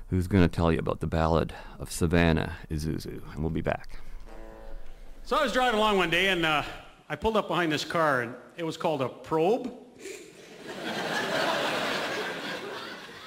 who's 0.09 0.27
going 0.27 0.43
to 0.43 0.53
tell 0.53 0.73
you 0.73 0.79
about 0.79 0.99
the 0.99 1.07
ballad 1.07 1.53
of 1.79 1.91
Savannah 1.91 2.57
Isuzu, 2.69 3.21
and 3.31 3.41
we'll 3.41 3.51
be 3.51 3.61
back. 3.61 3.99
So 5.27 5.35
I 5.35 5.43
was 5.43 5.51
driving 5.51 5.77
along 5.77 5.97
one 5.97 6.09
day 6.09 6.29
and 6.29 6.45
uh, 6.45 6.63
I 7.09 7.17
pulled 7.17 7.35
up 7.35 7.49
behind 7.49 7.69
this 7.69 7.83
car 7.83 8.21
and 8.21 8.33
it 8.55 8.63
was 8.63 8.77
called 8.77 9.01
a 9.01 9.09
probe. 9.09 9.73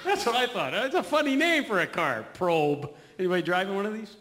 That's 0.03 0.25
what 0.25 0.35
I 0.35 0.47
thought. 0.47 0.73
It's 0.73 0.95
a 0.95 1.03
funny 1.03 1.35
name 1.35 1.63
for 1.63 1.81
a 1.81 1.85
car, 1.85 2.25
probe. 2.33 2.91
Anybody 3.19 3.43
driving 3.43 3.75
one 3.75 3.85
of 3.85 3.93
these? 3.93 4.15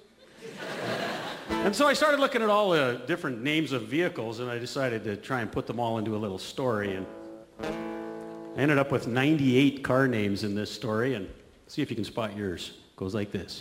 and 1.49 1.75
so 1.75 1.87
I 1.87 1.95
started 1.95 2.21
looking 2.21 2.43
at 2.43 2.51
all 2.51 2.69
the 2.69 3.01
different 3.07 3.41
names 3.41 3.73
of 3.73 3.85
vehicles 3.85 4.41
and 4.41 4.51
I 4.51 4.59
decided 4.59 5.03
to 5.05 5.17
try 5.17 5.41
and 5.41 5.51
put 5.51 5.67
them 5.67 5.81
all 5.81 5.97
into 5.97 6.15
a 6.15 6.19
little 6.19 6.37
story 6.37 6.97
and 6.97 7.07
I 7.63 8.61
ended 8.61 8.77
up 8.77 8.93
with 8.93 9.07
98 9.07 9.83
car 9.83 10.07
names 10.07 10.45
in 10.45 10.55
this 10.55 10.71
story 10.71 11.15
and 11.15 11.31
see 11.67 11.81
if 11.81 11.89
you 11.89 11.97
can 11.97 12.05
spot 12.05 12.37
yours. 12.37 12.73
It 12.91 12.97
goes 12.97 13.15
like 13.15 13.33
this. 13.33 13.59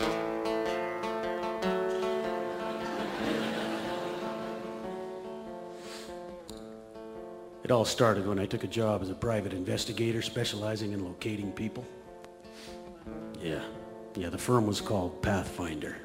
It 7.69 7.71
all 7.71 7.86
started 7.86 8.25
when 8.25 8.39
I 8.39 8.47
took 8.47 8.63
a 8.63 8.67
job 8.67 9.03
as 9.03 9.12
a 9.12 9.13
private 9.13 9.53
investigator 9.53 10.23
specializing 10.23 10.91
in 10.91 11.05
locating 11.05 11.51
people. 11.51 11.86
Yeah, 13.39 13.62
yeah, 14.15 14.29
the 14.29 14.39
firm 14.39 14.65
was 14.65 14.82
called 14.82 15.21
Pathfinder. 15.21 15.97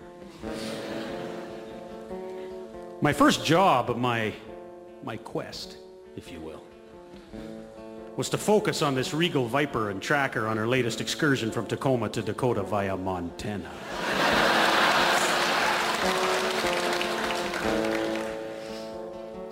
My 3.00 3.14
first 3.14 3.46
job, 3.46 3.96
my, 3.96 4.35
my 5.05 5.16
quest, 5.16 5.79
if 6.16 6.31
you 6.31 6.38
will, 6.38 6.62
was 8.18 8.29
to 8.29 8.37
focus 8.37 8.83
on 8.83 8.94
this 8.94 9.14
Regal 9.14 9.46
Viper 9.46 9.88
and 9.88 10.03
tracker 10.03 10.46
on 10.46 10.59
her 10.59 10.66
latest 10.66 11.00
excursion 11.00 11.50
from 11.50 11.64
Tacoma 11.64 12.11
to 12.11 12.20
Dakota 12.20 12.62
via 12.62 12.94
Montana. 12.94 13.70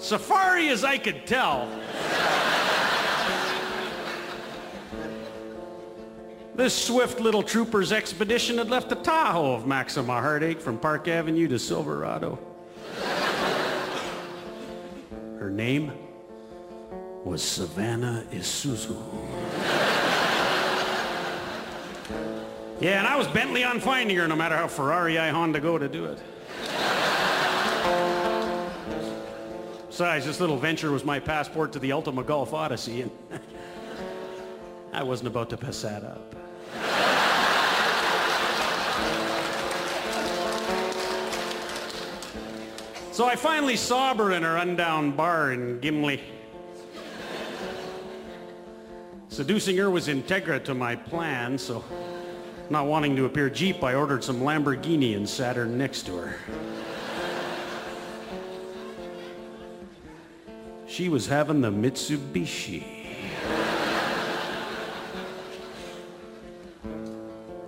Safari 0.03 0.69
as 0.69 0.85
I 0.85 0.99
could 0.99 1.27
tell, 1.27 1.67
This 6.55 6.75
swift 6.87 7.19
little 7.19 7.43
trooper's 7.43 7.93
expedition 7.93 8.59
had 8.59 8.69
left 8.69 8.91
the 8.91 8.95
Tahoe 8.97 9.55
of 9.55 9.67
Maxima 9.67 10.21
Heartache 10.21 10.61
from 10.61 10.79
Park 10.79 11.09
Avenue 11.09 11.49
to 11.49 11.59
Silverado. 11.59 12.39
Her 15.39 15.51
name 15.51 15.93
was 17.25 17.43
Savannah 17.43 18.27
Isuzu. 18.31 18.97
yeah, 22.81 22.99
and 22.99 23.07
I 23.07 23.17
was 23.17 23.27
Bentley 23.29 23.65
on 23.65 23.81
finding 23.81 24.19
her, 24.19 24.29
no 24.29 24.37
matter 24.37 24.57
how 24.57 24.69
Ferrari 24.69 25.19
I 25.19 25.31
Honda 25.31 25.59
go 25.59 25.79
to 25.79 25.89
do 25.89 26.05
it. 26.05 26.19
Besides, 29.89 30.27
this 30.27 30.39
little 30.39 30.59
venture 30.59 30.91
was 30.91 31.05
my 31.05 31.19
passport 31.19 31.73
to 31.73 31.79
the 31.79 31.93
Ultima 31.93 32.23
Golf 32.23 32.53
Odyssey, 32.53 33.11
I 34.93 35.03
wasn't 35.03 35.29
about 35.29 35.49
to 35.51 35.57
pass 35.57 35.83
that 35.83 36.05
up. 36.05 36.35
So 43.13 43.27
I 43.27 43.37
finally 43.37 43.77
saw 43.77 44.15
her 44.15 44.33
in 44.33 44.43
her 44.43 44.59
undown 44.59 45.13
bar 45.13 45.53
in 45.53 45.81
Gimli. 45.81 46.21
Seducing 49.29 49.77
her 49.79 49.91
was 49.91 50.09
integra 50.09 50.63
to 50.65 50.75
my 50.75 50.95
plan, 50.95 51.57
so 51.57 51.85
not 52.69 52.87
wanting 52.87 53.17
to 53.17 53.25
appear 53.25 53.49
cheap, 53.49 53.83
I 53.83 53.95
ordered 53.95 54.23
some 54.23 54.41
Lamborghini 54.41 55.17
and 55.17 55.29
sat 55.29 55.57
her 55.57 55.67
next 55.67 56.05
to 56.07 56.17
her. 56.17 56.39
She 60.87 61.09
was 61.09 61.27
having 61.27 61.63
the 61.63 61.71
Mitsubishi. 61.71 63.02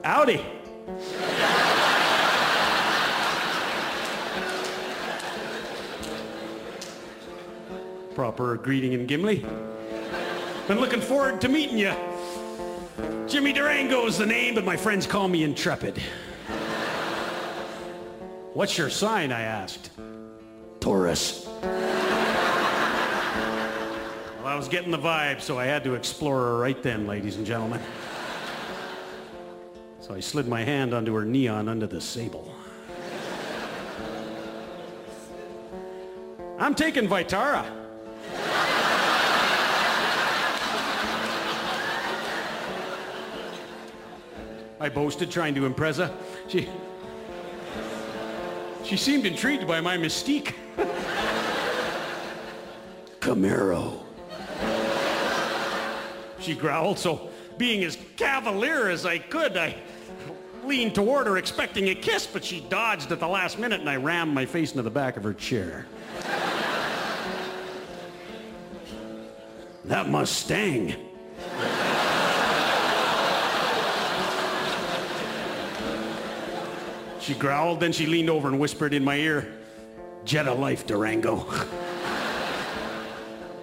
Howdy. 0.05 0.45
Proper 8.15 8.57
greeting 8.57 8.93
in 8.93 9.07
Gimli. 9.07 9.47
Been 10.69 10.79
looking 10.79 11.01
forward 11.01 11.41
to 11.41 11.49
meeting 11.49 11.79
you. 11.79 11.95
Jimmy 13.27 13.55
Durango 13.55 14.07
is 14.07 14.19
the 14.19 14.27
name, 14.27 14.55
but 14.55 14.67
my 14.67 14.77
friends 14.77 15.07
call 15.07 15.27
me 15.27 15.43
Intrepid. 15.43 15.97
What's 18.53 18.77
your 18.77 18.91
sign, 18.91 19.33
I 19.33 19.41
asked. 19.41 19.91
Taurus. 20.81 21.47
Well, 21.47 21.73
I 24.45 24.55
was 24.55 24.69
getting 24.69 24.91
the 24.91 24.99
vibe, 24.99 25.41
so 25.41 25.59
I 25.59 25.65
had 25.65 25.83
to 25.85 25.95
explore 25.95 26.41
her 26.41 26.59
right 26.59 26.83
then, 26.83 27.07
ladies 27.07 27.37
and 27.37 27.47
gentlemen. 27.47 27.81
So 30.07 30.13
I 30.13 30.21
slid 30.21 30.47
my 30.47 30.63
hand 30.63 30.93
onto 30.93 31.15
her 31.15 31.25
neon 31.25 31.67
under 31.67 31.87
the 31.87 31.99
sable. 31.99 32.55
I'm 36.59 36.75
taking 36.75 37.09
Vitara. 37.09 37.65
I 44.79 44.91
boasted, 44.91 45.31
trying 45.31 45.55
to 45.55 45.65
impress 45.65 45.97
her. 45.97 46.15
She, 46.49 46.69
she 48.85 48.99
seemed 48.99 49.25
intrigued 49.25 49.67
by 49.67 49.81
my 49.81 49.97
mystique. 49.97 50.53
Camaro. 53.21 54.03
She 56.41 56.55
growled, 56.55 56.99
so 56.99 57.31
being 57.57 57.85
as 57.85 57.97
cavalier 58.19 58.91
as 58.91 59.07
I 59.07 59.17
could, 59.19 59.57
I 59.57 59.77
leaned 60.67 60.95
toward 60.95 61.27
her 61.27 61.37
expecting 61.37 61.89
a 61.89 61.95
kiss, 61.95 62.27
but 62.27 62.45
she 62.45 62.61
dodged 62.61 63.13
at 63.13 63.21
the 63.21 63.29
last 63.29 63.59
minute 63.59 63.81
and 63.81 63.89
I 63.89 63.97
rammed 63.97 64.35
my 64.35 64.47
face 64.47 64.73
into 64.73 64.83
the 64.83 64.91
back 64.91 65.17
of 65.17 65.23
her 65.23 65.35
chair. 65.35 65.87
that 69.85 70.09
Mustang. 70.09 70.95
She 77.21 77.35
growled, 77.35 77.81
then 77.81 77.93
she 77.93 78.05
leaned 78.05 78.29
over 78.29 78.49
and 78.49 78.61
whispered 78.61 78.93
in 78.93 79.03
my 79.03 79.17
ear, 79.17 79.51
Jetta 80.27 80.53
life, 80.53 80.87
Durango. 80.87 81.47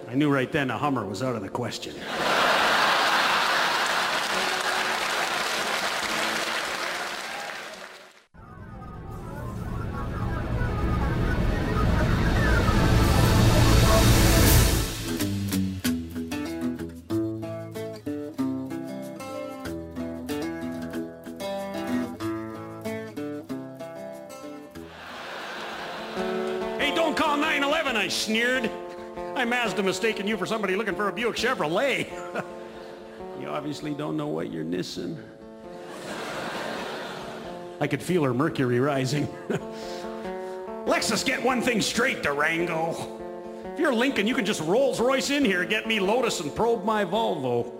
I 0.08 0.14
knew 0.14 0.30
right 0.30 0.50
then 0.50 0.70
a 0.70 0.76
Hummer 0.76 1.06
was 1.06 1.22
out 1.22 1.36
of 1.36 1.42
the 1.42 1.48
question. 1.48 1.94
Mistaken 29.92 30.26
you 30.26 30.38
for 30.38 30.46
somebody 30.46 30.74
looking 30.74 30.94
for 30.94 31.08
a 31.08 31.12
Buick 31.12 31.36
Chevrolet. 31.36 32.10
you 33.38 33.46
obviously 33.46 33.92
don't 33.92 34.16
know 34.16 34.26
what 34.26 34.50
you're 34.50 34.64
missing. 34.64 35.18
I 37.78 37.86
could 37.86 38.02
feel 38.02 38.24
her 38.24 38.32
mercury 38.32 38.80
rising. 38.80 39.26
Lexus, 40.86 41.26
get 41.26 41.42
one 41.42 41.60
thing 41.60 41.82
straight, 41.82 42.22
Durango. 42.22 43.20
If 43.74 43.80
you're 43.80 43.92
Lincoln, 43.92 44.26
you 44.26 44.34
can 44.34 44.46
just 44.46 44.62
Rolls 44.62 44.98
Royce 44.98 45.28
in 45.28 45.44
here, 45.44 45.62
get 45.66 45.86
me 45.86 46.00
Lotus, 46.00 46.40
and 46.40 46.56
probe 46.56 46.86
my 46.86 47.04
Volvo. 47.04 47.70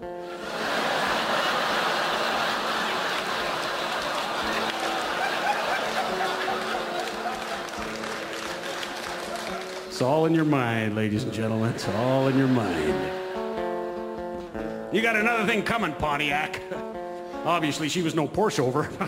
It's 10.03 10.09
all 10.09 10.27
in 10.27 10.35
your 10.35 10.45
mind, 10.45 10.97
ladies 10.97 11.23
and 11.23 11.33
gentlemen. 11.33 11.73
It's 11.73 11.87
all 11.87 12.27
in 12.27 12.37
your 12.37 12.49
mind. 12.49 12.93
You 14.93 15.01
got 15.01 15.15
another 15.15 15.47
thing 15.47 15.63
coming, 15.63 15.93
Pontiac. 15.93 16.61
Obviously, 17.45 17.89
she 17.89 18.03
was 18.03 18.13
no 18.13 18.27
Porsche 18.27 18.59
over. 18.59 18.91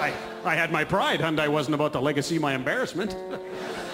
I, 0.00 0.14
I 0.46 0.54
had 0.54 0.72
my 0.72 0.82
pride. 0.82 1.20
Hyundai 1.20 1.46
wasn't 1.46 1.74
about 1.74 1.92
to 1.92 2.00
legacy 2.00 2.38
my 2.38 2.54
embarrassment. 2.54 3.14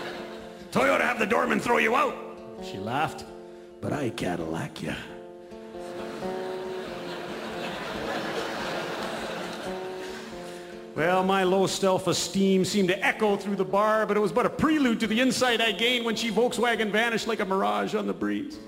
Toyota 0.70 1.01
have 1.01 1.18
the 1.18 1.26
doorman 1.26 1.59
throw 1.59 1.78
you 1.78 1.96
out. 1.96 2.14
She 2.62 2.78
laughed, 2.78 3.24
but 3.80 3.92
I 3.92 4.11
Cadillac 4.11 4.80
you. 4.80 4.94
Well, 10.99 11.22
my 11.22 11.44
low 11.44 11.68
self-esteem 11.68 12.64
seemed 12.64 12.88
to 12.88 13.07
echo 13.07 13.36
through 13.36 13.55
the 13.55 13.64
bar, 13.64 14.05
but 14.05 14.16
it 14.16 14.20
was 14.20 14.32
but 14.32 14.46
a 14.46 14.51
prelude 14.51 14.99
to 14.99 15.07
the 15.07 15.20
insight 15.20 15.61
I 15.61 15.70
gained 15.70 16.05
when 16.05 16.16
she 16.16 16.28
Volkswagen 16.28 16.90
vanished 16.90 17.28
like 17.28 17.38
a 17.38 17.44
mirage 17.44 17.94
on 17.94 18.09
the 18.09 18.12
breeze. 18.12 18.59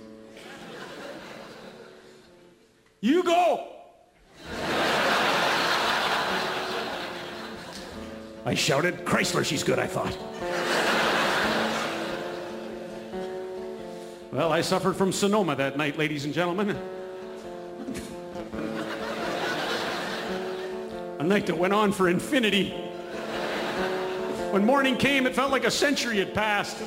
You 3.00 3.24
go! 3.24 3.66
I 8.44 8.54
shouted. 8.54 9.04
Chrysler, 9.04 9.44
she's 9.44 9.64
good, 9.64 9.80
I 9.80 9.88
thought. 9.88 10.16
Well, 14.30 14.52
I 14.52 14.60
suffered 14.60 14.94
from 14.94 15.10
Sonoma 15.10 15.56
that 15.56 15.76
night, 15.76 15.98
ladies 15.98 16.24
and 16.26 16.32
gentlemen. 16.32 16.78
A 21.20 21.22
night 21.22 21.46
that 21.48 21.58
went 21.58 21.74
on 21.74 21.92
for 21.92 22.08
infinity. 22.08 22.70
When 24.52 24.64
morning 24.64 24.96
came, 24.96 25.26
it 25.26 25.34
felt 25.34 25.52
like 25.52 25.64
a 25.64 25.70
century 25.70 26.16
had 26.16 26.32
passed. 26.32 26.78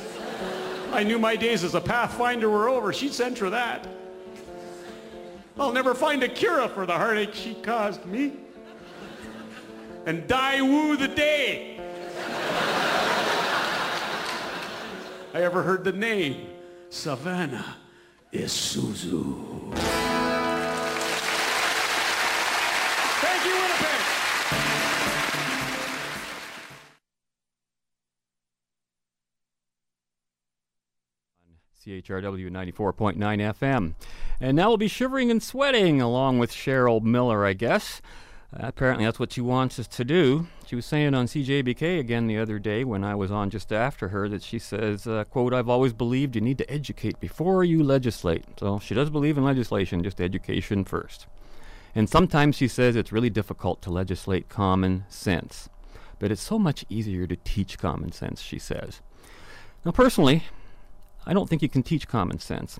I 0.92 1.04
knew 1.04 1.20
my 1.20 1.36
days 1.36 1.62
as 1.62 1.76
a 1.76 1.80
pathfinder 1.80 2.50
were 2.50 2.68
over. 2.68 2.92
She'd 2.92 3.14
sent 3.14 3.38
for 3.38 3.48
that. 3.50 3.86
I'll 5.56 5.72
never 5.72 5.94
find 5.94 6.20
a 6.24 6.28
cure 6.28 6.68
for 6.70 6.84
the 6.84 6.94
heartache 6.94 7.32
she 7.32 7.54
caused 7.54 8.04
me. 8.06 8.32
And 10.04 10.26
Daewoo 10.26 10.98
the 10.98 11.06
day. 11.06 11.80
I 15.32 15.42
ever 15.42 15.62
heard 15.62 15.84
the 15.84 15.92
name 15.92 16.48
Savannah 16.90 17.76
Isuzu. 18.32 19.93
CHRW 31.84 32.50
94.9 32.50 33.16
FM. 33.18 33.94
And 34.40 34.56
now 34.56 34.68
we'll 34.68 34.78
be 34.78 34.88
shivering 34.88 35.30
and 35.30 35.42
sweating 35.42 36.00
along 36.00 36.38
with 36.38 36.50
Cheryl 36.50 37.02
Miller, 37.02 37.44
I 37.44 37.52
guess. 37.52 38.00
Uh, 38.54 38.68
apparently, 38.68 39.04
that's 39.04 39.18
what 39.18 39.34
she 39.34 39.42
wants 39.42 39.78
us 39.78 39.86
to 39.88 40.04
do. 40.04 40.46
She 40.66 40.76
was 40.76 40.86
saying 40.86 41.12
on 41.12 41.26
CJBK 41.26 42.00
again 42.00 42.26
the 42.26 42.38
other 42.38 42.58
day 42.58 42.84
when 42.84 43.04
I 43.04 43.14
was 43.14 43.30
on 43.30 43.50
just 43.50 43.70
after 43.70 44.08
her 44.08 44.30
that 44.30 44.42
she 44.42 44.58
says, 44.58 45.06
uh, 45.06 45.24
quote, 45.24 45.52
I've 45.52 45.68
always 45.68 45.92
believed 45.92 46.34
you 46.34 46.40
need 46.40 46.56
to 46.56 46.70
educate 46.70 47.20
before 47.20 47.64
you 47.64 47.82
legislate. 47.82 48.44
So 48.58 48.78
she 48.78 48.94
does 48.94 49.10
believe 49.10 49.36
in 49.36 49.44
legislation, 49.44 50.02
just 50.02 50.22
education 50.22 50.84
first. 50.84 51.26
And 51.94 52.08
sometimes 52.08 52.56
she 52.56 52.66
says 52.66 52.96
it's 52.96 53.12
really 53.12 53.30
difficult 53.30 53.82
to 53.82 53.90
legislate 53.90 54.48
common 54.48 55.04
sense. 55.10 55.68
But 56.18 56.32
it's 56.32 56.42
so 56.42 56.58
much 56.58 56.86
easier 56.88 57.26
to 57.26 57.36
teach 57.36 57.76
common 57.76 58.12
sense, 58.12 58.40
she 58.40 58.58
says. 58.58 59.02
Now, 59.84 59.90
personally, 59.90 60.44
I 61.26 61.32
don't 61.32 61.48
think 61.48 61.62
you 61.62 61.68
can 61.68 61.82
teach 61.82 62.08
common 62.08 62.38
sense. 62.38 62.78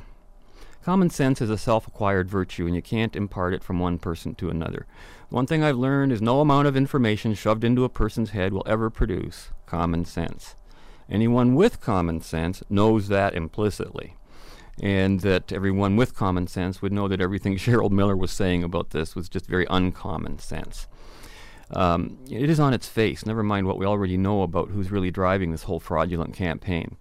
Common 0.84 1.08
sense 1.08 1.40
is 1.40 1.48
a 1.48 1.56
self 1.56 1.86
acquired 1.86 2.28
virtue, 2.28 2.66
and 2.66 2.76
you 2.76 2.82
can't 2.82 3.16
impart 3.16 3.54
it 3.54 3.64
from 3.64 3.78
one 3.78 3.98
person 3.98 4.34
to 4.34 4.50
another. 4.50 4.86
One 5.30 5.46
thing 5.46 5.64
I've 5.64 5.78
learned 5.78 6.12
is 6.12 6.20
no 6.20 6.40
amount 6.40 6.68
of 6.68 6.76
information 6.76 7.32
shoved 7.32 7.64
into 7.64 7.84
a 7.84 7.88
person's 7.88 8.30
head 8.30 8.52
will 8.52 8.66
ever 8.66 8.90
produce 8.90 9.50
common 9.64 10.04
sense. 10.04 10.56
Anyone 11.10 11.54
with 11.54 11.80
common 11.80 12.20
sense 12.20 12.62
knows 12.68 13.08
that 13.08 13.34
implicitly. 13.34 14.16
And 14.82 15.20
that 15.20 15.52
everyone 15.52 15.96
with 15.96 16.14
common 16.14 16.48
sense 16.48 16.82
would 16.82 16.92
know 16.92 17.08
that 17.08 17.20
everything 17.20 17.56
Cheryl 17.56 17.90
Miller 17.90 18.16
was 18.16 18.30
saying 18.30 18.62
about 18.62 18.90
this 18.90 19.14
was 19.14 19.30
just 19.30 19.46
very 19.46 19.66
uncommon 19.70 20.38
sense. 20.38 20.86
Um, 21.70 22.18
it 22.30 22.50
is 22.50 22.60
on 22.60 22.74
its 22.74 22.88
face, 22.88 23.24
never 23.24 23.42
mind 23.42 23.66
what 23.66 23.78
we 23.78 23.86
already 23.86 24.18
know 24.18 24.42
about 24.42 24.68
who's 24.68 24.90
really 24.90 25.10
driving 25.10 25.50
this 25.50 25.62
whole 25.62 25.80
fraudulent 25.80 26.34
campaign. 26.34 26.96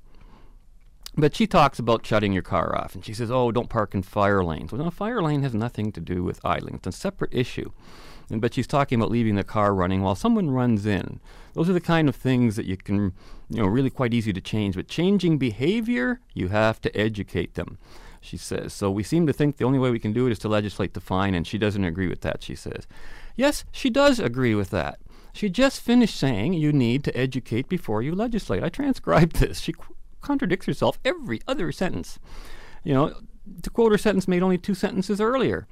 But 1.15 1.35
she 1.35 1.45
talks 1.45 1.77
about 1.77 2.05
shutting 2.05 2.33
your 2.33 2.41
car 2.41 2.75
off, 2.75 2.95
and 2.95 3.05
she 3.05 3.13
says, 3.13 3.29
"Oh, 3.29 3.51
don't 3.51 3.69
park 3.69 3.93
in 3.93 4.01
fire 4.01 4.43
lanes." 4.43 4.71
Well, 4.71 4.87
a 4.87 4.91
fire 4.91 5.21
lane 5.21 5.43
has 5.43 5.53
nothing 5.53 5.91
to 5.91 6.01
do 6.01 6.23
with 6.23 6.43
idling; 6.43 6.75
it's 6.75 6.87
a 6.87 6.91
separate 6.91 7.33
issue. 7.33 7.71
And, 8.29 8.41
but 8.41 8.53
she's 8.53 8.67
talking 8.67 8.99
about 8.99 9.11
leaving 9.11 9.35
the 9.35 9.43
car 9.43 9.75
running 9.75 10.01
while 10.01 10.15
someone 10.15 10.49
runs 10.49 10.85
in. 10.85 11.19
Those 11.53 11.69
are 11.69 11.73
the 11.73 11.81
kind 11.81 12.09
of 12.09 12.15
things 12.15 12.55
that 12.55 12.65
you 12.65 12.77
can, 12.77 13.13
you 13.49 13.61
know, 13.61 13.65
really 13.67 13.89
quite 13.89 14.13
easy 14.13 14.33
to 14.33 14.41
change. 14.41 14.75
But 14.75 14.87
changing 14.87 15.37
behavior, 15.37 16.19
you 16.33 16.47
have 16.47 16.81
to 16.81 16.97
educate 16.97 17.53
them. 17.53 17.77
She 18.19 18.37
says. 18.37 18.73
So 18.73 18.89
we 18.89 19.03
seem 19.03 19.27
to 19.27 19.33
think 19.33 19.57
the 19.57 19.65
only 19.65 19.79
way 19.79 19.91
we 19.91 19.99
can 19.99 20.13
do 20.13 20.25
it 20.25 20.31
is 20.31 20.39
to 20.39 20.47
legislate 20.47 20.93
the 20.93 21.01
fine, 21.01 21.35
and 21.35 21.45
she 21.45 21.57
doesn't 21.57 21.83
agree 21.83 22.07
with 22.07 22.21
that. 22.21 22.41
She 22.41 22.55
says. 22.55 22.87
Yes, 23.35 23.65
she 23.71 23.89
does 23.89 24.19
agree 24.19 24.55
with 24.55 24.69
that. 24.71 24.99
She 25.33 25.49
just 25.49 25.81
finished 25.81 26.15
saying 26.15 26.53
you 26.53 26.71
need 26.71 27.03
to 27.03 27.17
educate 27.17 27.67
before 27.67 28.01
you 28.01 28.15
legislate. 28.15 28.63
I 28.63 28.69
transcribed 28.69 29.35
this. 29.35 29.59
She 29.59 29.73
qu- 29.73 29.95
contradicts 30.23 30.65
herself 30.65 30.97
every 31.05 31.41
other 31.47 31.71
sentence. 31.71 32.19
You 32.83 32.93
know, 32.93 33.13
to 33.61 33.69
quote 33.69 33.91
her 33.91 33.97
sentence 33.97 34.27
made 34.27 34.43
only 34.43 34.57
two 34.57 34.73
sentences 34.73 35.21
earlier. 35.21 35.67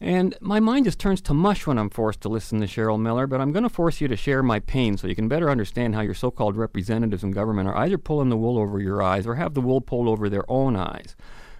And 0.00 0.36
my 0.40 0.60
mind 0.60 0.84
just 0.84 0.98
turns 0.98 1.22
to 1.22 1.34
mush 1.34 1.66
when 1.66 1.78
I'm 1.78 1.88
forced 1.88 2.20
to 2.20 2.28
listen 2.28 2.60
to 2.60 2.66
Cheryl 2.66 3.00
Miller, 3.00 3.26
but 3.26 3.40
I'm 3.40 3.52
going 3.52 3.62
to 3.62 3.70
force 3.70 4.00
you 4.00 4.08
to 4.08 4.16
share 4.16 4.42
my 4.42 4.60
pain 4.60 4.98
so 4.98 5.06
you 5.06 5.14
can 5.14 5.28
better 5.28 5.48
understand 5.48 5.94
how 5.94 6.02
your 6.02 6.12
so 6.12 6.30
called 6.30 6.56
representatives 6.56 7.24
in 7.24 7.30
government 7.30 7.68
are 7.68 7.76
either 7.78 7.96
pulling 7.96 8.28
the 8.28 8.36
wool 8.36 8.58
over 8.58 8.78
your 8.78 9.02
eyes 9.02 9.26
or 9.26 9.36
have 9.36 9.54
the 9.54 9.62
wool 9.62 9.80
pulled 9.80 10.08
over 10.08 10.28
their 10.28 10.44
own 10.50 10.76
eyes. 10.76 11.16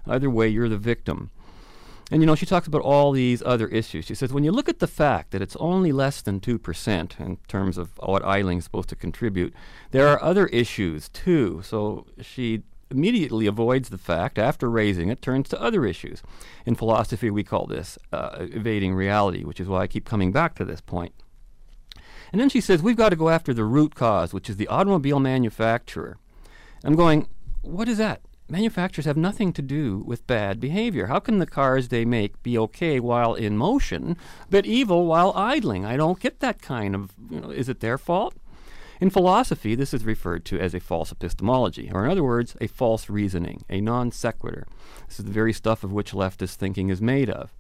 Either 0.07 0.29
way, 0.29 0.49
you're 0.49 0.69
the 0.69 0.77
victim. 0.77 1.31
And 2.11 2.23
you 2.23 2.27
know, 2.27 2.37
she 2.37 2.47
talks 2.47 2.69
about 2.69 2.83
all 2.83 3.11
these 3.11 3.43
other 3.45 3.67
issues. 3.67 4.05
She 4.05 4.15
says, 4.15 4.33
when 4.33 4.45
you 4.45 4.53
look 4.53 4.69
at 4.69 4.79
the 4.79 4.87
fact 4.87 5.33
that 5.33 5.43
it's 5.43 5.57
only 5.57 5.91
less 5.91 6.23
than 6.23 6.39
2% 6.39 7.21
in 7.21 7.37
terms 7.49 7.77
of 7.77 7.91
what 7.99 8.25
idling 8.25 8.59
is 8.59 8.65
supposed 8.65 8.89
to 8.91 8.97
contribute, 8.97 9.53
there 9.91 10.07
are 10.07 10.23
other 10.23 10.47
issues 10.47 11.09
too. 11.09 11.63
So 11.65 12.07
she 12.21 12.63
immediately 12.91 13.47
avoids 13.47 13.89
the 13.89 13.99
fact, 13.99 14.39
after 14.39 14.71
raising 14.71 15.09
it, 15.09 15.21
turns 15.21 15.49
to 15.49 15.61
other 15.61 15.85
issues. 15.85 16.23
In 16.65 16.77
philosophy, 16.77 17.31
we 17.31 17.43
call 17.43 17.67
this 17.67 17.99
uh, 18.13 18.37
evading 18.39 18.95
reality, 18.95 19.45
which 19.45 19.59
is 19.59 19.67
why 19.67 19.83
I 19.83 19.87
keep 19.89 20.05
coming 20.05 20.31
back 20.31 20.55
to 20.57 20.65
this 20.65 20.81
point. 20.81 21.13
And 22.31 22.41
then 22.41 22.49
she 22.49 22.61
says, 22.61 22.83
we've 22.83 22.97
got 22.97 23.09
to 23.09 23.17
go 23.17 23.31
after 23.31 23.53
the 23.53 23.65
root 23.65 23.95
cause, 23.95 24.33
which 24.33 24.49
is 24.49 24.57
the 24.57 24.69
automobile 24.69 25.19
manufacturer. 25.19 26.19
I'm 26.85 26.95
going, 26.95 27.29
what 27.63 27.89
is 27.89 27.99
that? 27.99 28.21
Manufacturers 28.49 29.05
have 29.05 29.17
nothing 29.17 29.53
to 29.53 29.63
do 29.63 30.03
with 30.07 30.27
bad 30.27 30.61
behavior. 30.61 31.07
How 31.07 31.19
can 31.19 31.39
the 31.39 31.47
cars 31.47 31.89
they 31.89 32.05
make 32.05 32.43
be 32.43 32.57
okay 32.59 33.01
while 33.01 33.35
in 33.35 33.57
motion, 33.57 34.17
but 34.51 34.67
evil 34.67 35.07
while 35.07 35.33
idling? 35.35 35.85
I 35.85 35.97
don't 35.97 36.21
get 36.21 36.41
that 36.41 36.63
kind 36.63 36.95
of, 36.95 37.13
you 37.31 37.41
know, 37.41 37.51
is 37.51 37.69
it 37.69 37.81
their 37.81 37.99
fault? 37.99 38.35
In 39.01 39.11
philosophy, 39.11 39.75
this 39.75 39.93
is 39.93 40.05
referred 40.05 40.45
to 40.47 40.59
as 40.59 40.75
a 40.75 40.81
false 40.81 41.13
epistemology, 41.13 41.91
or 41.93 42.05
in 42.05 42.11
other 42.11 42.25
words, 42.25 42.57
a 42.61 42.67
false 42.67 43.11
reasoning, 43.11 43.63
a 43.69 43.81
non 43.81 44.11
sequitur. 44.11 44.67
This 45.07 45.19
is 45.19 45.27
the 45.27 45.33
very 45.33 45.53
stuff 45.53 45.85
of 45.85 45.93
which 45.93 46.13
leftist 46.13 46.55
thinking 46.55 46.89
is 46.89 47.03
made 47.03 47.29
of. 47.29 47.55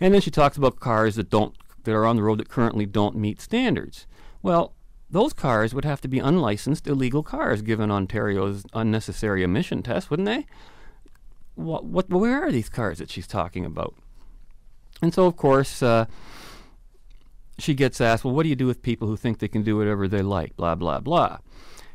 And 0.00 0.12
then 0.12 0.20
she 0.20 0.30
talks 0.30 0.56
about 0.56 0.78
cars 0.78 1.16
that 1.16 1.30
don't 1.30 1.56
that 1.84 1.94
are 1.94 2.04
on 2.04 2.16
the 2.16 2.22
road 2.22 2.38
that 2.38 2.50
currently 2.50 2.84
don't 2.84 3.16
meet 3.16 3.40
standards. 3.40 4.06
Well, 4.42 4.74
those 5.10 5.32
cars 5.32 5.74
would 5.74 5.84
have 5.84 6.00
to 6.02 6.08
be 6.08 6.18
unlicensed 6.18 6.86
illegal 6.86 7.22
cars 7.22 7.62
given 7.62 7.90
Ontario's 7.90 8.64
unnecessary 8.74 9.42
emission 9.42 9.82
test, 9.82 10.10
wouldn't 10.10 10.26
they? 10.26 10.46
What, 11.54 11.84
what, 11.84 12.08
where 12.10 12.44
are 12.44 12.52
these 12.52 12.68
cars 12.68 12.98
that 12.98 13.10
she's 13.10 13.26
talking 13.26 13.64
about? 13.64 13.94
And 15.00 15.14
so, 15.14 15.26
of 15.26 15.36
course, 15.36 15.82
uh, 15.82 16.06
she 17.58 17.74
gets 17.74 18.00
asked, 18.00 18.24
well, 18.24 18.34
what 18.34 18.42
do 18.42 18.48
you 18.48 18.56
do 18.56 18.66
with 18.66 18.82
people 18.82 19.08
who 19.08 19.16
think 19.16 19.38
they 19.38 19.48
can 19.48 19.62
do 19.62 19.76
whatever 19.76 20.08
they 20.08 20.22
like? 20.22 20.56
Blah, 20.56 20.74
blah, 20.74 21.00
blah. 21.00 21.38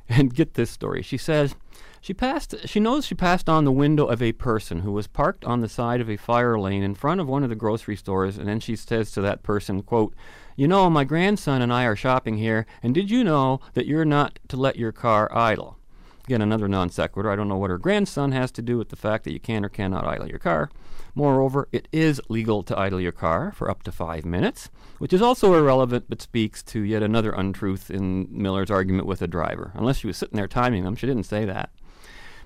And 0.10 0.36
get 0.36 0.56
this 0.56 0.70
story. 0.70 1.02
She 1.02 1.18
says, 1.18 1.56
she 2.02 2.14
passed 2.14 2.54
she 2.66 2.82
knows 2.82 3.06
she 3.06 3.16
passed 3.16 3.48
on 3.48 3.64
the 3.64 3.72
window 3.72 4.06
of 4.06 4.22
a 4.22 4.34
person 4.34 4.82
who 4.82 4.92
was 4.92 5.08
parked 5.08 5.46
on 5.46 5.62
the 5.62 5.70
side 5.70 6.02
of 6.02 6.10
a 6.10 6.18
fire 6.18 6.60
lane 6.60 6.84
in 6.84 6.94
front 6.94 7.22
of 7.22 7.30
one 7.30 7.44
of 7.44 7.50
the 7.50 7.56
grocery 7.56 7.96
stores 7.96 8.38
and 8.38 8.46
then 8.46 8.60
she 8.60 8.76
says 8.76 9.10
to 9.12 9.22
that 9.22 9.42
person, 9.42 9.82
quote, 9.82 10.14
you 10.56 10.68
know, 10.68 10.90
my 10.90 11.04
grandson 11.04 11.62
and 11.62 11.74
I 11.74 11.86
are 11.86 11.96
shopping 11.96 12.38
here, 12.38 12.66
and 12.82 12.94
did 12.94 13.10
you 13.10 13.24
know 13.24 13.60
that 13.74 13.88
you're 13.88 14.06
not 14.06 14.40
to 14.50 14.58
let 14.58 14.76
your 14.76 14.92
car 14.92 15.30
idle? 15.36 15.78
Again, 16.26 16.42
another 16.42 16.68
non 16.68 16.90
sequitur. 16.90 17.30
I 17.30 17.36
don't 17.36 17.50
know 17.50 17.58
what 17.58 17.70
her 17.70 17.78
grandson 17.78 18.32
has 18.32 18.52
to 18.54 18.62
do 18.62 18.78
with 18.78 18.90
the 18.90 18.96
fact 18.96 19.26
that 19.26 19.34
you 19.34 19.40
can 19.40 19.66
or 19.66 19.70
cannot 19.70 20.06
idle 20.06 20.30
your 20.30 20.40
car. 20.40 20.70
Moreover, 21.16 21.68
it 21.72 21.88
is 21.92 22.22
legal 22.30 22.64
to 22.64 22.78
idle 22.78 23.00
your 23.00 23.12
car 23.12 23.52
for 23.52 23.70
up 23.70 23.84
to 23.84 23.92
five 23.92 24.26
minutes, 24.26 24.70
which 25.00 25.14
is 25.14 25.22
also 25.22 25.54
irrelevant 25.54 26.06
but 26.08 26.22
speaks 26.22 26.64
to 26.64 26.82
yet 26.82 27.04
another 27.04 27.32
untruth 27.34 27.92
in 27.92 28.28
Miller's 28.32 28.72
argument 28.72 29.06
with 29.06 29.20
the 29.20 29.28
driver. 29.28 29.72
Unless 29.76 29.98
she 29.98 30.08
was 30.08 30.18
sitting 30.18 30.38
there 30.38 30.48
timing 30.48 30.86
them, 30.86 30.96
she 30.96 31.08
didn't 31.08 31.26
say 31.26 31.46
that. 31.46 31.72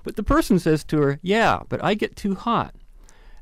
But 0.02 0.16
the 0.16 0.22
person 0.22 0.58
says 0.58 0.84
to 0.84 1.00
her, 1.00 1.20
Yeah, 1.22 1.60
but 1.68 1.82
I 1.82 1.94
get 1.94 2.16
too 2.16 2.34
hot. 2.34 2.74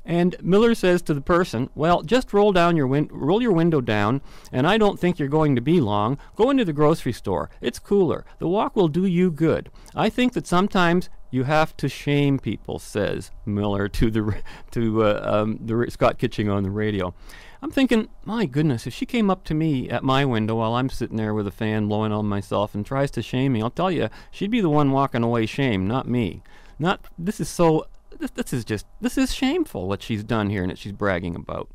And 0.07 0.37
Miller 0.41 0.77
says 0.77 1.03
to 1.03 1.15
the 1.15 1.21
person, 1.21 1.69
"Well, 1.75 2.03
just 2.03 2.33
roll 2.33 2.53
down 2.53 2.77
your 2.77 2.87
win- 2.87 3.11
roll 3.11 3.43
your 3.43 3.51
window 3.53 3.81
down, 3.81 4.23
and 4.53 4.65
I 4.65 4.79
don't 4.79 5.01
think 5.01 5.19
you're 5.19 5.29
going 5.29 5.57
to 5.57 5.61
be 5.61 5.81
long. 5.81 6.17
Go 6.37 6.49
into 6.49 6.65
the 6.65 6.73
grocery 6.73 7.13
store. 7.13 7.51
It's 7.61 7.81
cooler. 7.81 8.25
The 8.39 8.47
walk 8.47 8.77
will 8.77 8.87
do 8.87 9.05
you 9.05 9.33
good. 9.33 9.69
I 9.97 10.09
think 10.09 10.33
that 10.35 10.47
sometimes 10.47 11.09
you 11.33 11.43
have 11.43 11.77
to 11.79 11.89
shame 11.89 12.39
people," 12.39 12.79
says 12.79 13.33
Miller 13.45 13.89
to 13.99 14.11
the 14.13 14.37
to 14.71 15.03
uh, 15.03 15.21
um, 15.25 15.59
the 15.61 15.91
Scott 15.91 16.19
Kitching 16.19 16.49
on 16.49 16.63
the 16.63 16.71
radio. 16.71 17.13
I'm 17.61 17.73
thinking, 17.73 18.09
my 18.25 18.47
goodness, 18.47 18.87
if 18.87 18.95
she 18.95 19.07
came 19.07 19.29
up 19.29 19.43
to 19.45 19.55
me 19.55 19.89
at 19.91 20.05
my 20.05 20.25
window 20.25 20.55
while 20.55 20.75
I'm 20.75 20.91
sitting 20.91 21.17
there 21.17 21.35
with 21.35 21.49
a 21.49 21.51
fan 21.51 21.89
blowing 21.89 22.13
on 22.13 22.27
myself 22.27 22.77
and 22.77 22.87
tries 22.87 23.11
to 23.13 23.23
shame 23.23 23.55
me, 23.55 23.63
I'll 23.63 23.71
tell 23.71 23.91
you, 23.91 24.09
she'd 24.31 24.53
be 24.53 24.61
the 24.61 24.69
one 24.69 24.93
walking 24.93 25.25
away 25.25 25.47
shame, 25.47 25.87
not 25.87 26.07
me. 26.07 26.43
Not 26.79 27.07
this 27.19 27.41
is 27.41 27.49
so 27.49 27.87
this, 28.17 28.31
this 28.33 28.53
is 28.53 28.65
just 28.65 28.87
this 29.01 29.19
is 29.19 29.35
shameful 29.35 29.89
what 29.89 30.03
she's 30.03 30.25
done 30.25 30.51
here 30.51 30.63
and 30.63 30.71
that 30.71 30.79
she's 30.79 30.93
bragging 30.93 31.35
about. 31.35 31.69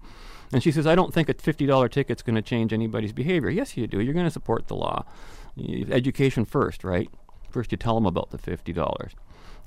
And 0.54 0.62
she 0.62 0.72
says, 0.72 0.86
I 0.86 0.96
don't 0.96 1.14
think 1.14 1.30
a 1.30 1.34
$50 1.34 1.90
ticket's 1.90 2.22
going 2.22 2.36
to 2.36 2.42
change 2.42 2.74
anybody's 2.74 3.14
behavior. 3.14 3.50
Yes, 3.50 3.78
you 3.78 3.88
do. 3.88 4.02
You're 4.02 4.14
going 4.14 4.26
to 4.26 4.32
support 4.32 4.68
the 4.68 4.76
law. 4.76 5.06
Education 5.90 6.44
first, 6.44 6.84
right? 6.84 7.10
First, 7.50 7.72
you 7.72 7.78
tell 7.78 7.96
them 7.96 8.06
about 8.06 8.32
the 8.32 8.38
$50. 8.38 9.14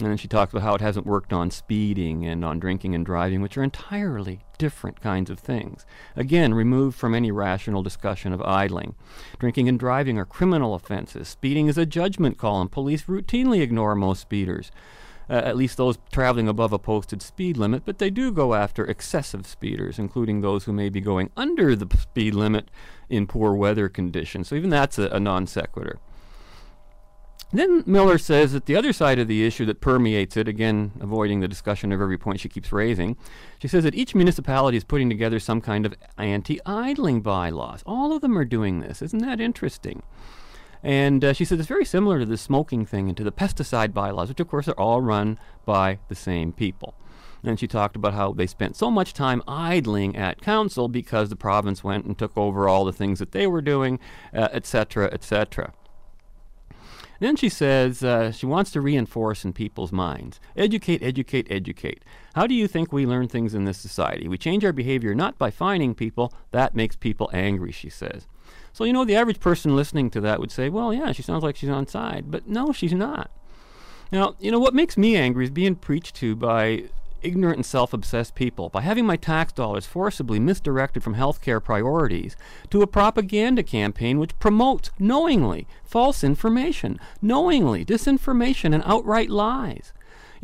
And 0.00 0.10
then 0.10 0.16
she 0.16 0.26
talks 0.26 0.52
about 0.52 0.64
how 0.64 0.74
it 0.74 0.80
hasn't 0.80 1.06
worked 1.06 1.32
on 1.32 1.52
speeding 1.52 2.26
and 2.26 2.44
on 2.44 2.58
drinking 2.58 2.94
and 2.96 3.06
driving, 3.06 3.40
which 3.40 3.56
are 3.56 3.62
entirely 3.62 4.40
different 4.58 5.00
kinds 5.00 5.30
of 5.30 5.38
things. 5.38 5.86
Again, 6.16 6.52
removed 6.52 6.98
from 6.98 7.14
any 7.14 7.30
rational 7.30 7.82
discussion 7.82 8.32
of 8.32 8.42
idling. 8.42 8.96
Drinking 9.38 9.68
and 9.68 9.78
driving 9.78 10.18
are 10.18 10.24
criminal 10.24 10.74
offenses. 10.74 11.28
Speeding 11.28 11.68
is 11.68 11.78
a 11.78 11.86
judgment 11.86 12.38
call, 12.38 12.60
and 12.60 12.72
police 12.72 13.04
routinely 13.04 13.60
ignore 13.60 13.94
most 13.94 14.20
speeders 14.20 14.72
uh, 15.28 15.34
at 15.34 15.56
least 15.56 15.76
those 15.76 15.98
traveling 16.12 16.48
above 16.48 16.72
a 16.72 16.78
posted 16.78 17.22
speed 17.22 17.56
limit, 17.56 17.84
but 17.84 17.98
they 17.98 18.10
do 18.10 18.30
go 18.30 18.54
after 18.54 18.84
excessive 18.84 19.46
speeders, 19.46 19.98
including 19.98 20.40
those 20.40 20.64
who 20.64 20.72
may 20.72 20.88
be 20.88 21.00
going 21.00 21.30
under 21.36 21.74
the 21.74 21.96
speed 21.96 22.34
limit 22.34 22.70
in 23.08 23.26
poor 23.26 23.54
weather 23.54 23.88
conditions. 23.88 24.48
So 24.48 24.54
even 24.54 24.70
that's 24.70 24.98
a, 24.98 25.08
a 25.08 25.20
non 25.20 25.46
sequitur. 25.46 25.98
Then 27.54 27.84
Miller 27.86 28.18
says 28.18 28.52
that 28.52 28.66
the 28.66 28.74
other 28.74 28.92
side 28.92 29.20
of 29.20 29.28
the 29.28 29.46
issue 29.46 29.64
that 29.66 29.80
permeates 29.80 30.36
it, 30.36 30.48
again 30.48 30.90
avoiding 31.00 31.38
the 31.38 31.46
discussion 31.46 31.92
of 31.92 32.00
every 32.00 32.18
point 32.18 32.40
she 32.40 32.48
keeps 32.48 32.72
raising, 32.72 33.16
she 33.60 33.68
says 33.68 33.84
that 33.84 33.94
each 33.94 34.12
municipality 34.12 34.76
is 34.76 34.82
putting 34.82 35.08
together 35.08 35.38
some 35.38 35.60
kind 35.60 35.86
of 35.86 35.94
anti 36.18 36.60
idling 36.66 37.20
bylaws. 37.20 37.84
All 37.86 38.12
of 38.12 38.22
them 38.22 38.36
are 38.36 38.44
doing 38.44 38.80
this. 38.80 39.00
Isn't 39.00 39.20
that 39.20 39.40
interesting? 39.40 40.02
And 40.84 41.24
uh, 41.24 41.32
she 41.32 41.46
said 41.46 41.58
it's 41.58 41.66
very 41.66 41.86
similar 41.86 42.18
to 42.20 42.26
the 42.26 42.36
smoking 42.36 42.84
thing 42.84 43.08
and 43.08 43.16
to 43.16 43.24
the 43.24 43.32
pesticide 43.32 43.94
bylaws, 43.94 44.28
which 44.28 44.38
of 44.38 44.48
course 44.48 44.68
are 44.68 44.78
all 44.78 45.00
run 45.00 45.38
by 45.64 45.98
the 46.08 46.14
same 46.14 46.52
people. 46.52 46.94
And 47.42 47.58
she 47.58 47.66
talked 47.66 47.96
about 47.96 48.14
how 48.14 48.32
they 48.32 48.46
spent 48.46 48.76
so 48.76 48.90
much 48.90 49.14
time 49.14 49.42
idling 49.48 50.14
at 50.14 50.40
council 50.42 50.88
because 50.88 51.30
the 51.30 51.36
province 51.36 51.82
went 51.82 52.04
and 52.04 52.16
took 52.16 52.36
over 52.36 52.68
all 52.68 52.84
the 52.84 52.92
things 52.92 53.18
that 53.18 53.32
they 53.32 53.46
were 53.46 53.62
doing, 53.62 53.98
uh, 54.34 54.48
etc. 54.52 55.10
Et 55.12 55.22
then 57.20 57.36
she 57.36 57.48
says 57.48 58.02
uh, 58.02 58.32
she 58.32 58.46
wants 58.46 58.70
to 58.72 58.80
reinforce 58.80 59.44
in 59.44 59.52
people's 59.52 59.92
minds 59.92 60.40
educate, 60.56 61.02
educate, 61.02 61.46
educate. 61.50 62.04
How 62.34 62.46
do 62.46 62.54
you 62.54 62.66
think 62.66 62.92
we 62.92 63.06
learn 63.06 63.28
things 63.28 63.54
in 63.54 63.64
this 63.64 63.78
society? 63.78 64.28
We 64.28 64.38
change 64.38 64.64
our 64.64 64.72
behavior 64.72 65.14
not 65.14 65.38
by 65.38 65.50
fining 65.50 65.94
people, 65.94 66.32
that 66.50 66.74
makes 66.74 66.96
people 66.96 67.30
angry, 67.32 67.72
she 67.72 67.88
says. 67.88 68.26
So, 68.72 68.84
you 68.84 68.92
know, 68.92 69.04
the 69.04 69.14
average 69.14 69.38
person 69.38 69.76
listening 69.76 70.10
to 70.10 70.20
that 70.22 70.40
would 70.40 70.50
say, 70.50 70.68
well, 70.68 70.92
yeah, 70.92 71.12
she 71.12 71.22
sounds 71.22 71.44
like 71.44 71.56
she's 71.56 71.70
on 71.70 71.86
side. 71.86 72.30
But 72.30 72.48
no, 72.48 72.72
she's 72.72 72.92
not. 72.92 73.30
Now, 74.10 74.34
you 74.40 74.50
know, 74.50 74.58
what 74.58 74.74
makes 74.74 74.96
me 74.96 75.16
angry 75.16 75.44
is 75.44 75.50
being 75.50 75.76
preached 75.76 76.16
to 76.16 76.34
by 76.34 76.84
ignorant 77.24 77.56
and 77.56 77.66
self 77.66 77.92
obsessed 77.92 78.34
people 78.34 78.68
by 78.68 78.82
having 78.82 79.06
my 79.06 79.16
tax 79.16 79.52
dollars 79.52 79.86
forcibly 79.86 80.38
misdirected 80.38 81.02
from 81.02 81.14
healthcare 81.14 81.62
priorities 81.62 82.36
to 82.70 82.82
a 82.82 82.86
propaganda 82.86 83.62
campaign 83.62 84.18
which 84.18 84.38
promotes 84.38 84.90
knowingly 84.98 85.66
false 85.82 86.22
information, 86.22 86.98
knowingly 87.22 87.84
disinformation, 87.84 88.74
and 88.74 88.82
outright 88.86 89.30
lies. 89.30 89.92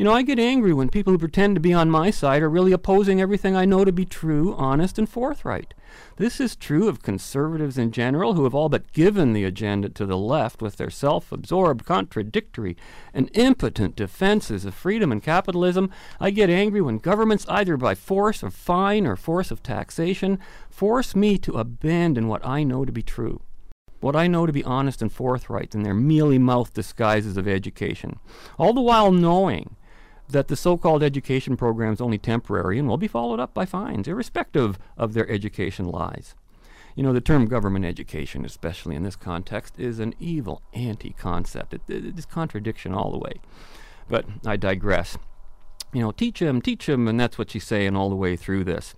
You 0.00 0.04
know, 0.04 0.14
I 0.14 0.22
get 0.22 0.38
angry 0.38 0.72
when 0.72 0.88
people 0.88 1.12
who 1.12 1.18
pretend 1.18 1.56
to 1.56 1.60
be 1.60 1.74
on 1.74 1.90
my 1.90 2.10
side 2.10 2.40
are 2.40 2.48
really 2.48 2.72
opposing 2.72 3.20
everything 3.20 3.54
I 3.54 3.66
know 3.66 3.84
to 3.84 3.92
be 3.92 4.06
true, 4.06 4.54
honest, 4.54 4.98
and 4.98 5.06
forthright. 5.06 5.74
This 6.16 6.40
is 6.40 6.56
true 6.56 6.88
of 6.88 7.02
conservatives 7.02 7.76
in 7.76 7.92
general, 7.92 8.32
who 8.32 8.44
have 8.44 8.54
all 8.54 8.70
but 8.70 8.94
given 8.94 9.34
the 9.34 9.44
agenda 9.44 9.90
to 9.90 10.06
the 10.06 10.16
left 10.16 10.62
with 10.62 10.78
their 10.78 10.88
self 10.88 11.30
absorbed, 11.32 11.84
contradictory, 11.84 12.78
and 13.12 13.28
impotent 13.34 13.94
defenses 13.94 14.64
of 14.64 14.72
freedom 14.72 15.12
and 15.12 15.22
capitalism. 15.22 15.90
I 16.18 16.30
get 16.30 16.48
angry 16.48 16.80
when 16.80 16.96
governments, 16.96 17.44
either 17.50 17.76
by 17.76 17.94
force 17.94 18.42
of 18.42 18.54
fine 18.54 19.06
or 19.06 19.16
force 19.16 19.50
of 19.50 19.62
taxation, 19.62 20.38
force 20.70 21.14
me 21.14 21.36
to 21.36 21.58
abandon 21.58 22.26
what 22.26 22.42
I 22.42 22.62
know 22.62 22.86
to 22.86 22.92
be 22.92 23.02
true 23.02 23.42
what 24.00 24.16
I 24.16 24.28
know 24.28 24.46
to 24.46 24.52
be 24.54 24.64
honest 24.64 25.02
and 25.02 25.12
forthright 25.12 25.74
in 25.74 25.82
their 25.82 25.92
mealy 25.92 26.38
mouthed 26.38 26.72
disguises 26.72 27.36
of 27.36 27.46
education, 27.46 28.18
all 28.58 28.72
the 28.72 28.80
while 28.80 29.12
knowing 29.12 29.76
that 30.30 30.48
the 30.48 30.56
so-called 30.56 31.02
education 31.02 31.56
program 31.56 31.92
is 31.92 32.00
only 32.00 32.18
temporary 32.18 32.78
and 32.78 32.88
will 32.88 32.96
be 32.96 33.08
followed 33.08 33.40
up 33.40 33.54
by 33.54 33.64
fines, 33.64 34.08
irrespective 34.08 34.78
of 34.96 35.14
their 35.14 35.28
education 35.30 35.86
lies. 35.86 36.34
You 36.96 37.02
know, 37.02 37.12
the 37.12 37.20
term 37.20 37.46
government 37.46 37.84
education, 37.84 38.44
especially 38.44 38.96
in 38.96 39.04
this 39.04 39.16
context, 39.16 39.78
is 39.78 40.00
an 40.00 40.14
evil 40.18 40.62
anti-concept. 40.72 41.74
It, 41.74 41.82
it, 41.88 42.04
it's 42.06 42.26
contradiction 42.26 42.92
all 42.92 43.10
the 43.10 43.18
way. 43.18 43.34
But 44.08 44.26
I 44.44 44.56
digress. 44.56 45.16
You 45.92 46.02
know, 46.02 46.12
teach 46.12 46.40
him, 46.40 46.60
teach 46.60 46.88
him, 46.88 47.06
and 47.08 47.18
that's 47.18 47.38
what 47.38 47.50
she's 47.50 47.64
saying 47.64 47.96
all 47.96 48.10
the 48.10 48.16
way 48.16 48.36
through 48.36 48.64
this. 48.64 48.94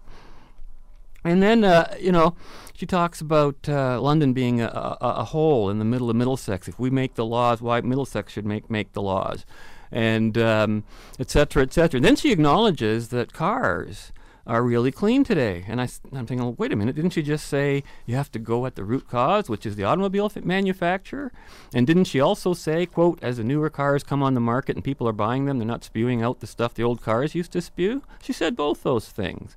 And 1.25 1.43
then, 1.43 1.63
uh, 1.65 1.95
you 2.01 2.11
know, 2.11 2.35
she 2.75 2.87
talks 2.87 3.21
about 3.21 3.69
uh, 3.69 4.01
London 4.01 4.33
being 4.33 4.61
a, 4.61 4.67
a, 4.67 4.97
a, 5.01 5.25
hole 5.25 5.71
in 5.71 5.79
the 5.79 5.85
middle 5.85 6.11
of 6.11 6.17
Middlesex. 6.17 6.67
If 6.67 6.81
we 6.81 6.91
make 6.91 7.15
the 7.15 7.25
laws, 7.25 7.63
why 7.63 7.81
Middlesex 7.81 8.33
should 8.33 8.45
make, 8.45 8.69
make 8.69 8.93
the 8.93 9.03
laws 9.03 9.47
and 9.93 10.37
um, 10.39 10.85
et 11.21 11.31
cetera, 11.31 11.63
et 11.63 11.73
cetera. 11.73 12.01
Then 12.01 12.17
she 12.17 12.33
acknowledges 12.33 13.09
that 13.09 13.33
cars 13.33 14.13
are 14.47 14.63
really 14.63 14.91
clean 14.91 15.23
today. 15.23 15.65
And 15.69 15.81
I, 15.81 15.89
am 16.13 16.27
thinking, 16.27 16.39
well, 16.39 16.55
wait 16.59 16.73
a 16.73 16.77
minute, 16.77 16.97
didn't 16.97 17.13
she 17.13 17.23
just 17.23 17.47
say 17.47 17.85
you 18.07 18.17
have 18.17 18.33
to 18.33 18.39
go 18.39 18.67
at 18.67 18.75
the 18.75 18.85
root 18.85 19.09
cause, 19.09 19.49
which 19.49 19.65
is 19.65 19.77
the 19.77 19.85
automobile 19.85 20.33
manufacturer? 20.43 21.33
And 21.73 21.87
didn't 21.87 22.05
she 22.05 22.21
also 22.21 22.53
say, 22.53 22.87
quote, 22.87 23.23
as 23.23 23.37
the 23.37 23.45
newer 23.45 23.71
cars 23.71 24.03
come 24.03 24.23
on 24.23 24.35
the 24.35 24.41
market 24.41 24.75
and 24.77 24.85
people 24.85 25.09
are 25.09 25.13
buying 25.13 25.45
them, 25.45 25.59
they're 25.59 25.67
not 25.67 25.85
spewing 25.85 26.23
out 26.23 26.41
the 26.41 26.47
stuff 26.47 26.75
the 26.75 26.83
old 26.83 27.03
cars 27.03 27.35
used 27.35 27.53
to 27.53 27.61
spew? 27.61 28.03
She 28.21 28.33
said 28.33 28.57
both 28.57 28.83
those 28.83 29.09
things. 29.09 29.57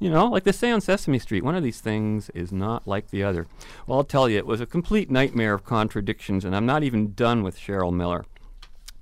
You 0.00 0.10
know, 0.10 0.26
like 0.26 0.42
they 0.42 0.52
say 0.52 0.72
on 0.72 0.80
Sesame 0.80 1.20
Street, 1.20 1.44
one 1.44 1.54
of 1.54 1.62
these 1.62 1.80
things 1.80 2.28
is 2.30 2.50
not 2.50 2.86
like 2.88 3.10
the 3.10 3.22
other. 3.22 3.46
Well, 3.86 3.98
I'll 3.98 4.04
tell 4.04 4.28
you, 4.28 4.38
it 4.38 4.46
was 4.46 4.60
a 4.60 4.66
complete 4.66 5.08
nightmare 5.08 5.54
of 5.54 5.64
contradictions, 5.64 6.44
and 6.44 6.56
I'm 6.56 6.66
not 6.66 6.82
even 6.82 7.14
done 7.14 7.44
with 7.44 7.56
Cheryl 7.56 7.92
Miller. 7.92 8.24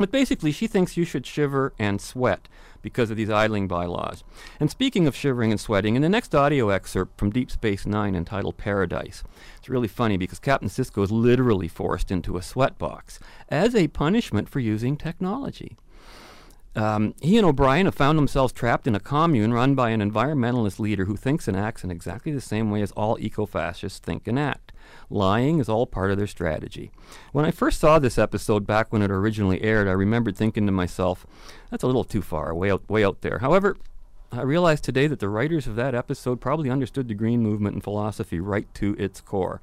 But 0.03 0.11
basically, 0.11 0.50
she 0.50 0.66
thinks 0.66 0.96
you 0.96 1.05
should 1.05 1.24
shiver 1.24 1.74
and 1.78 2.00
sweat 2.00 2.48
because 2.82 3.12
of 3.12 3.16
these 3.16 3.30
idling 3.30 3.68
bylaws. 3.68 4.24
And 4.59 4.68
speaking 4.68 5.07
of 5.07 5.14
shivering 5.14 5.53
and 5.53 5.61
sweating, 5.61 5.94
in 5.94 6.03
the 6.03 6.09
next 6.09 6.34
audio 6.34 6.70
excerpt 6.70 7.16
from 7.16 7.30
Deep 7.30 7.53
Space 7.53 7.86
Nine 7.86 8.16
entitled 8.16 8.57
Paradise, 8.57 9.22
it's 9.59 9.68
really 9.68 9.86
funny 9.86 10.16
because 10.16 10.40
Captain 10.40 10.68
Sisko 10.68 11.05
is 11.05 11.12
literally 11.12 11.68
forced 11.68 12.11
into 12.11 12.36
a 12.36 12.42
sweat 12.42 12.78
box 12.78 13.20
as 13.48 13.76
a 13.76 13.86
punishment 13.86 14.48
for 14.48 14.59
using 14.59 14.96
technology. 14.96 15.76
Um, 16.74 17.14
he 17.22 17.36
and 17.36 17.46
O'Brien 17.46 17.84
have 17.84 17.94
found 17.94 18.18
themselves 18.18 18.53
trapped 18.53 18.88
in 18.88 18.96
a 18.96 19.00
commune 19.00 19.55
run 19.55 19.76
by 19.76 19.90
an 19.90 20.00
environmentalist 20.00 20.80
leader 20.80 21.05
who 21.05 21.14
thinks 21.14 21.46
and 21.46 21.57
acts 21.57 21.84
in 21.84 21.92
exactly 21.92 22.32
the 22.32 22.40
same 22.40 22.72
way 22.72 22.82
as 22.82 22.90
all 22.90 23.16
eco 23.20 23.46
fascists 23.46 24.00
think 24.00 24.26
and 24.26 24.36
act. 24.36 24.72
Lying 25.12 25.58
is 25.58 25.68
all 25.68 25.86
part 25.86 26.10
of 26.10 26.18
their 26.18 26.26
strategy. 26.26 26.90
When 27.32 27.44
I 27.44 27.50
first 27.50 27.78
saw 27.78 27.98
this 27.98 28.18
episode 28.18 28.66
back 28.66 28.92
when 28.92 29.02
it 29.02 29.10
originally 29.10 29.62
aired, 29.62 29.86
I 29.86 29.92
remembered 29.92 30.36
thinking 30.36 30.66
to 30.66 30.72
myself, 30.72 31.26
that's 31.70 31.82
a 31.82 31.86
little 31.86 32.04
too 32.04 32.22
far, 32.22 32.54
way 32.54 32.70
out, 32.70 32.88
way 32.88 33.04
out 33.04 33.20
there. 33.20 33.38
However, 33.40 33.76
I 34.30 34.40
realize 34.40 34.80
today 34.80 35.06
that 35.08 35.20
the 35.20 35.28
writers 35.28 35.66
of 35.66 35.76
that 35.76 35.94
episode 35.94 36.40
probably 36.40 36.70
understood 36.70 37.08
the 37.08 37.14
Green 37.14 37.42
Movement 37.42 37.74
and 37.74 37.84
philosophy 37.84 38.40
right 38.40 38.72
to 38.74 38.96
its 38.98 39.20
core. 39.20 39.60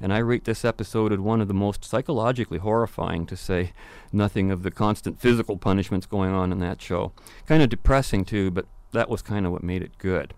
And 0.00 0.12
I 0.12 0.18
rate 0.18 0.44
this 0.44 0.64
episode 0.64 1.12
as 1.12 1.18
one 1.18 1.42
of 1.42 1.48
the 1.48 1.54
most 1.54 1.84
psychologically 1.84 2.58
horrifying, 2.58 3.26
to 3.26 3.36
say 3.36 3.72
nothing 4.12 4.50
of 4.50 4.62
the 4.62 4.70
constant 4.70 5.20
physical 5.20 5.58
punishments 5.58 6.06
going 6.06 6.32
on 6.32 6.52
in 6.52 6.58
that 6.60 6.80
show. 6.80 7.12
Kind 7.46 7.62
of 7.62 7.68
depressing, 7.68 8.24
too, 8.24 8.50
but 8.50 8.66
that 8.92 9.10
was 9.10 9.20
kind 9.20 9.44
of 9.44 9.52
what 9.52 9.62
made 9.62 9.82
it 9.82 9.98
good. 9.98 10.32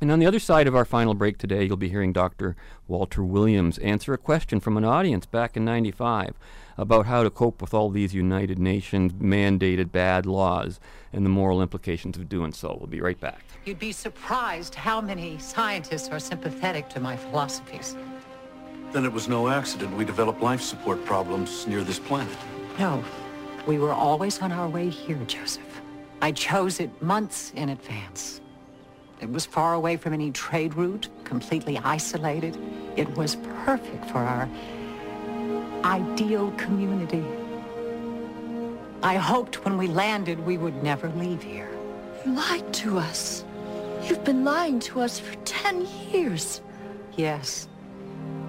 And 0.00 0.10
on 0.10 0.18
the 0.18 0.26
other 0.26 0.38
side 0.38 0.66
of 0.66 0.74
our 0.74 0.86
final 0.86 1.12
break 1.12 1.36
today, 1.36 1.64
you'll 1.64 1.76
be 1.76 1.90
hearing 1.90 2.14
Dr. 2.14 2.56
Walter 2.88 3.22
Williams 3.22 3.76
answer 3.78 4.14
a 4.14 4.18
question 4.18 4.58
from 4.58 4.78
an 4.78 4.84
audience 4.84 5.26
back 5.26 5.58
in 5.58 5.64
95 5.66 6.36
about 6.78 7.04
how 7.04 7.22
to 7.22 7.28
cope 7.28 7.60
with 7.60 7.74
all 7.74 7.90
these 7.90 8.14
United 8.14 8.58
Nations 8.58 9.12
mandated 9.12 9.92
bad 9.92 10.24
laws 10.24 10.80
and 11.12 11.26
the 11.26 11.30
moral 11.30 11.60
implications 11.60 12.16
of 12.16 12.30
doing 12.30 12.54
so. 12.54 12.78
We'll 12.80 12.86
be 12.86 13.02
right 13.02 13.20
back. 13.20 13.42
You'd 13.66 13.78
be 13.78 13.92
surprised 13.92 14.74
how 14.74 15.02
many 15.02 15.36
scientists 15.36 16.08
are 16.08 16.18
sympathetic 16.18 16.88
to 16.90 17.00
my 17.00 17.14
philosophies. 17.14 17.94
Then 18.92 19.04
it 19.04 19.12
was 19.12 19.28
no 19.28 19.48
accident 19.48 19.94
we 19.94 20.06
developed 20.06 20.40
life 20.40 20.62
support 20.62 21.04
problems 21.04 21.66
near 21.66 21.84
this 21.84 21.98
planet. 21.98 22.36
No, 22.78 23.04
we 23.66 23.78
were 23.78 23.92
always 23.92 24.40
on 24.40 24.50
our 24.50 24.68
way 24.68 24.88
here, 24.88 25.18
Joseph. 25.26 25.82
I 26.22 26.32
chose 26.32 26.80
it 26.80 27.02
months 27.02 27.52
in 27.54 27.68
advance. 27.68 28.40
It 29.20 29.30
was 29.30 29.44
far 29.44 29.74
away 29.74 29.96
from 29.98 30.14
any 30.14 30.30
trade 30.30 30.74
route, 30.74 31.08
completely 31.24 31.78
isolated. 31.78 32.56
It 32.96 33.08
was 33.16 33.36
perfect 33.64 34.06
for 34.06 34.18
our 34.18 34.48
ideal 35.84 36.50
community. 36.52 37.24
I 39.02 39.16
hoped 39.16 39.64
when 39.64 39.76
we 39.76 39.88
landed 39.88 40.38
we 40.40 40.56
would 40.58 40.82
never 40.82 41.08
leave 41.10 41.42
here. 41.42 41.70
You 42.24 42.32
lied 42.32 42.72
to 42.74 42.98
us. 42.98 43.44
You've 44.02 44.24
been 44.24 44.44
lying 44.44 44.80
to 44.80 45.00
us 45.00 45.18
for 45.18 45.34
ten 45.44 45.86
years. 46.10 46.62
Yes, 47.16 47.68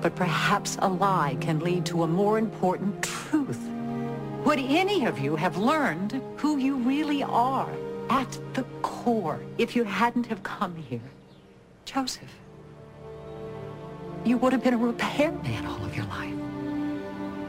but 0.02 0.16
perhaps 0.16 0.78
a 0.80 0.88
lie 0.88 1.38
can 1.42 1.60
lead 1.60 1.86
to 1.88 2.04
a 2.04 2.08
more 2.08 2.38
important 2.38 3.04
truth. 3.04 3.62
Would 4.46 4.60
any 4.60 5.06
of 5.06 5.20
you 5.20 5.36
have 5.36 5.58
learned 5.58 6.22
who 6.38 6.58
you 6.58 6.78
really 6.78 7.24
are? 7.24 7.70
At 8.12 8.40
the 8.54 8.64
core, 8.82 9.40
if 9.58 9.74
you 9.74 9.86
hadn't 9.86 10.26
have 10.26 10.44
come 10.44 10.76
here, 10.76 11.10
Joseph, 11.86 12.36
you 14.26 14.38
would 14.38 14.52
have 14.52 14.62
been 14.62 14.74
a 14.74 14.78
repairman 14.78 15.66
all 15.66 15.84
of 15.86 15.96
your 15.96 16.06
life. 16.06 16.36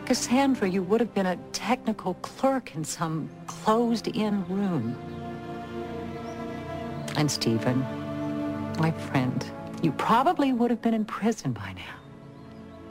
Cassandra, 0.06 0.68
you 0.68 0.82
would 0.84 1.00
have 1.00 1.12
been 1.14 1.26
a 1.26 1.36
technical 1.52 2.14
clerk 2.14 2.76
in 2.76 2.84
some 2.84 3.28
closed-in 3.48 4.46
room. 4.48 4.96
And 7.16 7.28
Stephen, 7.28 7.80
my 8.78 8.92
friend, 8.92 9.44
you 9.82 9.90
probably 9.92 10.52
would 10.52 10.70
have 10.70 10.80
been 10.80 10.94
in 10.94 11.04
prison 11.04 11.52
by 11.52 11.72
now. 11.72 11.96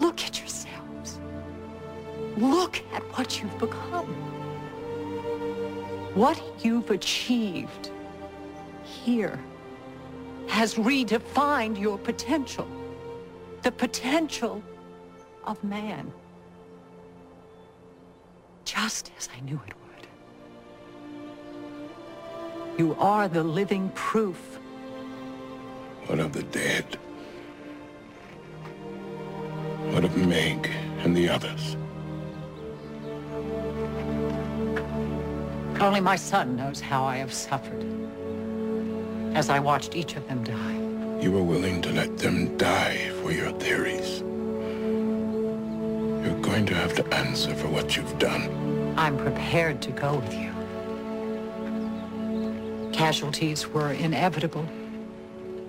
Look 0.01 0.21
at 0.23 0.39
yourselves. 0.39 1.21
Look 2.35 2.83
at 2.93 3.01
what 3.17 3.41
you've 3.41 3.57
become. 3.59 4.40
What 6.13 6.41
you've 6.61 6.91
achieved 6.91 7.89
here 8.83 9.39
has 10.47 10.75
redefined 10.75 11.79
your 11.79 11.97
potential. 11.97 12.67
The 13.61 13.71
potential 13.71 14.61
of 15.45 15.63
man. 15.63 16.11
Just 18.65 19.11
as 19.17 19.29
I 19.35 19.39
knew 19.41 19.59
it 19.65 19.73
would. 19.73 20.07
You 22.77 22.95
are 22.99 23.29
the 23.29 23.43
living 23.43 23.89
proof. 23.95 24.59
What 26.07 26.19
of 26.19 26.33
the 26.33 26.43
dead? 26.43 26.97
What 29.91 30.03
of 30.03 30.17
Meg 30.17 30.69
and 31.03 31.15
the 31.15 31.29
others? 31.29 31.77
Only 35.81 35.99
my 35.99 36.15
son 36.15 36.55
knows 36.55 36.79
how 36.79 37.03
I 37.05 37.17
have 37.17 37.33
suffered 37.33 37.83
as 39.33 39.49
I 39.49 39.57
watched 39.57 39.95
each 39.95 40.15
of 40.15 40.27
them 40.27 40.43
die. 40.43 40.77
You 41.23 41.31
were 41.31 41.41
willing 41.41 41.81
to 41.81 41.91
let 41.91 42.19
them 42.19 42.55
die 42.55 43.09
for 43.23 43.31
your 43.31 43.51
theories. 43.53 44.19
You're 46.23 46.39
going 46.41 46.67
to 46.67 46.75
have 46.75 46.93
to 46.97 47.13
answer 47.15 47.55
for 47.55 47.67
what 47.67 47.97
you've 47.97 48.19
done. 48.19 48.93
I'm 48.95 49.17
prepared 49.17 49.81
to 49.81 49.91
go 49.91 50.17
with 50.17 50.33
you. 50.35 50.51
Casualties 52.93 53.67
were 53.67 53.93
inevitable. 53.93 54.67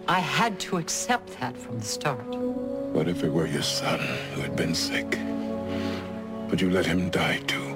I 0.09 0.19
had 0.19 0.61
to 0.61 0.77
accept 0.77 1.41
that 1.41 1.57
from 1.57 1.79
the 1.79 1.87
start. 1.87 2.27
What 2.93 3.09
if 3.09 3.25
it 3.25 3.33
were 3.33 3.47
your 3.47 3.63
son 3.63 3.99
who 4.35 4.43
had 4.43 4.57
been 4.57 4.75
sick? 4.75 5.19
Would 6.51 6.61
you 6.61 6.69
let 6.69 6.85
him 6.85 7.09
die 7.09 7.39
too? 7.47 7.72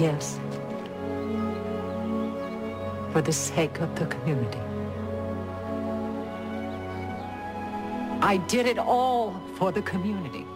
Yes. 0.00 0.40
For 3.12 3.20
the 3.20 3.34
sake 3.34 3.80
of 3.80 3.94
the 3.96 4.06
community. 4.06 4.58
I 8.22 8.38
did 8.48 8.64
it 8.64 8.78
all 8.78 9.38
for 9.56 9.72
the 9.72 9.82
community. 9.82 10.46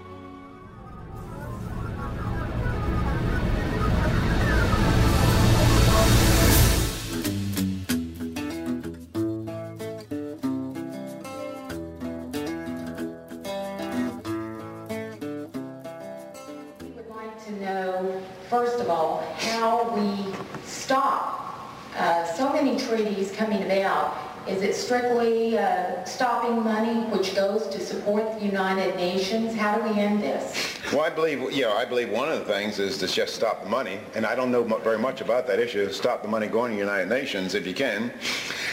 Believe, 31.37 31.57
you 31.57 31.63
know, 31.63 31.75
I 31.75 31.85
believe 31.85 32.11
one 32.11 32.31
of 32.31 32.39
the 32.39 32.45
things 32.45 32.79
is 32.79 32.99
to 32.99 33.07
just 33.07 33.35
stop 33.35 33.63
the 33.63 33.69
money, 33.69 33.99
and 34.15 34.25
I 34.27 34.35
don't 34.35 34.51
know 34.51 34.63
very 34.63 34.99
much 34.99 35.21
about 35.21 35.47
that 35.47 35.59
issue. 35.59 35.91
Stop 35.93 36.23
the 36.23 36.29
money 36.29 36.47
going 36.47 36.73
to 36.73 36.77
the 36.77 36.83
United 36.83 37.09
Nations 37.09 37.55
if 37.55 37.67
you 37.67 37.75
can, 37.75 38.13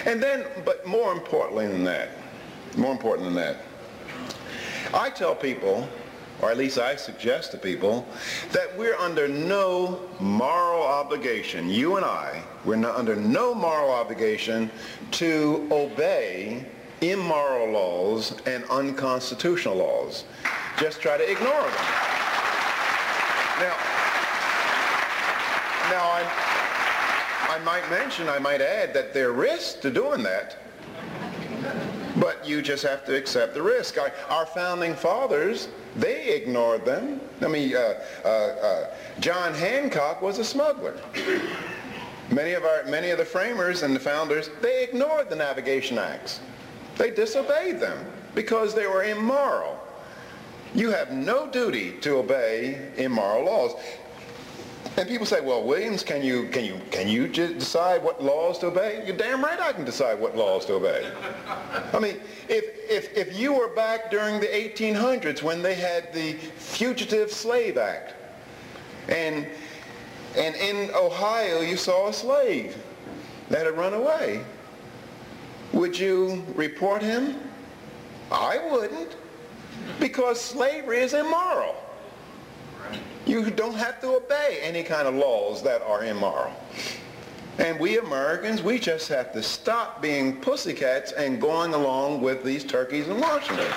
and 0.05 0.21
then, 0.21 0.45
but 0.65 0.85
more 0.85 1.11
importantly 1.13 1.67
than 1.67 1.83
that, 1.83 2.09
more 2.77 2.91
important 2.91 3.25
than 3.25 3.35
that, 3.35 3.57
I 4.93 5.09
tell 5.09 5.35
people, 5.35 5.87
or 6.41 6.51
at 6.51 6.57
least 6.57 6.77
I 6.77 6.95
suggest 6.95 7.51
to 7.51 7.57
people, 7.57 8.05
that 8.51 8.77
we're 8.77 8.97
under 8.97 9.27
no 9.27 10.01
moral 10.19 10.83
obligation, 10.83 11.69
you 11.69 11.97
and 11.97 12.05
I, 12.05 12.43
we're 12.65 12.75
not 12.75 12.95
under 12.95 13.15
no 13.15 13.53
moral 13.53 13.91
obligation 13.91 14.71
to 15.11 15.67
obey 15.71 16.65
immoral 17.01 17.71
laws 17.71 18.35
and 18.45 18.63
unconstitutional 18.65 19.75
laws. 19.75 20.25
Just 20.77 21.01
try 21.01 21.17
to 21.17 21.31
ignore 21.31 21.61
them. 21.61 22.40
Now, 23.61 23.77
now 25.91 26.05
I, 26.09 26.25
I 27.47 27.59
might 27.63 27.87
mention, 27.91 28.27
I 28.27 28.39
might 28.39 28.59
add 28.59 28.91
that 28.95 29.13
there 29.13 29.29
are 29.29 29.33
risks 29.33 29.73
to 29.81 29.91
doing 29.91 30.23
that. 30.23 30.57
But 32.17 32.43
you 32.43 32.63
just 32.63 32.83
have 32.83 33.05
to 33.05 33.15
accept 33.15 33.53
the 33.53 33.61
risk. 33.61 33.99
Our, 33.99 34.11
our 34.29 34.47
founding 34.47 34.95
fathers, 34.95 35.67
they 35.95 36.29
ignored 36.29 36.85
them. 36.85 37.21
I 37.41 37.47
mean, 37.47 37.75
uh, 37.75 38.03
uh, 38.25 38.27
uh, 38.27 38.95
John 39.19 39.53
Hancock 39.53 40.23
was 40.23 40.39
a 40.39 40.43
smuggler. 40.43 40.99
Many 42.31 42.53
of 42.53 42.63
our, 42.63 42.83
many 42.85 43.11
of 43.11 43.19
the 43.19 43.25
framers 43.25 43.83
and 43.83 43.95
the 43.95 43.99
founders, 43.99 44.49
they 44.61 44.83
ignored 44.83 45.29
the 45.29 45.35
Navigation 45.35 45.99
Acts. 45.99 46.39
They 46.97 47.11
disobeyed 47.11 47.79
them 47.79 48.05
because 48.33 48.73
they 48.73 48.87
were 48.87 49.03
immoral. 49.03 49.80
You 50.73 50.91
have 50.91 51.11
no 51.11 51.47
duty 51.47 51.93
to 52.01 52.17
obey 52.17 52.91
immoral 52.97 53.45
laws. 53.45 53.75
And 54.97 55.07
people 55.07 55.25
say, 55.25 55.39
well, 55.39 55.63
Williams, 55.63 56.03
can 56.03 56.21
you, 56.21 56.47
can 56.49 56.65
you, 56.65 56.79
can 56.91 57.07
you 57.07 57.27
decide 57.27 58.03
what 58.03 58.21
laws 58.21 58.59
to 58.59 58.67
obey? 58.67 59.03
You're 59.05 59.15
damn 59.15 59.41
right 59.41 59.59
I 59.59 59.71
can 59.71 59.85
decide 59.85 60.19
what 60.19 60.35
laws 60.35 60.65
to 60.65 60.73
obey. 60.73 61.09
I 61.93 61.99
mean, 61.99 62.17
if, 62.49 62.65
if, 62.89 63.15
if 63.15 63.37
you 63.37 63.53
were 63.53 63.69
back 63.69 64.11
during 64.11 64.41
the 64.41 64.47
1800s 64.47 65.41
when 65.41 65.61
they 65.61 65.75
had 65.75 66.11
the 66.13 66.33
Fugitive 66.33 67.31
Slave 67.31 67.77
Act, 67.77 68.15
and, 69.07 69.47
and 70.35 70.55
in 70.55 70.93
Ohio 70.93 71.61
you 71.61 71.77
saw 71.77 72.09
a 72.09 72.13
slave 72.13 72.77
that 73.49 73.65
had 73.65 73.77
run 73.77 73.93
away, 73.93 74.43
would 75.71 75.97
you 75.97 76.43
report 76.53 77.01
him? 77.01 77.39
I 78.29 78.57
wouldn't, 78.71 79.15
because 79.99 80.39
slavery 80.39 80.99
is 80.99 81.13
immoral. 81.13 81.75
You 83.25 83.49
don't 83.51 83.75
have 83.75 84.01
to 84.01 84.15
obey 84.15 84.59
any 84.61 84.83
kind 84.83 85.07
of 85.07 85.15
laws 85.15 85.61
that 85.63 85.81
are 85.83 86.03
immoral. 86.03 86.53
And 87.57 87.79
we 87.79 87.99
Americans, 87.99 88.63
we 88.63 88.79
just 88.79 89.07
have 89.09 89.31
to 89.33 89.43
stop 89.43 90.01
being 90.01 90.41
pussycats 90.41 91.11
and 91.11 91.39
going 91.39 91.73
along 91.73 92.21
with 92.21 92.43
these 92.43 92.63
turkeys 92.63 93.07
in 93.07 93.19
Washington. 93.19 93.71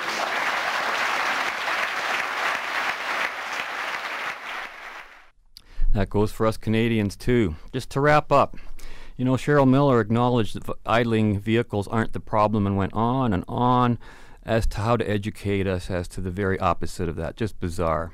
That 5.93 6.11
goes 6.11 6.33
for 6.33 6.47
us 6.47 6.57
Canadians 6.57 7.15
too. 7.15 7.57
Just 7.73 7.91
to 7.91 8.01
wrap 8.01 8.33
up, 8.33 8.57
you 9.17 9.25
know, 9.25 9.35
Cheryl 9.35 9.69
Miller 9.69 10.01
acknowledged 10.01 10.55
that 10.55 10.77
idling 10.85 11.39
vehicles 11.39 11.87
aren't 11.87 12.13
the 12.13 12.21
problem 12.21 12.67
and 12.67 12.77
went 12.77 12.95
on 12.95 13.33
and 13.33 13.45
on 13.47 13.99
as 14.47 14.67
to 14.69 14.79
how 14.79 14.97
to 14.97 15.09
educate 15.09 15.67
us 15.67 15.91
as 15.91 16.09
to 16.09 16.21
the 16.21 16.31
very 16.31 16.59
opposite 16.59 17.09
of 17.09 17.17
that. 17.17 17.37
Just 17.37 17.59
bizarre. 17.61 18.13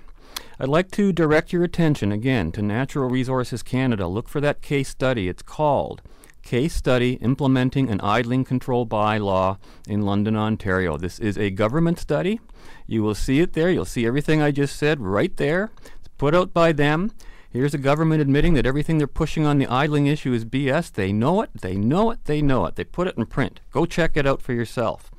I'd 0.59 0.69
like 0.69 0.91
to 0.93 1.13
direct 1.13 1.53
your 1.53 1.65
attention 1.65 2.13
again 2.13 2.53
to 2.53 2.63
Natural 2.63 3.09
Resources 3.09 3.63
Canada. 3.63 4.07
Look 4.07 4.29
for 4.29 4.41
that 4.41 4.63
case 4.63 4.89
study. 4.89 5.29
It's 5.29 5.43
called 5.43 6.03
Case 6.43 6.75
Study 6.75 7.15
Implementing 7.15 7.91
an 7.91 8.01
Idling 8.01 8.45
Control 8.45 8.87
Bylaw 8.87 9.59
in 9.87 10.03
London, 10.03 10.37
Ontario. 10.37 10.97
This 10.97 11.19
is 11.19 11.37
a 11.39 11.51
government 11.51 11.99
study. 11.99 12.41
You 12.87 13.03
will 13.03 13.15
see 13.15 13.41
it 13.41 13.53
there. 13.53 13.71
You'll 13.71 13.85
see 13.85 14.07
everything 14.07 14.43
I 14.43 14.51
just 14.51 14.77
said 14.77 15.01
right 15.01 15.37
there. 15.37 15.71
It's 15.99 16.09
put 16.19 16.35
out 16.35 16.53
by 16.53 16.73
them. 16.73 17.13
Here's 17.51 17.73
the 17.73 17.79
government 17.79 18.23
admitting 18.23 18.55
that 18.55 18.67
everything 18.67 18.99
they're 18.99 19.07
pushing 19.07 19.45
on 19.45 19.59
the 19.59 19.67
idling 19.67 20.07
issue 20.07 20.33
is 20.33 20.45
BS. 20.45 20.93
They 20.93 21.13
know 21.13 21.43
it, 21.43 21.51
they 21.61 21.77
know 21.77 22.11
it, 22.11 22.25
they 22.25 22.41
know 22.43 22.67
it. 22.67 22.77
They 22.77 22.85
put 22.85 23.09
it 23.09 23.17
in 23.17 23.27
print. 23.27 23.61
Go 23.73 23.87
check 23.87 24.17
it 24.17 24.27
out 24.27 24.41
for 24.41 24.53
yourself. 24.53 25.11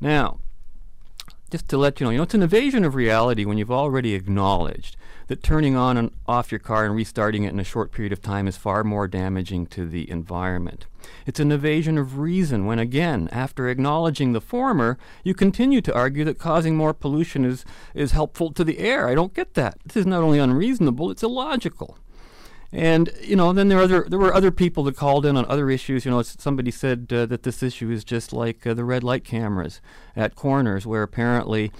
Now, 0.00 0.38
just 1.50 1.68
to 1.70 1.78
let 1.78 1.98
you 1.98 2.04
know, 2.04 2.10
you 2.10 2.18
know, 2.18 2.24
it's 2.24 2.34
an 2.34 2.42
evasion 2.42 2.84
of 2.84 2.94
reality 2.94 3.44
when 3.44 3.56
you've 3.56 3.70
already 3.70 4.14
acknowledged 4.14 4.96
that 5.28 5.42
turning 5.42 5.76
on 5.76 5.96
and 5.96 6.10
off 6.26 6.52
your 6.52 6.58
car 6.58 6.84
and 6.84 6.94
restarting 6.94 7.44
it 7.44 7.52
in 7.52 7.60
a 7.60 7.64
short 7.64 7.90
period 7.90 8.12
of 8.12 8.20
time 8.20 8.46
is 8.46 8.56
far 8.56 8.84
more 8.84 9.08
damaging 9.08 9.66
to 9.66 9.86
the 9.86 10.10
environment. 10.10 10.86
It's 11.26 11.40
an 11.40 11.52
evasion 11.52 11.96
of 11.96 12.18
reason 12.18 12.66
when, 12.66 12.78
again, 12.78 13.28
after 13.32 13.68
acknowledging 13.68 14.32
the 14.32 14.40
former, 14.40 14.98
you 15.24 15.34
continue 15.34 15.80
to 15.82 15.94
argue 15.94 16.24
that 16.24 16.38
causing 16.38 16.76
more 16.76 16.94
pollution 16.94 17.44
is, 17.44 17.64
is 17.94 18.12
helpful 18.12 18.52
to 18.52 18.64
the 18.64 18.78
air. 18.78 19.08
I 19.08 19.14
don't 19.14 19.34
get 19.34 19.54
that. 19.54 19.78
This 19.84 19.96
is 19.96 20.06
not 20.06 20.22
only 20.22 20.38
unreasonable, 20.38 21.10
it's 21.10 21.22
illogical. 21.22 21.98
And 22.70 23.10
you 23.22 23.34
know, 23.34 23.52
then 23.52 23.68
there 23.68 23.80
other 23.80 24.06
there 24.08 24.18
were 24.18 24.34
other 24.34 24.50
people 24.50 24.84
that 24.84 24.96
called 24.96 25.24
in 25.24 25.36
on 25.36 25.46
other 25.46 25.70
issues. 25.70 26.04
You 26.04 26.10
know, 26.10 26.22
somebody 26.22 26.70
said 26.70 27.10
uh, 27.10 27.24
that 27.26 27.42
this 27.42 27.62
issue 27.62 27.90
is 27.90 28.04
just 28.04 28.32
like 28.32 28.66
uh, 28.66 28.74
the 28.74 28.84
red 28.84 29.02
light 29.02 29.24
cameras 29.24 29.80
at 30.14 30.34
corners, 30.34 30.86
where 30.86 31.02
apparently 31.02 31.72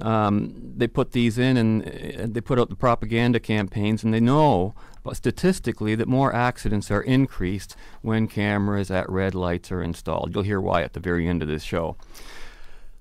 um, 0.00 0.54
they 0.76 0.86
put 0.86 1.12
these 1.12 1.38
in 1.38 1.56
and 1.56 1.86
uh, 1.86 2.26
they 2.28 2.42
put 2.42 2.58
out 2.58 2.68
the 2.68 2.76
propaganda 2.76 3.40
campaigns, 3.40 4.04
and 4.04 4.12
they 4.12 4.20
know 4.20 4.74
statistically 5.12 5.94
that 5.94 6.08
more 6.08 6.34
accidents 6.34 6.90
are 6.90 7.02
increased 7.02 7.76
when 8.02 8.26
cameras 8.26 8.90
at 8.90 9.08
red 9.08 9.34
lights 9.34 9.70
are 9.72 9.82
installed. 9.82 10.34
You'll 10.34 10.44
hear 10.44 10.60
why 10.60 10.82
at 10.82 10.94
the 10.94 11.00
very 11.00 11.26
end 11.26 11.42
of 11.42 11.48
this 11.48 11.62
show. 11.62 11.96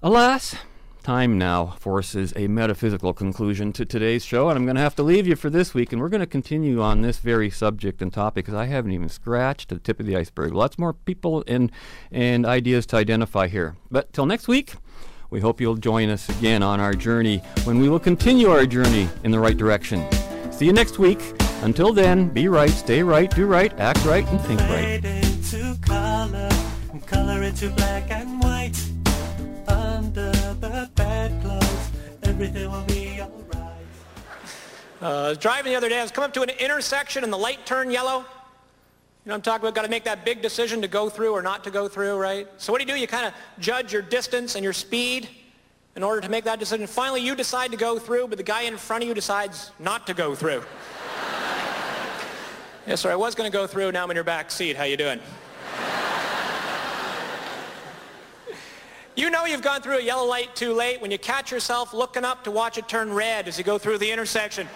Alas, 0.02 0.56
time 1.04 1.38
now 1.38 1.68
forces 1.80 2.34
a 2.36 2.48
metaphysical 2.48 3.14
conclusion 3.14 3.74
to 3.74 3.86
today's 3.86 4.24
show, 4.24 4.50
and 4.50 4.58
I'm 4.58 4.66
going 4.66 4.76
to 4.76 4.82
have 4.82 4.96
to 4.96 5.04
leave 5.04 5.28
you 5.28 5.36
for 5.36 5.50
this 5.50 5.74
week. 5.74 5.92
And 5.92 6.02
we're 6.02 6.10
going 6.10 6.22
to 6.22 6.26
continue 6.28 6.82
on 6.82 7.02
this 7.02 7.20
very 7.20 7.50
subject 7.50 8.02
and 8.02 8.12
topic 8.12 8.46
because 8.46 8.58
I 8.58 8.66
haven't 8.66 8.92
even 8.92 9.10
scratched 9.10 9.70
the 9.70 9.80
tip 9.80 10.00
of 10.00 10.06
the 10.06 10.16
iceberg. 10.16 10.54
Lots 10.54 10.80
more 10.80 10.94
people 10.94 11.44
and 11.48 11.72
and 12.12 12.46
ideas 12.46 12.86
to 12.88 12.96
identify 12.96 13.48
here. 13.48 13.76
But 13.92 14.14
till 14.14 14.26
next 14.26 14.48
week, 14.48 14.76
we 15.30 15.42
hope 15.42 15.60
you'll 15.60 15.76
join 15.76 16.10
us 16.10 16.30
again 16.30 16.64
on 16.64 16.80
our 16.80 16.94
journey 16.94 17.38
when 17.66 17.80
we 17.80 17.90
will 17.90 18.00
continue 18.00 18.50
our 18.50 18.66
journey 18.66 19.10
in 19.24 19.32
the 19.32 19.40
right 19.40 19.58
direction. 19.58 20.08
See 20.52 20.66
you 20.66 20.74
next 20.74 21.00
week. 21.00 21.20
Until 21.64 21.94
then, 21.94 22.30
be 22.30 22.48
right, 22.48 22.70
stay 22.70 23.04
right, 23.04 23.34
do 23.34 23.46
right, 23.46 23.78
act 23.80 24.04
right, 24.06 24.28
and 24.28 24.42
think 24.42 24.60
right. 24.62 25.02
Under 29.68 30.32
the 30.32 30.90
bedclothes, 30.96 31.92
everything 32.24 32.72
will 32.72 32.84
be 32.84 33.22
alright. 33.22 33.76
Uh, 35.02 35.06
I 35.06 35.30
was 35.30 35.38
driving 35.38 35.72
the 35.72 35.78
other 35.78 35.90
day. 35.90 36.00
I 36.00 36.04
was 36.04 36.12
coming 36.12 36.28
up 36.28 36.34
to 36.34 36.42
an 36.42 36.50
intersection 36.50 37.24
and 37.24 37.32
the 37.32 37.38
light 37.38 37.66
turned 37.66 37.92
yellow. 37.92 38.20
You 39.26 39.30
know 39.30 39.36
what 39.36 39.36
I'm 39.36 39.42
talking 39.42 39.64
about? 39.64 39.76
Got 39.76 39.84
to 39.84 39.90
make 39.90 40.04
that 40.04 40.26
big 40.26 40.42
decision 40.42 40.82
to 40.82 40.88
go 40.88 41.10
through 41.10 41.32
or 41.32 41.42
not 41.42 41.64
to 41.64 41.72
go 41.72 41.88
through, 41.88 42.18
right? 42.18 42.48
So 42.58 42.74
what 42.74 42.82
do 42.82 42.88
you 42.88 42.94
do? 42.94 43.00
You 43.00 43.08
kind 43.08 43.26
of 43.26 43.34
judge 43.60 43.94
your 43.94 44.02
distance 44.02 44.56
and 44.56 44.64
your 44.64 44.74
speed 44.74 45.30
in 45.96 46.04
order 46.04 46.20
to 46.22 46.30
make 46.30 46.44
that 46.44 46.60
decision. 46.60 46.88
Finally, 46.88 47.22
you 47.22 47.36
decide 47.36 47.72
to 47.72 47.78
go 47.78 48.00
through, 48.00 48.28
but 48.28 48.38
the 48.38 48.44
guy 48.44 48.64
in 48.64 48.76
front 48.76 49.04
of 49.04 49.08
you 49.08 49.14
decides 49.14 49.72
not 49.80 50.08
to 50.08 50.14
go 50.14 50.36
through. 50.36 50.62
yes, 52.88 53.00
sir. 53.00 53.12
I 53.12 53.16
was 53.16 53.34
going 53.36 53.50
to 53.50 53.58
go 53.58 53.66
through. 53.66 53.94
Now 53.94 54.04
I'm 54.04 54.12
in 54.12 54.16
your 54.16 54.24
back 54.26 54.52
seat. 54.52 54.76
How 54.76 54.84
you 54.84 54.98
doing? 54.98 55.20
You 59.16 59.30
know 59.30 59.46
you've 59.46 59.62
gone 59.62 59.84
through 59.84 59.98
a 59.98 60.02
yellow 60.02 60.28
light 60.28 60.56
too 60.56 60.74
late 60.74 61.00
when 61.00 61.12
you 61.12 61.20
catch 61.20 61.52
yourself 61.52 61.94
looking 61.94 62.26
up 62.26 62.44
to 62.46 62.52
watch 62.52 62.80
it 62.80 62.88
turn 62.88 63.14
red 63.14 63.48
as 63.48 63.60
you 63.60 63.64
go 63.64 63.78
through 63.78 64.00
the 64.00 64.10
intersection. 64.10 64.68